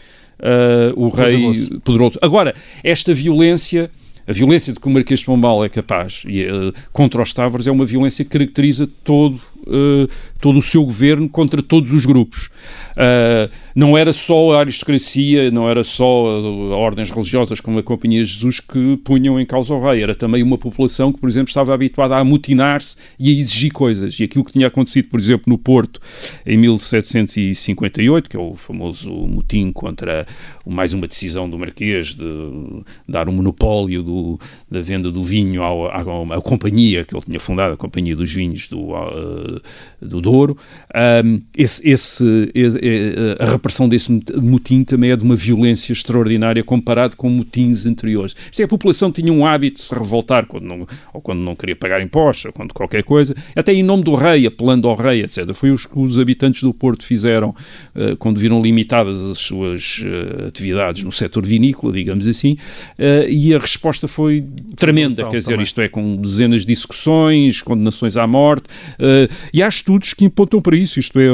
uh, 0.43 1.01
o 1.01 1.09
rei 1.09 1.69
poderoso. 1.85 2.19
Agora, 2.21 2.55
esta 2.83 3.15
violência 3.15 3.91
a 4.27 4.33
violência 4.33 4.73
de 4.73 4.79
que 4.79 4.87
o 4.87 4.91
Marquês 4.91 5.21
de 5.21 5.27
Pombal 5.27 5.65
é 5.65 5.69
capaz 5.69 6.23
e, 6.27 6.45
uh, 6.45 6.73
contra 6.93 7.21
os 7.21 7.33
Tavares 7.33 7.67
é 7.67 7.73
uma 7.73 7.85
violência 7.85 8.25
que 8.25 8.31
caracteriza 8.31 8.89
todo, 9.03 9.41
uh, 9.67 10.09
todo 10.41 10.59
o 10.59 10.63
seu 10.63 10.85
governo 10.85 11.29
contra 11.29 11.63
todos 11.63 11.93
os 11.93 12.05
grupos. 12.05 12.51
Uh, 12.93 13.51
não 13.75 13.97
era 13.97 14.13
só 14.13 14.53
a 14.53 14.61
aristocracia, 14.61 15.51
não 15.51 15.69
era 15.69 15.83
só 15.83 16.27
a 16.27 16.77
ordens 16.77 17.11
religiosas 17.11 17.61
como 17.61 17.79
a 17.79 17.83
Companhia 17.83 18.23
de 18.25 18.31
Jesus 18.31 18.61
que 18.61 18.97
punham 18.99 19.41
em 19.41 19.47
causa 19.47 19.75
o 19.75 19.81
rei, 19.81 20.03
era 20.03 20.15
também 20.15 20.43
uma 20.43 20.59
população 20.59 21.13
que, 21.13 21.21
por 21.21 21.29
exemplo, 21.29 21.49
estava 21.49 21.73
habituada 21.73 22.17
a 22.17 22.21
amotinar-se 22.21 22.97
e 23.19 23.31
a 23.31 23.41
exigir 23.41 23.73
coisas. 23.73 24.19
E 24.21 24.25
aquilo 24.25 24.45
que 24.45 24.53
tinha 24.53 24.67
acontecido, 24.67 25.09
por 25.09 25.19
exemplo, 25.19 25.45
no 25.47 25.59
Porto 25.59 26.01
em 26.45 26.57
1758, 26.57 28.29
que 28.29 28.37
é 28.37 28.41
o 28.41 28.55
famoso 28.55 29.11
motim 29.11 29.73
contra 29.73 30.27
mais 30.67 30.93
uma 30.93 31.07
decisão 31.07 31.49
do 31.49 31.59
Marquês 31.59 32.15
de 32.15 32.25
dar 33.09 33.29
um 33.29 33.33
monopólio 33.33 34.03
do, 34.03 34.41
da 34.71 34.81
venda 34.81 35.11
do 35.11 35.23
vinho 35.23 35.63
ao, 35.63 35.87
à, 35.87 36.37
à, 36.37 36.41
companhia 36.41 37.05
que 37.05 37.15
ele 37.15 37.25
tinha 37.25 37.41
fundado, 37.41 37.75
a 37.75 37.77
Companhia 37.77 38.15
dos 38.15 38.33
Vinhos 38.33 38.69
do, 38.69 38.95
do 40.01 40.21
Douro. 40.21 40.57
Um, 41.25 41.41
esse, 41.57 41.89
esse, 41.89 42.25
a 43.39 43.47
repressão 43.47 43.89
desse 43.89 44.11
motim 44.41 44.85
também 44.85 45.11
é 45.11 45.17
de 45.17 45.23
uma 45.23 45.37
violência 45.37 45.93
extraordinária 45.93 46.63
comparado 46.63 47.17
com 47.17 47.29
motins 47.29 47.87
anteriores. 47.87 48.35
Isto 48.51 48.61
é, 48.61 48.65
a 48.65 48.69
população 48.69 49.11
tinha 49.11 49.33
um 49.33 49.47
hábito 49.47 49.77
de 49.77 49.83
se 49.83 49.95
revoltar 49.95 50.47
quando 50.47 50.65
não, 50.65 50.87
ou 51.13 51.21
quando 51.21 51.41
não 51.41 51.55
queria 51.55 51.77
pagar 51.77 52.03
impostos, 52.03 52.47
ou 52.47 52.53
quando 52.53 52.73
qualquer 52.73 53.03
coisa, 53.03 53.35
até 53.55 53.73
em 53.73 53.83
nome 53.83 54.03
do 54.03 54.15
rei, 54.15 54.47
apelando 54.47 54.89
ao 54.89 54.95
rei, 54.95 55.23
etc. 55.23 55.53
Foi 55.55 55.71
o 55.71 55.77
que 55.77 55.99
os 55.99 56.19
habitantes 56.19 56.63
do 56.63 56.73
Porto 56.73 57.05
fizeram 57.05 57.51
uh, 57.95 58.17
quando 58.17 58.39
viram 58.39 58.61
limitadas 58.63 59.21
as 59.21 59.39
suas 59.39 59.99
uh, 59.99 60.47
atividades 60.49 61.03
no 61.03 61.13
setor 61.13 61.45
vinícola, 61.45 61.93
digamos 61.93 62.27
assim, 62.29 62.57
uh, 62.99 63.29
e 63.29 63.55
a 63.55 63.59
resposta 63.59 64.07
foi 64.09 64.45
tremenda, 64.77 65.29
quer 65.29 65.39
dizer, 65.39 65.53
também. 65.53 65.65
isto 65.65 65.81
é, 65.81 65.89
com 65.89 66.17
dezenas 66.17 66.61
de 66.61 66.67
discussões, 66.67 67.63
condenações 67.63 68.17
à 68.17 68.27
morte, 68.27 68.69
e 69.53 69.63
há 69.63 69.69
estudos 69.69 70.15
que 70.15 70.27
apontam 70.27 70.61
para 70.61 70.77
isso, 70.77 70.99
isto 70.99 71.19
é, 71.19 71.29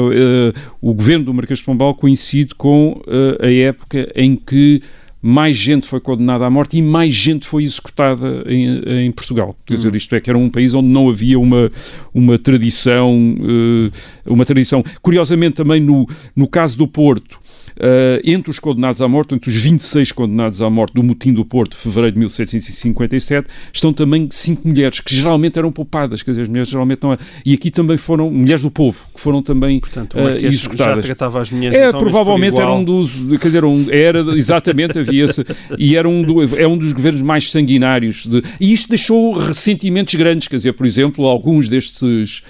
o 0.81 0.93
governo 0.93 1.25
do 1.25 1.33
Marquês 1.33 1.59
de 1.59 1.65
Pombal 1.65 1.93
coincide 1.95 2.55
com 2.55 3.01
uh, 3.07 3.45
a 3.45 3.51
época 3.51 4.11
em 4.15 4.35
que 4.35 4.81
mais 5.21 5.57
gente 5.57 5.85
foi 5.85 5.99
condenada 5.99 6.45
à 6.45 6.49
morte 6.49 6.77
e 6.77 6.81
mais 6.81 7.13
gente 7.13 7.45
foi 7.45 7.63
executada 7.63 8.45
em, 8.47 9.05
em 9.05 9.11
Portugal. 9.11 9.55
Quer 9.65 9.75
dizer, 9.75 9.91
hum. 9.91 9.95
isto 9.97 10.15
é 10.15 10.21
que 10.21 10.29
era 10.29 10.37
um 10.37 10.49
país 10.49 10.73
onde 10.73 10.87
não 10.87 11.09
havia 11.09 11.37
uma, 11.37 11.69
uma 12.13 12.39
tradição, 12.39 13.35
uh, 13.37 13.91
uma 14.33 14.45
tradição. 14.45 14.83
Curiosamente, 15.01 15.55
também 15.55 15.81
no, 15.81 16.07
no 16.35 16.47
caso 16.47 16.77
do 16.77 16.87
Porto, 16.87 17.37
Uh, 17.77 18.19
entre 18.23 18.51
os 18.51 18.59
condenados 18.59 19.01
à 19.01 19.07
morte, 19.07 19.33
entre 19.33 19.49
os 19.49 19.55
26 19.55 20.11
condenados 20.11 20.61
à 20.61 20.69
morte 20.69 20.93
do 20.93 21.03
motim 21.03 21.33
do 21.33 21.45
Porto, 21.45 21.75
fevereiro 21.75 22.13
de 22.13 22.19
1757, 22.19 23.47
estão 23.71 23.93
também 23.93 24.27
cinco 24.31 24.67
mulheres, 24.67 24.99
que 24.99 25.15
geralmente 25.15 25.57
eram 25.57 25.71
poupadas, 25.71 26.23
quer 26.23 26.31
dizer, 26.31 26.43
as 26.43 26.49
mulheres 26.49 26.69
geralmente 26.69 27.01
não 27.01 27.13
eram. 27.13 27.21
E 27.45 27.53
aqui 27.53 27.71
também 27.71 27.97
foram 27.97 28.29
mulheres 28.29 28.61
do 28.61 28.71
povo, 28.71 29.05
que 29.13 29.19
foram 29.19 29.41
também 29.41 29.79
Portanto, 29.79 30.17
uh, 30.17 30.45
executadas. 30.45 31.05
já 31.05 31.15
tratava 31.15 31.41
as 31.41 31.51
mulheres 31.51 31.77
é, 31.77 31.91
provavelmente 31.91 32.59
era 32.59 32.71
um 32.71 32.83
dos, 32.83 33.11
quer 33.39 33.47
dizer, 33.47 33.63
um, 33.63 33.85
era, 33.89 34.19
exatamente, 34.35 34.99
havia 34.99 35.25
esse, 35.25 35.45
e 35.77 35.95
era 35.95 36.07
um, 36.07 36.23
do, 36.23 36.57
é 36.57 36.67
um 36.67 36.77
dos 36.77 36.91
governos 36.93 37.21
mais 37.21 37.51
sanguinários. 37.51 38.25
De, 38.25 38.43
e 38.59 38.73
isto 38.73 38.89
deixou 38.89 39.33
ressentimentos 39.33 40.15
grandes, 40.15 40.47
quer 40.47 40.55
dizer, 40.57 40.73
por 40.73 40.85
exemplo, 40.85 41.25
alguns 41.25 41.69
destes 41.69 42.43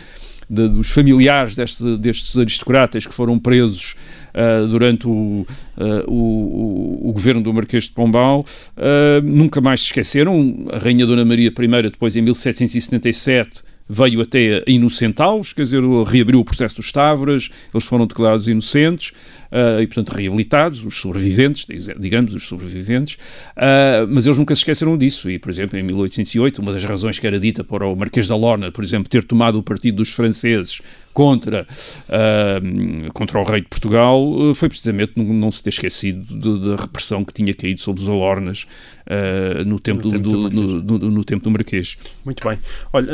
de, 0.49 0.67
dos 0.67 0.89
familiares 0.89 1.55
deste, 1.55 1.97
destes 1.97 2.37
aristocratas 2.37 3.05
que 3.05 3.13
foram 3.13 3.37
presos 3.37 3.95
uh, 4.33 4.67
durante 4.67 5.07
o, 5.07 5.45
uh, 5.77 6.11
o, 6.11 7.09
o, 7.09 7.13
governo 7.13 7.41
do 7.41 7.53
Marquês 7.53 7.85
de 7.85 7.91
Pombal, 7.91 8.45
uh, 8.77 9.21
nunca 9.23 9.61
mais 9.61 9.81
se 9.81 9.87
esqueceram. 9.87 10.67
A 10.71 10.77
Rainha 10.77 11.05
Dona 11.05 11.25
Maria 11.25 11.49
I, 11.49 11.81
depois 11.89 12.15
em 12.15 12.21
1777, 12.21 13.63
veio 13.89 14.21
até 14.21 14.63
inocentá-los, 14.67 15.51
quer 15.51 15.63
dizer, 15.63 15.81
reabriu 16.05 16.39
o 16.39 16.45
processo 16.45 16.75
dos 16.75 16.91
Tavras, 16.91 17.49
eles 17.73 17.83
foram 17.83 18.05
declarados 18.05 18.47
inocentes 18.47 19.11
uh, 19.51 19.81
e, 19.81 19.87
portanto, 19.87 20.09
reabilitados, 20.09 20.85
os 20.85 20.95
sobreviventes, 20.95 21.65
digamos, 21.99 22.35
os 22.35 22.43
sobreviventes, 22.43 23.15
uh, 23.57 24.07
mas 24.07 24.27
eles 24.27 24.37
nunca 24.37 24.53
se 24.53 24.59
esqueceram 24.59 24.95
disso. 24.95 25.29
E, 25.29 25.39
por 25.39 25.49
exemplo, 25.49 25.77
em 25.79 25.81
1808, 25.81 26.61
uma 26.61 26.71
das 26.71 26.85
razões 26.85 27.17
que 27.17 27.25
era 27.25 27.39
dita 27.39 27.63
para 27.63 27.87
o 27.87 27.95
Marquês 27.95 28.27
da 28.27 28.35
Lorna, 28.35 28.71
por 28.71 28.83
exemplo, 28.83 29.09
ter 29.09 29.23
tomado 29.23 29.57
o 29.57 29.63
partido 29.63 29.97
dos 29.97 30.11
franceses 30.11 30.81
contra, 31.13 31.67
uh, 32.07 33.13
contra 33.13 33.39
o 33.39 33.43
rei 33.43 33.61
de 33.61 33.67
Portugal 33.67 34.21
uh, 34.21 34.55
foi 34.55 34.69
precisamente 34.69 35.13
não, 35.15 35.25
não, 35.25 35.51
se 35.51 35.63
ter 35.63 35.69
esquecido 35.69 36.59
da 36.59 36.81
repressão 36.81 37.25
que 37.25 37.33
tinha 37.33 37.53
caído 37.53 37.81
sobre 37.81 38.01
os 38.01 38.09
Alornas 38.09 38.65
uh, 39.07 39.65
no, 39.65 39.79
tempo 39.79 40.03
no, 40.03 40.09
do, 40.09 40.11
tempo 40.11 40.49
do, 40.49 40.81
do 40.81 40.99
no, 40.99 41.11
no, 41.11 41.23
tempo 41.23 41.43
do 41.43 41.51
Marquês. 41.51 41.97
Muito 42.23 42.47
bem. 42.47 42.59
Olha, 42.93 43.09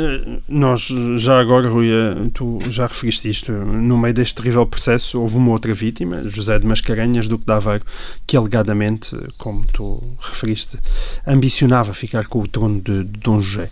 nós 0.48 0.88
já 1.16 1.40
agora, 1.40 1.68
Rui, 1.68 1.88
tu 2.32 2.60
já 2.70 2.86
referiste 2.86 3.28
isto, 3.28 3.52
no 3.52 3.98
meio 3.98 4.14
deste 4.14 4.34
terrível 4.34 4.66
processo 4.66 5.20
houve 5.20 5.36
uma 5.36 5.50
outra 5.50 5.72
vítima, 5.74 6.22
José 6.28 6.58
de 6.58 6.66
Mascarenhas, 6.66 7.26
Duque 7.26 7.44
de 7.44 7.52
Aveiro, 7.52 7.84
que 8.26 8.36
alegadamente, 8.36 9.16
como 9.38 9.66
tu 9.66 10.02
referiste, 10.20 10.78
ambicionava 11.26 11.92
ficar 11.94 12.26
com 12.26 12.40
o 12.40 12.46
trono 12.46 12.80
de, 12.80 13.04
de 13.04 13.20
Dom 13.20 13.40
José. 13.40 13.70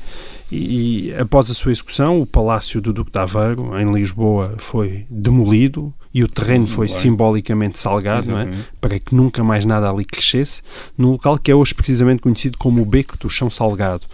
E, 0.57 1.13
após 1.19 1.51
a 1.51 1.55
sua 1.55 1.73
execução, 1.73 2.21
o 2.21 2.27
Palácio 2.27 2.81
do 2.81 2.93
Duque 2.93 3.11
de 3.11 3.19
Aveiro, 3.19 3.77
em 3.77 3.87
Lisboa, 3.87 4.55
foi 4.57 5.05
demolido 5.11 5.93
e 6.15 6.23
o 6.23 6.29
terreno 6.29 6.65
foi 6.65 6.89
simbolicamente 6.89 7.77
salgado, 7.77 8.31
não 8.31 8.39
é? 8.39 8.49
para 8.81 9.01
que 9.01 9.13
nunca 9.13 9.43
mais 9.43 9.65
nada 9.65 9.91
ali 9.91 10.05
crescesse, 10.05 10.63
num 10.97 11.11
local 11.11 11.37
que 11.37 11.51
é 11.51 11.55
hoje 11.55 11.75
precisamente 11.75 12.23
conhecido 12.23 12.57
como 12.57 12.81
o 12.83 12.85
Beco 12.85 13.19
do 13.19 13.29
Chão 13.29 13.51
Salgado. 13.51 14.05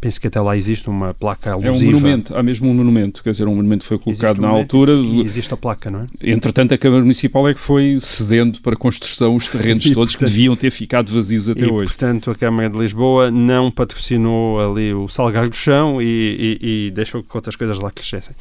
Penso 0.00 0.18
que 0.18 0.26
até 0.26 0.40
lá 0.40 0.56
existe 0.56 0.88
uma 0.88 1.12
placa 1.12 1.52
alusiva. 1.52 1.84
É 1.84 1.88
um 1.88 1.92
monumento, 1.92 2.34
há 2.34 2.42
mesmo 2.42 2.70
um 2.70 2.72
monumento, 2.72 3.22
quer 3.22 3.32
dizer, 3.32 3.46
um 3.46 3.54
monumento 3.54 3.84
foi 3.84 3.98
colocado 3.98 4.38
um 4.38 4.42
na 4.42 4.48
altura. 4.48 4.92
E 4.92 5.20
existe 5.20 5.52
a 5.52 5.56
placa, 5.56 5.90
não 5.90 6.00
é? 6.00 6.06
Entretanto, 6.30 6.72
a 6.72 6.78
Câmara 6.78 7.02
Municipal 7.02 7.46
é 7.46 7.52
que 7.52 7.60
foi 7.60 7.98
cedendo 8.00 8.62
para 8.62 8.74
construção 8.74 9.36
os 9.36 9.46
terrenos 9.46 9.84
e, 9.84 9.92
todos 9.92 10.14
portanto, 10.14 10.30
que 10.30 10.34
deviam 10.34 10.56
ter 10.56 10.70
ficado 10.70 11.12
vazios 11.12 11.46
até 11.46 11.66
e, 11.66 11.70
hoje. 11.70 11.88
portanto, 11.88 12.30
a 12.30 12.34
Câmara 12.34 12.70
de 12.70 12.78
Lisboa 12.78 13.30
não 13.30 13.70
patrocinou 13.70 14.58
ali 14.58 14.94
o 14.94 15.08
salgar 15.08 15.46
do 15.46 15.56
chão 15.56 16.00
e, 16.00 16.06
e, 16.62 16.86
e 16.86 16.90
deixou 16.92 17.22
que 17.22 17.36
outras 17.36 17.54
coisas 17.54 17.78
lá 17.78 17.90
crescessem. 17.90 18.34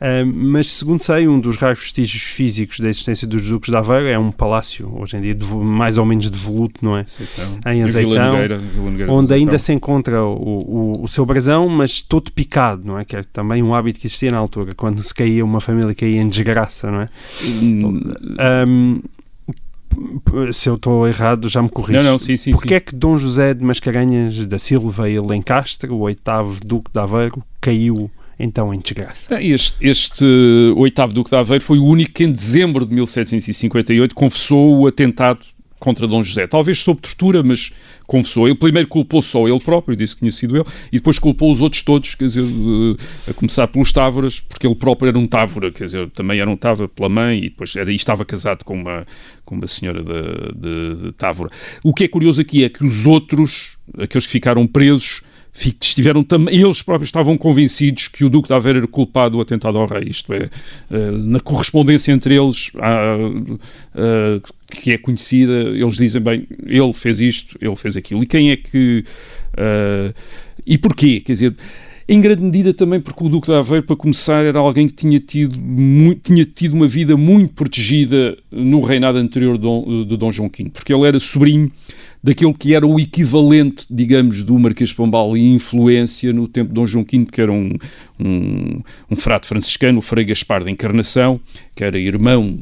Uh, 0.00 0.24
mas, 0.24 0.68
segundo 0.68 1.02
sei, 1.02 1.28
um 1.28 1.38
dos 1.38 1.58
raros 1.58 1.80
vestígios 1.80 2.22
físicos 2.22 2.53
físicos 2.54 2.80
da 2.80 2.88
existência 2.88 3.26
dos 3.26 3.42
Duques 3.48 3.70
de 3.70 3.76
Aveiro. 3.76 4.08
É 4.08 4.18
um 4.18 4.30
palácio, 4.30 4.90
hoje 4.96 5.16
em 5.16 5.20
dia, 5.20 5.34
de, 5.34 5.44
mais 5.46 5.98
ou 5.98 6.04
menos 6.04 6.30
devoluto, 6.30 6.84
não 6.84 6.96
é? 6.96 7.04
Em 7.66 7.82
Azeitão, 7.82 8.36
onde 9.08 9.34
ainda 9.34 9.58
se 9.58 9.72
encontra 9.72 10.22
o, 10.22 10.36
o, 10.36 11.04
o, 11.04 11.08
seu 11.08 11.26
brasão, 11.26 11.68
mas 11.68 12.00
todo 12.00 12.30
picado, 12.32 12.82
não 12.84 12.98
é? 12.98 13.04
Que 13.04 13.16
é 13.16 13.22
também 13.22 13.62
um 13.62 13.74
hábito 13.74 14.00
que 14.00 14.06
existia 14.06 14.30
na 14.30 14.38
altura, 14.38 14.74
quando 14.74 15.00
se 15.00 15.12
caía 15.12 15.44
uma 15.44 15.60
família 15.60 15.94
caía 15.94 16.20
em 16.20 16.28
desgraça, 16.28 16.90
não 16.90 17.00
é? 17.00 17.08
Hum. 17.42 18.00
Um, 18.68 20.52
se 20.52 20.68
eu 20.68 20.74
estou 20.74 21.06
errado, 21.06 21.48
já 21.48 21.62
me 21.62 21.68
corrijo. 21.68 22.02
Não, 22.02 22.12
não, 22.12 22.18
sim, 22.18 22.36
sim. 22.36 22.50
Porquê 22.50 22.70
sim. 22.70 22.74
é 22.74 22.80
que 22.80 22.94
Dom 22.94 23.16
José 23.16 23.54
de 23.54 23.64
Mascarenhas 23.64 24.44
da 24.46 24.58
Silva 24.58 25.08
e 25.08 25.18
Lencastre, 25.20 25.90
o 25.90 25.98
oitavo 25.98 26.58
Duque 26.64 26.90
de 26.92 26.98
Aveiro, 26.98 27.42
caiu 27.60 28.10
então 28.38 28.72
em 28.72 28.78
desgraça. 28.78 29.42
Este, 29.42 29.76
este 29.80 30.24
oitavo 30.76 31.12
Duque 31.12 31.30
de 31.30 31.36
Aveiro 31.36 31.64
foi 31.64 31.78
o 31.78 31.84
único 31.84 32.12
que 32.12 32.24
em 32.24 32.32
dezembro 32.32 32.84
de 32.86 32.94
1758 32.94 34.14
confessou 34.14 34.80
o 34.80 34.86
atentado 34.86 35.40
contra 35.84 36.06
Dom 36.06 36.22
José. 36.22 36.46
Talvez 36.46 36.78
sob 36.80 36.98
tortura, 36.98 37.42
mas 37.42 37.70
confessou. 38.06 38.48
Ele 38.48 38.56
primeiro 38.56 38.88
culpou 38.88 39.20
só 39.20 39.46
ele 39.46 39.60
próprio, 39.60 39.94
disse 39.94 40.14
que 40.14 40.20
tinha 40.20 40.32
sido 40.32 40.56
ele, 40.56 40.64
e 40.90 40.96
depois 40.96 41.18
culpou 41.18 41.52
os 41.52 41.60
outros 41.60 41.82
todos, 41.82 42.14
quer 42.14 42.24
dizer, 42.24 42.44
a 43.28 43.34
começar 43.34 43.68
pelos 43.68 43.92
Távoras, 43.92 44.40
porque 44.40 44.66
ele 44.66 44.74
próprio 44.74 45.10
era 45.10 45.18
um 45.18 45.26
Távora, 45.26 45.70
quer 45.70 45.84
dizer, 45.84 46.10
também 46.10 46.40
era 46.40 46.48
um 46.48 46.56
Távora 46.56 46.88
pela 46.88 47.10
mãe, 47.10 47.38
e 47.38 47.50
depois 47.50 47.76
era, 47.76 47.92
e 47.92 47.94
estava 47.94 48.24
casado 48.24 48.64
com 48.64 48.74
uma, 48.74 49.06
com 49.44 49.56
uma 49.56 49.66
senhora 49.66 50.02
de, 50.02 50.54
de, 50.58 51.02
de 51.02 51.12
Távora. 51.12 51.50
O 51.82 51.92
que 51.92 52.04
é 52.04 52.08
curioso 52.08 52.40
aqui 52.40 52.64
é 52.64 52.70
que 52.70 52.82
os 52.82 53.04
outros, 53.04 53.76
aqueles 53.98 54.24
que 54.24 54.32
ficaram 54.32 54.66
presos, 54.66 55.22
estiveram 55.54 56.24
também, 56.24 56.60
eles 56.60 56.82
próprios 56.82 57.08
estavam 57.08 57.36
convencidos 57.38 58.08
que 58.08 58.24
o 58.24 58.28
Duque 58.28 58.48
de 58.48 58.54
Aveiro 58.54 58.78
era 58.78 58.88
culpado 58.88 59.36
do 59.36 59.40
atentado 59.40 59.78
ao 59.78 59.86
rei, 59.86 60.08
isto 60.08 60.32
é, 60.32 60.50
eh, 60.90 61.10
na 61.12 61.38
correspondência 61.38 62.10
entre 62.10 62.34
eles, 62.34 62.72
eh, 63.94 64.40
que 64.68 64.90
é 64.90 64.98
conhecida, 64.98 65.52
eles 65.52 65.94
dizem, 65.94 66.20
bem, 66.20 66.46
ele 66.66 66.92
fez 66.92 67.20
isto, 67.20 67.56
ele 67.60 67.76
fez 67.76 67.96
aquilo, 67.96 68.22
e 68.22 68.26
quem 68.26 68.50
é 68.50 68.56
que... 68.56 69.04
Eh, 69.56 70.12
e 70.66 70.76
porquê? 70.76 71.20
Quer 71.20 71.32
dizer, 71.32 71.54
em 72.08 72.20
grande 72.20 72.42
medida 72.42 72.74
também 72.74 73.00
porque 73.00 73.24
o 73.24 73.28
Duque 73.28 73.46
de 73.46 73.54
Aveiro, 73.54 73.86
para 73.86 73.96
começar, 73.96 74.44
era 74.44 74.58
alguém 74.58 74.88
que 74.88 74.94
tinha 74.94 75.20
tido, 75.20 75.58
muito, 75.58 76.20
tinha 76.32 76.44
tido 76.44 76.74
uma 76.74 76.86
vida 76.86 77.16
muito 77.16 77.54
protegida 77.54 78.36
no 78.50 78.80
reinado 78.80 79.18
anterior 79.18 79.56
de 79.56 79.62
Dom, 79.62 80.04
de 80.04 80.16
Dom 80.16 80.30
João 80.30 80.50
V, 80.50 80.70
porque 80.70 80.92
ele 80.92 81.06
era 81.06 81.18
sobrinho 81.18 81.70
daquilo 82.24 82.54
que 82.54 82.74
era 82.74 82.86
o 82.86 82.98
equivalente, 82.98 83.84
digamos, 83.90 84.42
do 84.42 84.58
Marquês 84.58 84.88
de 84.88 84.94
Pombal 84.94 85.36
e 85.36 85.52
influência 85.52 86.32
no 86.32 86.48
tempo 86.48 86.68
de 86.68 86.74
Dom 86.74 86.86
João 86.86 87.04
V, 87.04 87.26
que 87.30 87.38
era 87.38 87.52
um, 87.52 87.76
um, 88.18 88.80
um 89.10 89.14
frade 89.14 89.46
franciscano, 89.46 89.98
o 89.98 90.00
Frei 90.00 90.24
Gaspar 90.24 90.64
da 90.64 90.70
Encarnação, 90.70 91.38
que 91.74 91.84
era 91.84 91.98
irmão 91.98 92.58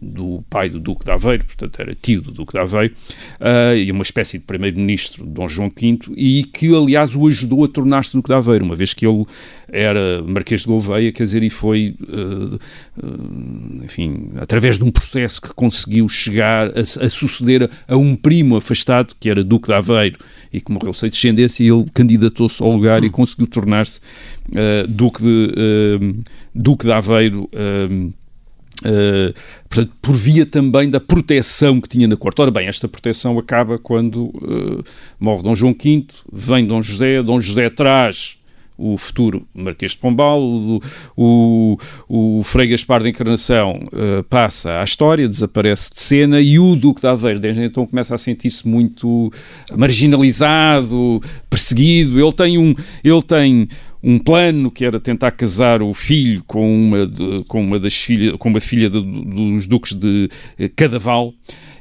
do 0.00 0.42
pai 0.48 0.68
do 0.68 0.78
Duque 0.78 1.04
de 1.04 1.10
Aveiro, 1.10 1.44
portanto 1.44 1.80
era 1.80 1.94
tio 1.94 2.22
do 2.22 2.30
Duque 2.30 2.52
de 2.52 2.58
Aveiro, 2.58 2.94
uh, 3.40 3.76
e 3.76 3.90
uma 3.90 4.02
espécie 4.02 4.38
de 4.38 4.44
primeiro-ministro 4.44 5.24
de 5.24 5.30
Dom 5.30 5.48
João 5.48 5.68
V, 5.68 5.98
e 6.16 6.44
que 6.44 6.74
aliás 6.74 7.16
o 7.16 7.26
ajudou 7.26 7.64
a 7.64 7.68
tornar-se 7.68 8.12
Duque 8.12 8.28
de 8.28 8.34
Aveiro, 8.34 8.64
uma 8.64 8.74
vez 8.74 8.94
que 8.94 9.06
ele 9.06 9.24
era 9.70 10.22
Marquês 10.22 10.60
de 10.60 10.66
Gouveia, 10.66 11.12
quer 11.12 11.24
dizer, 11.24 11.42
e 11.42 11.50
foi, 11.50 11.96
uh, 12.02 12.54
uh, 13.04 13.84
enfim, 13.84 14.30
através 14.36 14.78
de 14.78 14.84
um 14.84 14.90
processo 14.90 15.42
que 15.42 15.52
conseguiu 15.52 16.08
chegar 16.08 16.68
a, 16.68 16.80
a, 16.80 17.08
suceder 17.10 17.64
a, 17.64 17.94
a 17.94 17.96
um 17.96 18.14
primo 18.14 18.56
afastado, 18.56 19.14
que 19.18 19.28
era 19.28 19.42
Duque 19.42 19.66
de 19.66 19.74
Aveiro, 19.74 20.18
e 20.52 20.60
que 20.60 20.70
morreu 20.70 20.92
sem 20.92 21.10
descendência, 21.10 21.64
e 21.64 21.68
ele 21.68 21.86
candidatou-se 21.92 22.62
ao 22.62 22.70
lugar 22.70 23.02
e 23.04 23.10
conseguiu 23.10 23.46
tornar-se 23.46 24.00
Duque, 24.88 25.22
de, 25.22 26.24
Duque 26.54 26.86
de 26.86 26.92
Aveiro 26.92 27.50
Uh, 28.80 29.34
portanto, 29.68 29.92
por 30.00 30.14
via 30.14 30.46
também 30.46 30.88
da 30.88 31.00
proteção 31.00 31.80
que 31.80 31.88
tinha 31.88 32.06
na 32.06 32.16
corte. 32.16 32.40
Ora 32.40 32.50
bem, 32.50 32.68
esta 32.68 32.86
proteção 32.86 33.38
acaba 33.38 33.78
quando 33.78 34.26
uh, 34.26 34.84
morre 35.18 35.42
Dom 35.42 35.54
João 35.54 35.74
V, 35.74 36.06
vem 36.32 36.66
Dom 36.66 36.80
José, 36.80 37.22
Dom 37.22 37.40
José 37.40 37.68
traz 37.70 38.38
o 38.78 38.96
futuro 38.96 39.44
Marquês 39.52 39.90
de 39.90 39.98
Pombal, 39.98 40.40
o, 40.40 40.80
o, 41.16 41.78
o 42.08 42.42
Frei 42.44 42.68
Gaspar 42.68 43.02
de 43.02 43.08
Encarnação 43.08 43.80
uh, 43.86 44.22
passa 44.30 44.80
à 44.80 44.84
história, 44.84 45.26
desaparece 45.26 45.90
de 45.90 46.00
cena 46.00 46.40
e 46.40 46.60
o 46.60 46.76
Duque 46.76 47.00
de 47.00 47.08
Aveiro 47.08 47.40
desde 47.40 47.64
então 47.64 47.84
começa 47.84 48.14
a 48.14 48.18
sentir-se 48.18 48.66
muito 48.68 49.32
marginalizado, 49.76 51.20
perseguido. 51.50 52.20
Ele 52.20 52.32
tem 52.32 52.56
um, 52.56 52.72
ele 53.02 53.22
tem 53.22 53.68
um 54.02 54.18
plano 54.18 54.70
que 54.70 54.84
era 54.84 55.00
tentar 55.00 55.32
casar 55.32 55.82
o 55.82 55.92
filho 55.92 56.42
com 56.46 56.70
uma, 56.70 57.06
de, 57.06 57.44
com 57.44 57.60
uma 57.60 57.78
das 57.78 57.94
filhas, 57.94 58.36
com 58.36 58.48
uma 58.48 58.60
filha 58.60 58.88
de, 58.88 59.00
dos 59.00 59.66
duques 59.66 59.92
de 59.92 60.28
eh, 60.58 60.68
Cadaval. 60.68 61.34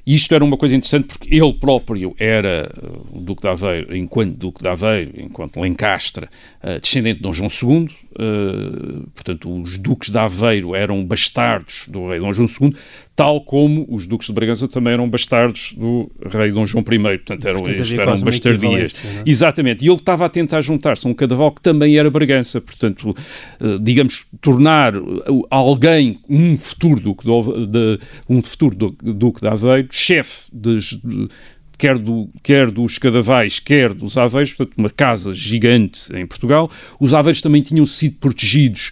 Isto 0.06 0.34
era 0.34 0.44
uma 0.44 0.56
coisa 0.56 0.74
interessante 0.74 1.08
porque 1.08 1.36
ele 1.36 1.54
próprio 1.54 2.16
era 2.18 2.72
eh, 2.74 2.90
o 3.12 3.20
Duque 3.20 3.42
de 3.42 3.48
Aveiro, 3.50 3.96
enquanto 3.96 4.38
Duque 4.38 4.62
de 4.62 4.68
Aveiro, 4.70 5.12
enquanto 5.18 5.60
Lencastre, 5.60 6.26
uh, 6.64 6.80
descendente 6.80 7.18
de 7.18 7.24
Dom 7.24 7.34
João 7.34 7.50
II. 7.50 7.90
Uh, 8.20 9.08
portanto, 9.14 9.62
os 9.62 9.78
Duques 9.78 10.10
de 10.10 10.18
Aveiro 10.18 10.74
eram 10.74 11.06
bastardos 11.06 11.88
do 11.88 12.10
rei 12.10 12.20
Dom 12.20 12.34
João 12.34 12.50
II, 12.50 12.74
tal 13.16 13.42
como 13.42 13.86
os 13.90 14.08
duques 14.08 14.26
de 14.26 14.34
Bragança 14.34 14.68
também 14.68 14.94
eram 14.94 15.08
bastardos 15.08 15.74
do 15.78 16.10
rei 16.26 16.52
Dom 16.52 16.66
João 16.66 16.84
I, 16.84 17.00
portanto 17.00 17.48
eram, 17.48 17.62
portanto, 17.62 17.94
eram 18.00 18.20
bastardias. 18.22 19.02
É? 19.06 19.24
Exatamente, 19.24 19.86
e 19.86 19.88
ele 19.88 19.98
estava 19.98 20.26
a 20.26 20.30
tentar 20.30 20.62
juntar-se 20.62 21.06
a 21.06 21.10
um 21.12 21.14
cadaval 21.14 21.52
que 21.52 21.62
também 21.62 21.96
era 21.96 22.10
Bragança, 22.10 22.60
portanto, 22.60 23.16
uh, 23.62 23.80
digamos, 23.80 24.26
tornar 24.42 24.94
alguém, 25.52 26.20
um 26.28 26.58
futuro 26.58 27.00
duque 27.00 27.24
de, 27.24 27.68
de 27.68 28.00
um 28.28 28.42
futuro 28.42 28.76
duque 28.76 29.42
de 29.42 29.48
Aveiro, 29.48 29.90
chefe 29.92 30.50
de, 30.52 30.80
quer, 31.78 31.98
do, 31.98 32.30
quer 32.42 32.72
dos 32.72 32.98
Cadavais, 32.98 33.60
quer 33.60 33.94
dos 33.94 34.18
Aveiros, 34.18 34.54
portanto, 34.54 34.78
uma 34.78 34.90
casa 34.90 35.34
gigante 35.34 36.14
em 36.16 36.26
Portugal. 36.26 36.70
Os 37.00 37.14
Aveiros 37.14 37.42
também 37.42 37.62
tinham 37.62 37.86
sido 37.86 38.18
protegidos 38.18 38.92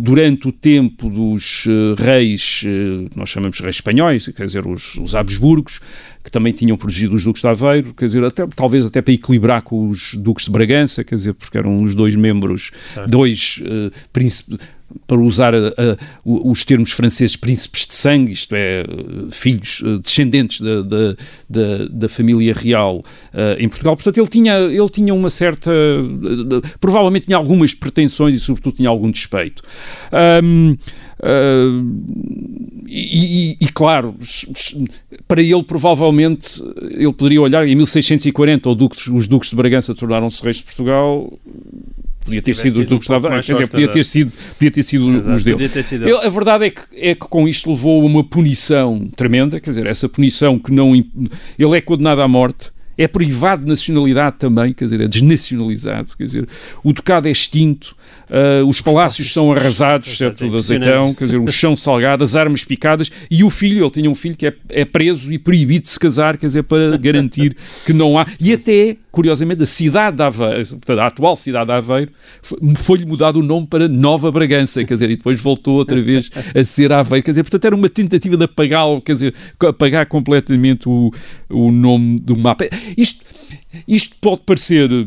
durante 0.00 0.48
o 0.48 0.52
tempo 0.52 1.10
dos 1.10 1.66
uh, 1.66 1.94
reis, 1.98 2.62
uh, 2.64 3.10
nós 3.14 3.28
chamamos 3.28 3.60
reis 3.60 3.76
espanhóis, 3.76 4.26
quer 4.28 4.44
dizer, 4.44 4.66
os, 4.66 4.96
os 4.96 5.14
Habsburgos, 5.14 5.80
que 6.22 6.30
também 6.30 6.52
tinham 6.52 6.76
protegido 6.76 7.14
os 7.14 7.24
duques 7.24 7.42
de 7.42 7.48
Aveiro, 7.48 7.92
quer 7.92 8.06
dizer, 8.06 8.24
até, 8.24 8.46
talvez 8.46 8.86
até 8.86 9.02
para 9.02 9.12
equilibrar 9.12 9.62
com 9.62 9.88
os 9.88 10.14
duques 10.14 10.46
de 10.46 10.50
Bragança, 10.50 11.04
quer 11.04 11.16
dizer, 11.16 11.34
porque 11.34 11.58
eram 11.58 11.82
os 11.82 11.94
dois 11.94 12.16
membros, 12.16 12.70
dois 13.06 13.60
uh, 13.62 13.90
príncipes, 14.12 14.58
para 15.06 15.18
usar 15.18 15.54
a, 15.54 15.58
a, 15.58 15.96
os 16.24 16.64
termos 16.64 16.92
franceses, 16.92 17.36
príncipes 17.36 17.86
de 17.86 17.94
sangue, 17.94 18.32
isto 18.32 18.54
é, 18.54 18.84
filhos, 19.30 19.82
descendentes 20.02 20.60
da, 20.60 20.82
da, 20.82 21.16
da, 21.48 21.86
da 21.90 22.08
família 22.08 22.52
real 22.52 22.98
uh, 22.98 23.58
em 23.58 23.68
Portugal. 23.68 23.96
Portanto, 23.96 24.18
ele 24.18 24.28
tinha, 24.28 24.54
ele 24.58 24.88
tinha 24.88 25.14
uma 25.14 25.30
certa. 25.30 25.70
Uh, 25.70 26.78
provavelmente 26.78 27.26
tinha 27.26 27.36
algumas 27.36 27.74
pretensões 27.74 28.34
e, 28.34 28.40
sobretudo, 28.40 28.76
tinha 28.76 28.88
algum 28.88 29.10
despeito. 29.10 29.62
Um, 30.42 30.76
Uh, 31.24 31.80
e, 32.86 33.52
e, 33.52 33.56
e, 33.60 33.68
claro, 33.72 34.14
para 35.26 35.40
ele 35.40 35.62
provavelmente 35.62 36.62
ele 36.90 37.12
poderia 37.14 37.40
olhar 37.40 37.66
em 37.66 37.74
1640 37.74 38.68
os 38.68 39.26
duques 39.26 39.48
de 39.48 39.56
Bragança 39.56 39.94
tornaram-se 39.94 40.42
reis 40.42 40.56
de 40.56 40.64
Portugal 40.64 41.32
podia 42.24 42.42
ter 42.42 42.54
sido 42.54 42.78
os 42.80 43.06
de 43.06 43.12
Aveiro, 43.12 43.42
quer 43.42 43.52
dizer, 43.52 43.68
podia 43.68 43.88
ter 43.88 44.04
sido, 44.04 44.32
podia 44.58 44.70
ter 44.70 44.82
sido 44.82 45.10
Exato, 45.10 45.36
os 45.36 45.44
dele. 45.44 45.70
Ele, 45.92 46.26
a 46.26 46.28
verdade 46.28 46.66
é 46.66 46.70
que, 46.70 46.82
é 46.96 47.14
que 47.14 47.26
com 47.28 47.46
isto 47.46 47.70
levou 47.70 48.02
a 48.02 48.06
uma 48.06 48.24
punição 48.24 49.06
tremenda, 49.14 49.60
quer 49.60 49.70
dizer, 49.70 49.86
essa 49.86 50.08
punição 50.08 50.58
que 50.58 50.72
não... 50.72 50.94
Ele 50.94 51.76
é 51.76 51.80
condenado 51.80 52.20
à 52.22 52.28
morte, 52.28 52.72
é 52.96 53.08
privado 53.08 53.62
de 53.62 53.68
nacionalidade 53.68 54.36
também, 54.38 54.72
quer 54.72 54.84
dizer, 54.84 55.00
é 55.00 55.08
desnacionalizado, 55.08 56.16
quer 56.16 56.24
dizer, 56.24 56.48
o 56.82 56.92
ducado 56.92 57.28
é 57.28 57.30
extinto, 57.30 57.96
uh, 58.30 58.66
os 58.66 58.80
palácios 58.80 59.32
são 59.32 59.52
arrasados, 59.52 60.16
certo, 60.16 60.48
de 60.48 60.56
azeitão, 60.56 61.12
quer 61.12 61.24
dizer, 61.24 61.38
o 61.38 61.48
chão 61.48 61.76
salgado, 61.76 62.22
as 62.22 62.36
armas 62.36 62.64
picadas, 62.64 63.10
e 63.30 63.42
o 63.42 63.50
filho, 63.50 63.82
ele 63.82 63.90
tinha 63.90 64.10
um 64.10 64.14
filho 64.14 64.36
que 64.36 64.46
é, 64.46 64.54
é 64.70 64.84
preso 64.84 65.32
e 65.32 65.38
proibido 65.38 65.84
de 65.84 65.90
se 65.90 65.98
casar, 65.98 66.36
quer 66.36 66.46
dizer, 66.46 66.62
para 66.62 66.96
garantir 66.96 67.56
que 67.84 67.92
não 67.92 68.18
há, 68.18 68.26
e 68.40 68.52
até, 68.52 68.96
curiosamente, 69.14 69.62
a 69.62 69.66
cidade 69.66 70.16
de 70.16 70.22
Aveiro, 70.24 70.68
portanto, 70.70 70.98
a 70.98 71.06
atual 71.06 71.36
cidade 71.36 71.66
de 71.66 71.72
Aveiro, 71.72 72.10
foi-lhe 72.76 73.06
mudado 73.06 73.38
o 73.38 73.42
nome 73.44 73.64
para 73.64 73.86
Nova 73.86 74.30
Bragança, 74.32 74.82
quer 74.84 74.94
dizer, 74.94 75.08
e 75.08 75.16
depois 75.16 75.40
voltou 75.40 75.76
outra 75.76 76.00
vez 76.00 76.32
a 76.52 76.64
ser 76.64 76.90
Aveiro, 76.92 77.24
quer 77.24 77.30
dizer, 77.30 77.44
portanto, 77.44 77.64
era 77.64 77.76
uma 77.76 77.88
tentativa 77.88 78.36
de 78.36 78.42
apagá-lo, 78.42 79.00
quer 79.00 79.12
dizer, 79.12 79.34
apagar 79.60 80.06
completamente 80.06 80.88
o, 80.88 81.12
o 81.48 81.70
nome 81.70 82.18
do 82.18 82.36
mapa. 82.36 82.68
Isto, 82.98 83.24
isto 83.86 84.16
pode 84.20 84.40
parecer 84.44 84.90
uh, 84.90 85.04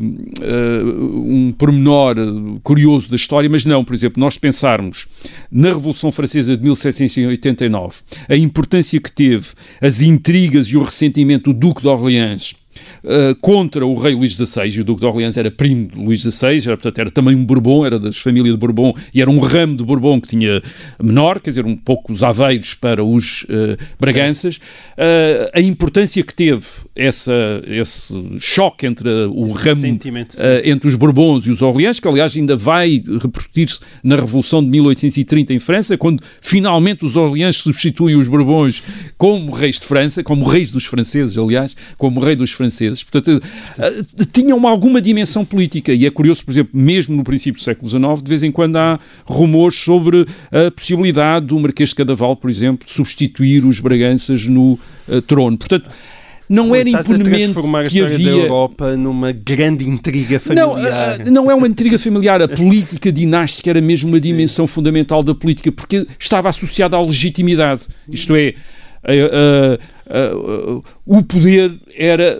um 1.25 1.51
pormenor 1.51 2.15
curioso 2.63 3.09
da 3.09 3.17
história, 3.17 3.49
mas 3.49 3.65
não. 3.65 3.83
Por 3.83 3.93
exemplo, 3.93 4.21
nós 4.21 4.37
pensarmos 4.37 5.05
na 5.51 5.67
Revolução 5.67 6.13
Francesa 6.13 6.55
de 6.55 6.63
1789, 6.63 7.95
a 8.29 8.37
importância 8.37 9.01
que 9.01 9.11
teve 9.11 9.47
as 9.81 10.01
intrigas 10.01 10.67
e 10.67 10.77
o 10.77 10.83
ressentimento 10.83 11.51
do 11.51 11.59
Duque 11.59 11.81
de 11.81 11.89
Orleans 11.89 12.55
uh, 13.03 13.35
contra 13.41 13.85
o 13.85 13.95
rei 13.95 14.15
Luís 14.15 14.33
XVI, 14.33 14.69
e 14.69 14.81
o 14.81 14.83
Duque 14.83 15.01
de 15.01 15.07
Orleans 15.07 15.37
era 15.37 15.51
primo 15.51 15.87
de 15.87 15.97
Luís 15.97 16.21
XVI, 16.21 16.57
era, 16.65 16.77
portanto, 16.77 16.99
era 16.99 17.11
também 17.11 17.35
um 17.35 17.45
Bourbon, 17.45 17.85
era 17.85 17.99
da 17.99 18.11
família 18.11 18.51
de 18.51 18.57
Bourbon, 18.57 18.93
e 19.13 19.21
era 19.21 19.29
um 19.29 19.39
ramo 19.39 19.75
de 19.75 19.83
Bourbon 19.83 20.19
que 20.19 20.29
tinha 20.29 20.61
menor, 21.01 21.39
quer 21.39 21.51
dizer, 21.51 21.65
um 21.65 21.75
pouco 21.75 22.11
os 22.11 22.23
aveiros 22.23 22.73
para 22.73 23.03
os 23.03 23.43
uh, 23.43 23.77
Braganças. 23.99 24.57
Uh, 24.57 25.49
a 25.53 25.61
importância 25.61 26.23
que 26.23 26.33
teve 26.33 26.65
essa, 26.95 27.61
esse 27.67 28.13
choque 28.39 28.85
entre 28.85 29.09
o 29.09 29.47
esse 29.47 29.55
ramo, 29.57 29.99
entre 30.63 30.87
os 30.87 30.95
Bourbons 30.95 31.45
e 31.47 31.51
os 31.51 31.61
Orleans, 31.61 31.99
que 31.99 32.07
aliás 32.07 32.35
ainda 32.35 32.55
vai 32.55 33.03
repercutir-se 33.21 33.79
na 34.03 34.15
Revolução 34.15 34.63
de 34.63 34.69
1830 34.69 35.53
em 35.53 35.59
França, 35.59 35.97
quando 35.97 36.23
finalmente 36.41 37.05
os 37.05 37.15
Orleans 37.15 37.57
substituem 37.57 38.15
os 38.15 38.27
Bourbons 38.27 38.83
como 39.17 39.51
reis 39.51 39.79
de 39.79 39.87
França, 39.87 40.23
como 40.23 40.45
reis 40.45 40.71
dos 40.71 40.85
franceses, 40.85 41.37
aliás, 41.37 41.75
como 41.97 42.19
rei 42.19 42.35
dos 42.35 42.51
franceses 42.51 42.66
franceses, 42.67 43.03
portanto, 43.03 43.41
uh, 43.41 44.25
tinham 44.31 44.67
alguma 44.67 45.01
dimensão 45.01 45.45
política. 45.45 45.93
E 45.93 46.05
é 46.05 46.11
curioso, 46.11 46.43
por 46.43 46.51
exemplo, 46.51 46.71
mesmo 46.73 47.15
no 47.15 47.23
princípio 47.23 47.59
do 47.59 47.63
século 47.63 47.89
XIX, 47.89 48.21
de 48.21 48.29
vez 48.29 48.43
em 48.43 48.51
quando 48.51 48.75
há 48.75 48.99
rumores 49.25 49.79
sobre 49.79 50.25
a 50.51 50.69
possibilidade 50.71 51.47
do 51.47 51.59
Marquês 51.59 51.89
de 51.89 51.95
Cadaval, 51.95 52.35
por 52.35 52.49
exemplo, 52.49 52.87
substituir 52.89 53.65
os 53.65 53.79
Braganças 53.79 54.45
no 54.45 54.73
uh, 55.07 55.21
trono. 55.21 55.57
Portanto, 55.57 55.89
não 56.49 56.73
era 56.73 56.89
imponimento 56.89 57.61
que 57.89 58.01
havia. 58.01 58.31
da 58.31 58.37
Europa 58.37 58.95
numa 58.95 59.33
grande 59.33 59.87
intriga 59.87 60.39
familiar. 60.39 61.19
Não, 61.19 61.31
não 61.31 61.51
é 61.51 61.55
uma 61.55 61.67
intriga 61.67 61.99
familiar. 61.99 62.41
A 62.41 62.47
política 62.47 63.11
dinástica 63.11 63.69
era 63.69 63.81
mesmo 63.81 64.09
uma 64.09 64.19
dimensão 64.19 64.65
Sim. 64.65 64.73
fundamental 64.73 65.21
da 65.21 65.35
política, 65.35 65.71
porque 65.73 66.07
estava 66.17 66.47
associada 66.47 66.95
à 66.95 67.01
legitimidade. 67.01 67.83
Isto 68.09 68.33
é, 68.35 68.53
uh, 70.09 70.83
o 71.05 71.23
poder 71.23 71.79
era 71.95 72.39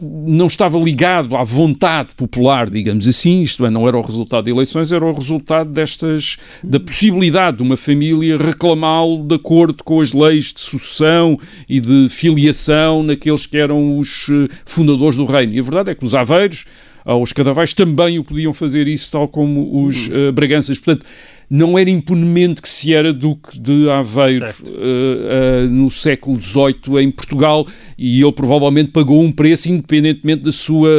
não 0.00 0.46
estava 0.46 0.78
ligado 0.78 1.36
à 1.36 1.44
vontade 1.44 2.14
popular, 2.16 2.70
digamos 2.70 3.06
assim, 3.06 3.42
isto 3.42 3.64
é, 3.64 3.70
não 3.70 3.86
era 3.86 3.96
o 3.96 4.02
resultado 4.02 4.44
de 4.44 4.50
eleições, 4.50 4.92
era 4.92 5.04
o 5.04 5.12
resultado 5.12 5.70
destas 5.70 6.36
da 6.62 6.80
possibilidade 6.80 7.58
de 7.58 7.62
uma 7.62 7.76
família 7.76 8.36
reclamá-lo 8.36 9.24
de 9.24 9.34
acordo 9.34 9.82
com 9.84 10.00
as 10.00 10.12
leis 10.12 10.52
de 10.52 10.60
sucessão 10.60 11.38
e 11.68 11.80
de 11.80 12.08
filiação 12.08 13.02
naqueles 13.02 13.46
que 13.46 13.56
eram 13.56 13.98
os 13.98 14.28
eh, 14.30 14.48
fundadores 14.64 15.16
do 15.16 15.24
reino. 15.24 15.54
E 15.54 15.58
a 15.58 15.62
verdade 15.62 15.90
é 15.90 15.94
que 15.94 16.04
os 16.04 16.14
aveiros, 16.14 16.64
os 17.04 17.32
cadavais 17.32 17.72
também 17.72 18.18
o 18.18 18.24
podiam 18.24 18.52
fazer 18.52 18.86
isso, 18.86 19.10
tal 19.10 19.28
como 19.28 19.84
os 19.84 20.08
uh, 20.08 20.32
braganças. 20.32 20.78
Portanto, 20.78 21.06
não 21.50 21.78
era 21.78 21.88
imponemente 21.88 22.60
que 22.60 22.68
se 22.68 22.92
era 22.92 23.12
Duque 23.12 23.58
de 23.58 23.88
Aveiro 23.88 24.46
uh, 24.46 24.68
uh, 24.68 25.70
no 25.70 25.90
século 25.90 26.40
XVIII 26.40 27.00
em 27.00 27.10
Portugal 27.10 27.66
e 27.96 28.20
ele 28.20 28.32
provavelmente 28.32 28.90
pagou 28.90 29.22
um 29.22 29.32
preço 29.32 29.68
independentemente 29.68 30.42
da 30.42 30.52
sua, 30.52 30.90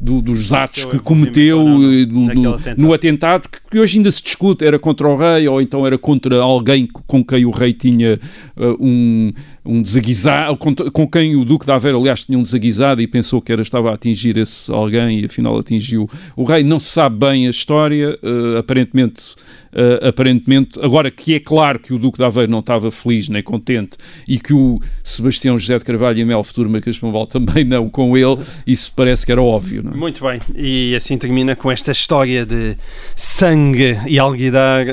do, 0.00 0.20
dos 0.20 0.52
atos 0.52 0.84
que 0.84 0.98
cometeu 0.98 1.62
do, 2.06 2.48
atentado. 2.48 2.82
no 2.82 2.92
atentado, 2.92 3.48
que, 3.48 3.58
que, 3.70 3.78
hoje 3.78 3.98
ainda 3.98 4.10
se 4.10 4.22
discute, 4.22 4.64
era 4.64 4.78
contra 4.78 5.08
o 5.08 5.14
rei 5.14 5.46
ou 5.46 5.60
então 5.60 5.86
era 5.86 5.96
contra 5.96 6.36
alguém 6.36 6.88
com 7.06 7.24
quem 7.24 7.44
o 7.44 7.50
rei 7.50 7.72
tinha 7.72 8.18
uh, 8.56 8.76
um, 8.80 9.32
um 9.64 9.82
desaguisado, 9.82 10.56
com, 10.56 10.74
com, 10.74 11.06
quem 11.06 11.36
o 11.36 11.44
Duque 11.44 11.64
de 11.64 11.72
Aveiro, 11.72 11.98
aliás, 11.98 12.24
tinha 12.24 12.38
um 12.38 12.42
desaguisado 12.42 13.00
e 13.00 13.06
pensou 13.06 13.40
que 13.40 13.52
era, 13.52 13.62
estava 13.62 13.90
a 13.90 13.94
atingir 13.94 14.36
esse 14.36 14.70
alguém 14.72 15.20
e 15.20 15.24
afinal 15.26 15.56
atingiu 15.58 16.08
o 16.34 16.44
rei. 16.44 16.64
Não 16.64 16.80
se 16.80 16.90
sabe 16.90 17.18
bem 17.18 17.46
a 17.46 17.50
história, 17.50 18.18
aparentemente 18.58 19.36
uh, 19.76 20.08
aparentemente, 20.08 20.78
agora 20.82 21.10
que 21.10 21.34
é 21.34 21.40
claro 21.40 21.78
que 21.78 21.92
o 21.92 21.98
Duque 21.98 22.18
de 22.18 22.24
Aveiro 22.24 22.50
não 22.50 22.60
estava 22.60 22.90
feliz 22.90 23.28
nem 23.28 23.42
contente 23.42 23.98
e 24.26 24.38
que 24.38 24.52
o 24.52 24.80
Sebastião 25.04 25.58
José 25.58 25.78
de 25.78 25.84
Carvalho 25.84 26.18
e 26.18 26.24
Mel 26.24 26.42
Futuro 26.42 26.70
Marquês 26.70 26.98
Pombal 26.98 27.26
também 27.26 27.64
não 27.64 27.88
com 27.88 28.16
ele, 28.16 28.38
isso 28.66 28.92
parece 28.94 29.24
que 29.24 29.32
era 29.32 29.42
óbvio. 29.42 29.82
Não 29.82 29.92
é? 29.92 29.94
Muito 29.94 30.24
bem, 30.24 30.40
e 30.54 30.94
assim 30.96 31.18
termina 31.18 31.54
com 31.54 31.70
esta 31.70 31.92
história 31.92 32.44
de 32.44 32.76
sangue 33.14 33.98
e 34.08 34.18
alguidar 34.18 34.86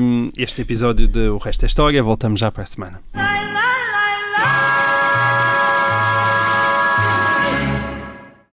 um, 0.00 0.28
este 0.36 0.62
episódio 0.62 1.06
de 1.06 1.28
O 1.28 1.38
Resto 1.38 1.64
é 1.64 1.66
História. 1.66 2.02
Voltamos 2.02 2.40
já 2.40 2.50
para 2.50 2.62
a 2.62 2.66
semana. 2.66 3.00